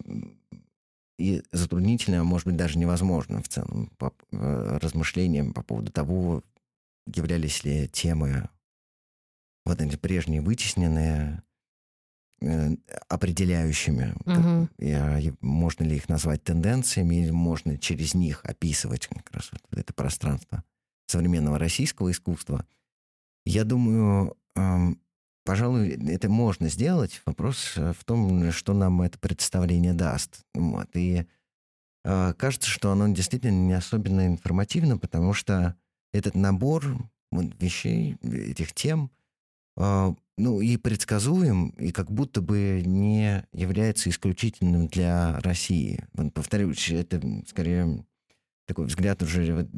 [1.18, 6.44] и затруднительно, а может быть, даже невозможно в целом по, э, размышлениям по поводу того,
[7.08, 8.50] являлись ли темы
[9.66, 11.42] вот эти прежние вытесненные
[12.42, 12.76] э,
[13.08, 19.32] определяющими, как- а, и можно ли их назвать тенденциями, или можно через них описывать как
[19.32, 20.64] раз вот это пространство
[21.08, 22.66] современного российского искусства.
[23.46, 25.00] Я думаю, эм,
[25.46, 27.22] пожалуй, это можно сделать.
[27.26, 30.42] Вопрос э, в том, что нам это представление даст.
[30.54, 30.90] Вот.
[30.96, 31.26] И
[32.04, 35.76] э, кажется, что оно действительно не особенно информативно, потому что
[36.12, 36.84] этот набор
[37.32, 39.12] вот, вещей, этих тем,
[39.78, 46.04] э, ну и предсказуем, и как будто бы не является исключительным для России.
[46.14, 48.04] Вот, повторюсь, это скорее
[48.66, 49.70] такой взгляд уже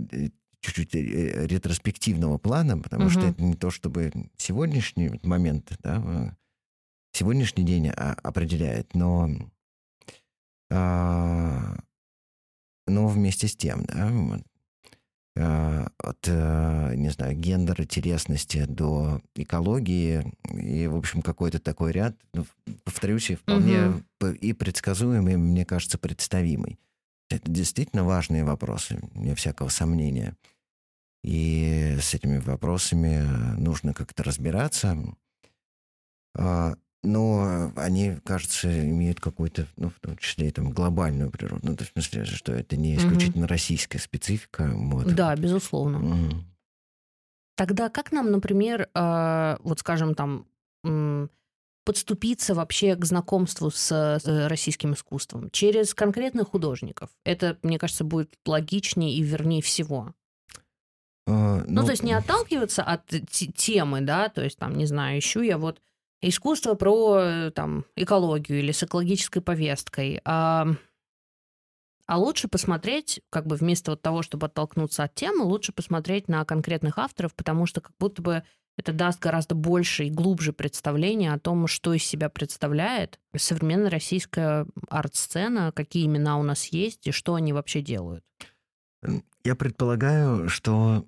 [0.61, 3.29] чуть-чуть э, ретроспективного плана, потому что Мгм.
[3.29, 6.31] это не то, чтобы сегодняшний момент, да, э,
[7.11, 9.29] сегодняшний день а, определяет, но,
[10.69, 11.77] а,
[12.85, 14.41] но вместе с тем, да, вот.
[15.35, 20.33] э, от, э, не знаю, гендера, интересности до экологии.
[20.53, 22.45] И, в общем, какой-то такой ряд, ну,
[22.83, 24.29] повторюсь, вполне угу.
[24.29, 26.79] и предсказуемый, мне кажется, представимый.
[27.29, 30.35] Это действительно важные вопросы, не всякого сомнения.
[31.23, 33.21] И с этими вопросами
[33.59, 34.97] нужно как-то разбираться.
[36.37, 41.61] А, но они, кажется, имеют какую-то, ну, в том числе там глобальную природу.
[41.63, 43.51] Ну, в смысле, что это не исключительно угу.
[43.51, 44.69] российская специфика.
[44.73, 45.13] Вот.
[45.13, 45.99] Да, безусловно.
[45.99, 46.35] Угу.
[47.55, 50.45] Тогда как нам, например, э, вот скажем там,
[50.83, 51.27] э,
[51.87, 55.49] подступиться вообще к знакомству с э, российским искусством?
[55.51, 57.09] Через конкретных художников.
[57.23, 60.13] Это, мне кажется, будет логичнее и вернее всего.
[61.29, 63.05] Uh, ну, ну, то есть не отталкиваться от
[63.55, 65.81] темы, да, то есть там, не знаю, ищу я вот
[66.21, 70.19] искусство про э, там, экологию или с экологической повесткой.
[70.25, 70.67] А,
[72.05, 76.43] а лучше посмотреть, как бы вместо вот того, чтобы оттолкнуться от темы, лучше посмотреть на
[76.43, 78.43] конкретных авторов, потому что как будто бы
[78.77, 84.67] это даст гораздо больше и глубже представление о том, что из себя представляет современная российская
[84.89, 88.23] арт-сцена, какие имена у нас есть и что они вообще делают.
[89.43, 91.05] Я предполагаю, что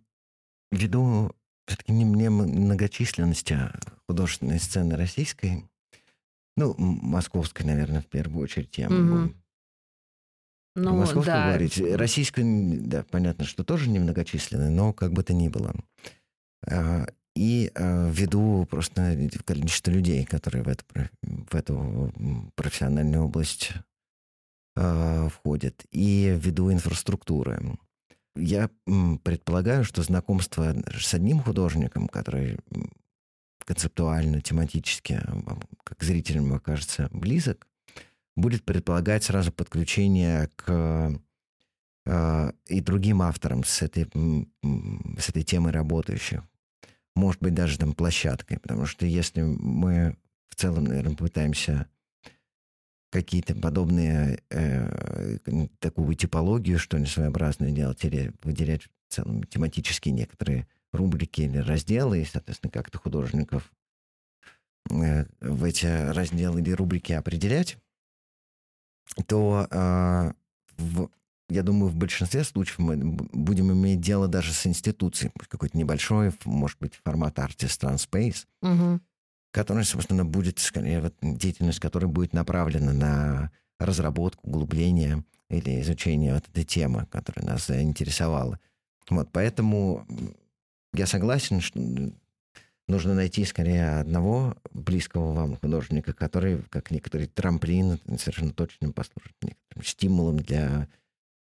[0.71, 1.31] ввиду
[1.67, 3.59] все-таки не мне многочисленности
[4.07, 5.69] художественной сцены российской,
[6.57, 9.35] ну, московской, наверное, в первую очередь, я могу mm
[10.75, 11.47] ну, московскую да.
[11.47, 11.81] говорить.
[11.81, 15.75] Российскую, да, понятно, что тоже немногочисленная, но как бы то ни было.
[17.39, 20.83] И а, ввиду просто количества людей, которые в эту,
[21.21, 23.71] в эту профессиональную область
[24.75, 27.77] а, входят, и ввиду инфраструктуры.
[28.35, 28.69] Я
[29.23, 32.59] предполагаю, что знакомство с одним художником, который
[33.65, 35.21] концептуально, тематически,
[35.85, 37.67] как зрителям окажется близок,
[38.35, 41.17] будет предполагать сразу подключение к
[42.05, 44.09] э, и другим авторам с этой,
[45.17, 46.43] с этой темой работающих.
[47.15, 48.59] Может быть, даже там площадкой.
[48.59, 50.17] Потому что если мы
[50.49, 51.87] в целом, наверное, пытаемся
[53.11, 55.37] какие-то подобные, э,
[55.79, 62.21] такую типологию, что ли, своеобразную делать, или выделять в целом тематические некоторые рубрики или разделы,
[62.21, 63.71] и, соответственно, как-то художников
[64.91, 67.77] э, в эти разделы или рубрики определять,
[69.27, 70.33] то э,
[70.77, 71.09] в,
[71.49, 76.77] я думаю, в большинстве случаев мы будем иметь дело даже с институцией, какой-то небольшой, может
[76.79, 78.99] быть, формат Artist Space, угу
[79.51, 86.47] который, собственно, будет, скорее, вот, деятельность которая будет направлена на разработку, углубление или изучение вот
[86.47, 88.59] этой темы, которая нас заинтересовала.
[89.09, 90.05] Вот, поэтому
[90.93, 91.79] я согласен, что
[92.87, 99.83] нужно найти скорее одного близкого вам художника, который, как некоторый трамплин, совершенно точно послужит некоторым
[99.83, 100.87] стимулом для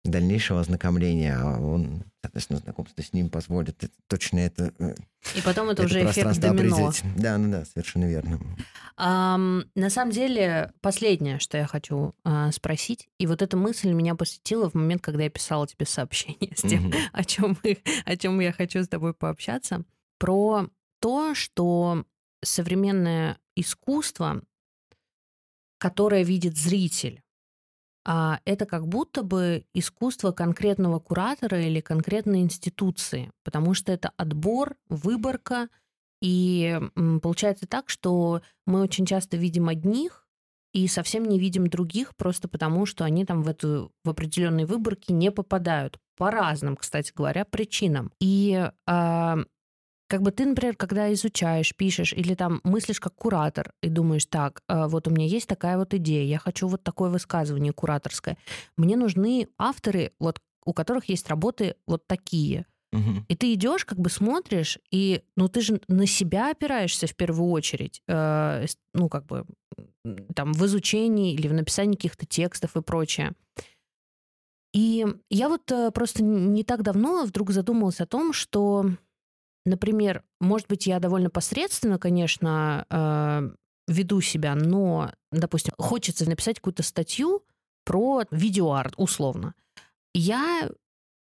[0.06, 4.94] дальнейшего ознакомления, а он, соответственно, знакомство с ним позволит точно это э,
[5.34, 6.92] И потом это, это уже эффект домино.
[7.16, 8.40] Да, ну да, совершенно верно.
[8.98, 14.14] Um, на самом деле, последнее, что я хочу uh, спросить, и вот эта мысль меня
[14.14, 17.08] посетила в момент, когда я писала тебе сообщение с тем, mm-hmm.
[17.12, 19.84] о, чем мы, о чем я хочу с тобой пообщаться,
[20.18, 20.68] про
[21.00, 22.04] то, что
[22.42, 24.42] современное искусство,
[25.78, 27.22] которое видит зритель,
[28.08, 34.76] а это как будто бы искусство конкретного куратора или конкретной институции, потому что это отбор,
[34.88, 35.68] выборка,
[36.22, 36.80] и
[37.20, 40.26] получается так, что мы очень часто видим одних
[40.72, 45.10] и совсем не видим других, просто потому что они там в эту в определенные выборки
[45.10, 48.12] не попадают по разным, кстати говоря, причинам.
[48.20, 49.36] И э,
[50.08, 54.62] как бы ты, например, когда изучаешь, пишешь или там мыслишь как куратор и думаешь, так,
[54.68, 58.36] э, вот у меня есть такая вот идея, я хочу вот такое высказывание кураторское.
[58.76, 62.66] Мне нужны авторы, вот у которых есть работы вот такие.
[62.92, 63.26] Угу.
[63.28, 67.50] И ты идешь, как бы смотришь, и ну ты же на себя опираешься в первую
[67.50, 69.44] очередь, э, ну как бы
[70.34, 73.34] там в изучении или в написании каких-то текстов и прочее.
[74.72, 78.90] И я вот э, просто не так давно вдруг задумалась о том, что
[79.66, 83.50] Например, может быть, я довольно посредственно, конечно, э,
[83.88, 87.42] веду себя, но, допустим, хочется написать какую-то статью
[87.84, 89.54] про видеоарт, условно.
[90.14, 90.70] Я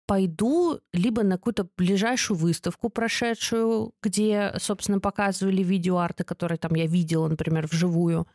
[0.08, 7.28] пойду либо на какую-то ближайшую выставку прошедшую, где, собственно, показывали видеоарты, которые там я видела,
[7.28, 8.26] например, вживую,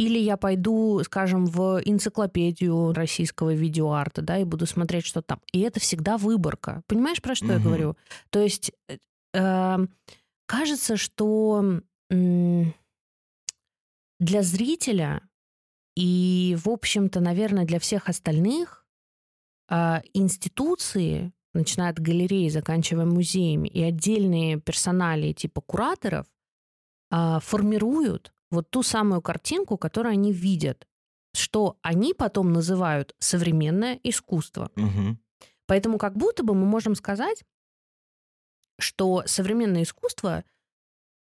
[0.00, 5.40] или я пойду, скажем, в энциклопедию российского видеоарта, да, и буду смотреть, что там.
[5.52, 6.82] И это всегда выборка.
[6.86, 7.52] Понимаешь, про что угу.
[7.52, 7.96] я говорю?
[8.30, 8.96] То есть э,
[9.32, 11.80] кажется, что
[14.18, 15.22] для зрителя
[15.96, 18.86] и, в общем-то, наверное, для всех остальных
[19.68, 26.26] а, институции начиная от галереи, заканчивая музеями, и отдельные персонали типа кураторов
[27.10, 30.86] а, формируют вот ту самую картинку, которую они видят,
[31.34, 34.70] что они потом называют современное искусство.
[34.76, 35.18] Мгм.
[35.66, 37.44] Поэтому как будто бы мы можем сказать,
[38.80, 40.44] что современное искусство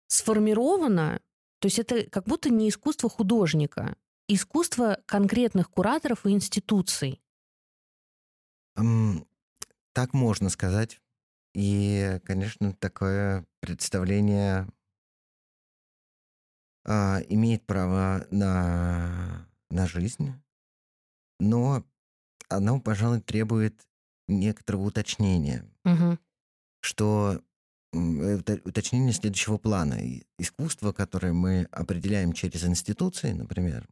[0.08, 1.22] сформировано,
[1.60, 3.96] то есть это как будто не искусство художника,
[4.28, 7.22] искусство конкретных кураторов и институций.
[9.94, 11.02] Так можно сказать.
[11.54, 14.68] И, конечно, такое представление
[16.86, 20.34] а, имеет право на, на жизнь,
[21.40, 21.84] но
[22.50, 23.88] оно, пожалуй, требует
[24.28, 26.20] некоторого уточнения, Мгм.
[26.82, 27.42] что
[27.92, 29.98] уточнение следующего плана.
[30.38, 33.88] Искусство, которое мы определяем через институции, например,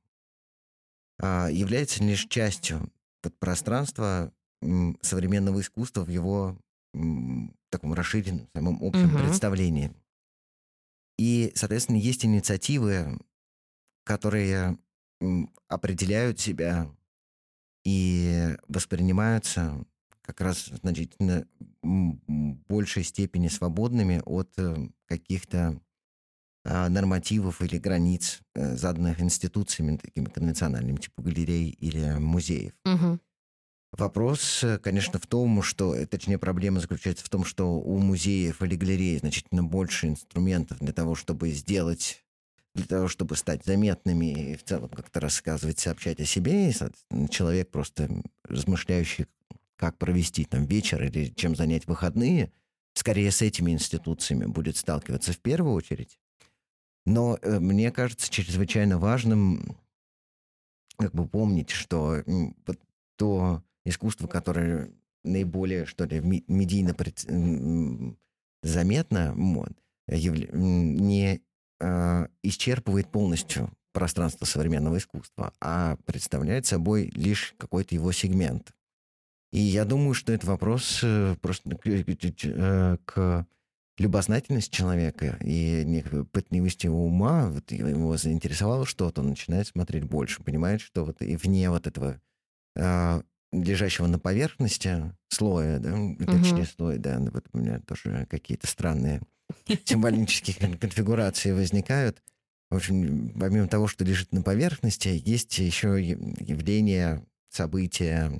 [1.19, 2.91] а, является лишь частью
[3.40, 4.32] пространства
[5.02, 6.57] современного искусства в его
[7.69, 9.18] таком расширенном, самом общем Мгм.
[9.18, 9.94] представлении.
[11.19, 13.19] И, соответственно, есть инициативы,
[14.03, 14.78] которые
[15.68, 16.90] определяют себя
[17.84, 19.84] и воспринимаются
[20.27, 21.47] как раз значительно
[21.81, 24.75] большей степени свободными от э,
[25.07, 25.79] каких-то
[26.69, 32.73] а, нормативов или границ, э, заданных институциями, такими конвенциональными, типа галерей или музеев.
[32.83, 33.21] Мгм.
[33.93, 38.61] Вопрос, э, конечно, в том, что, э, точнее, проблема заключается в том, что у музеев
[38.61, 42.25] или галерей значительно больше инструментов для того, чтобы сделать,
[42.75, 46.69] для того, чтобы стать заметными и в целом как-то рассказывать, сообщать о себе.
[46.69, 46.73] И,
[47.29, 48.09] человек, просто
[48.43, 49.27] размышляющий,
[49.77, 52.51] как провести там вечер или чем занять выходные,
[52.93, 56.19] скорее с этими институциями будет сталкиваться в первую очередь.
[57.05, 59.77] Но э, мне кажется чрезвычайно важным
[60.97, 62.23] как бы помнить, что
[63.17, 64.91] то искусство, которое
[65.23, 67.25] наиболее, что ли, медийно пред-
[68.63, 69.71] заметно, вот,
[70.09, 71.41] явля- не
[71.79, 78.73] а, исчерпывает полностью пространство современного искусства, а представляет собой лишь какой-то его сегмент.
[79.52, 83.48] И я думаю, что это вопрос э, просто к, э, к
[83.98, 90.82] любознательности человека и некой пытливости ума, вот его заинтересовало что-то, он начинает смотреть больше, понимает,
[90.82, 92.22] что вот и вне вот этого
[92.78, 99.22] а, лежащего на поверхности слоя, да, точнее слоя, да, вот у меня тоже какие-то странные
[99.86, 102.22] символические кон- конфигурации возникают.
[102.69, 108.32] В общем, помимо того, что лежит на поверхности, есть еще явления, события,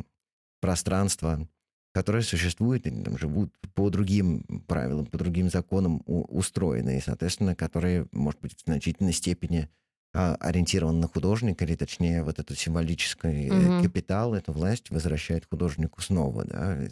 [0.60, 1.48] пространства,
[1.94, 8.08] которые существуют или там, живут по другим правилам, по другим законам устроены, и, соответственно, которые,
[8.12, 9.70] может быть, в значительной степени
[10.14, 13.82] а, ориентирован на художника, или точнее вот этот символический Мгм.
[13.82, 16.88] капитал, эту власть возвращает художнику снова, да,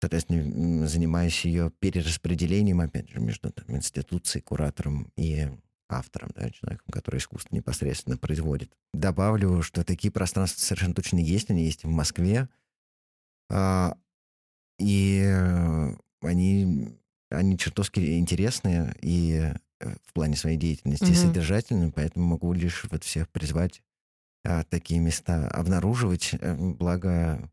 [0.00, 5.48] соответственно, занимаясь ее перераспределением, опять же, между там, институцией, куратором и
[5.88, 8.76] автором, да, человеком, который искусство непосредственно производит.
[8.92, 12.48] Добавлю, что такие пространства совершенно точно есть, они есть в Москве,
[13.50, 13.96] а,
[14.78, 16.98] и э, они,
[17.30, 21.14] они чертовски интересные и э, в плане своей деятельности Мгм.
[21.14, 23.82] содержательные, поэтому могу лишь вот всех призвать
[24.44, 27.50] а, такие места обнаруживать, э, благо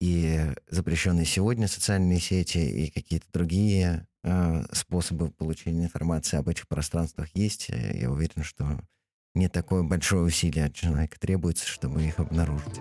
[0.00, 4.08] и запрещенные сегодня социальные сети и какие-то другие
[4.72, 7.70] способы получения информации об этих пространствах есть.
[7.70, 8.80] Э, Я уверен, что
[9.34, 12.80] не такое большое усилие от человека требуется, чтобы их обнаружить.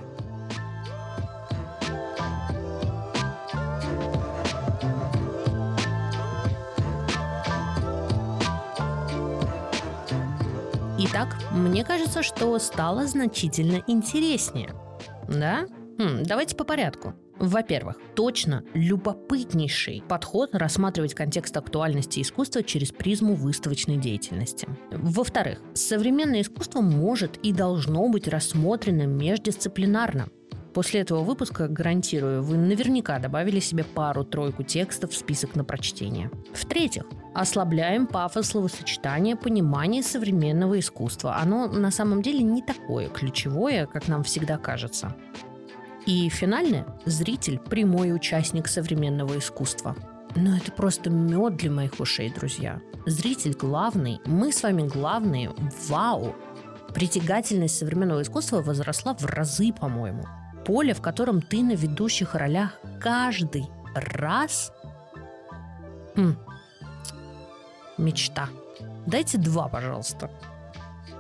[11.00, 14.70] Итак, мне кажется, что стало значительно интереснее.
[15.28, 15.66] Да?
[15.98, 17.14] Хм, давайте по порядку.
[17.42, 24.68] Во-первых, точно любопытнейший подход рассматривать контекст актуальности искусства через призму выставочной деятельности.
[24.92, 30.30] Во-вторых, современное искусство может и должно быть рассмотрено междисциплинарно.
[30.76, 36.30] После этого выпуска, гарантирую, вы наверняка добавили себе пару-тройку текстов в список на прочтение.
[36.54, 41.38] В-третьих, ослабляем пафос словосочетания понимания современного искусства.
[41.38, 45.16] Оно на самом деле не такое ключевое, как нам всегда кажется.
[46.06, 49.96] И финальное– зритель– прямой участник современного искусства.
[50.36, 52.82] Но это просто мед для моих ушей, друзья.
[53.06, 55.52] Зритель главный, мы с вами главные,
[55.88, 56.36] вау!
[56.94, 60.26] Притягательность современного искусства возросла в разы, по-моему.
[60.66, 64.72] Поле, в котором ты на ведущих ролях каждый раз...
[66.16, 66.36] Хм.
[67.98, 68.50] Мечта.
[69.06, 70.30] Дайте два, пожалуйста.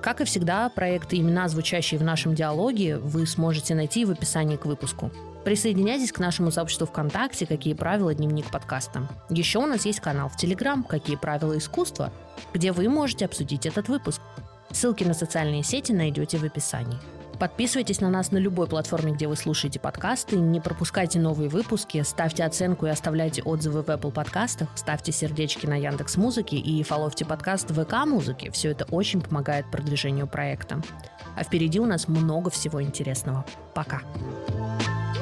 [0.01, 4.65] Как и всегда, проекты имена, звучащие в нашем диалоге, вы сможете найти в описании к
[4.65, 5.11] выпуску.
[5.45, 8.13] Присоединяйтесь к нашему сообществу ВКонтакте «Какие правила.
[8.13, 9.07] Дневник подкаста».
[9.29, 12.11] Еще у нас есть канал в Телеграм «Какие правила искусства»,
[12.51, 14.21] где вы можете обсудить этот выпуск.
[14.71, 16.97] Ссылки на социальные сети найдете в описании.
[17.41, 22.43] Подписывайтесь на нас на любой платформе, где вы слушаете подкасты, не пропускайте новые выпуски, ставьте
[22.43, 27.71] оценку и оставляйте отзывы в Apple подкастах, ставьте сердечки на Яндекс Музыке и фоловьте подкаст
[27.71, 28.51] в ВК Музыке.
[28.51, 30.83] Все это очень помогает продвижению проекта.
[31.35, 33.43] А впереди у нас много всего интересного.
[33.73, 34.01] Пока!
[34.47, 35.20] Пока.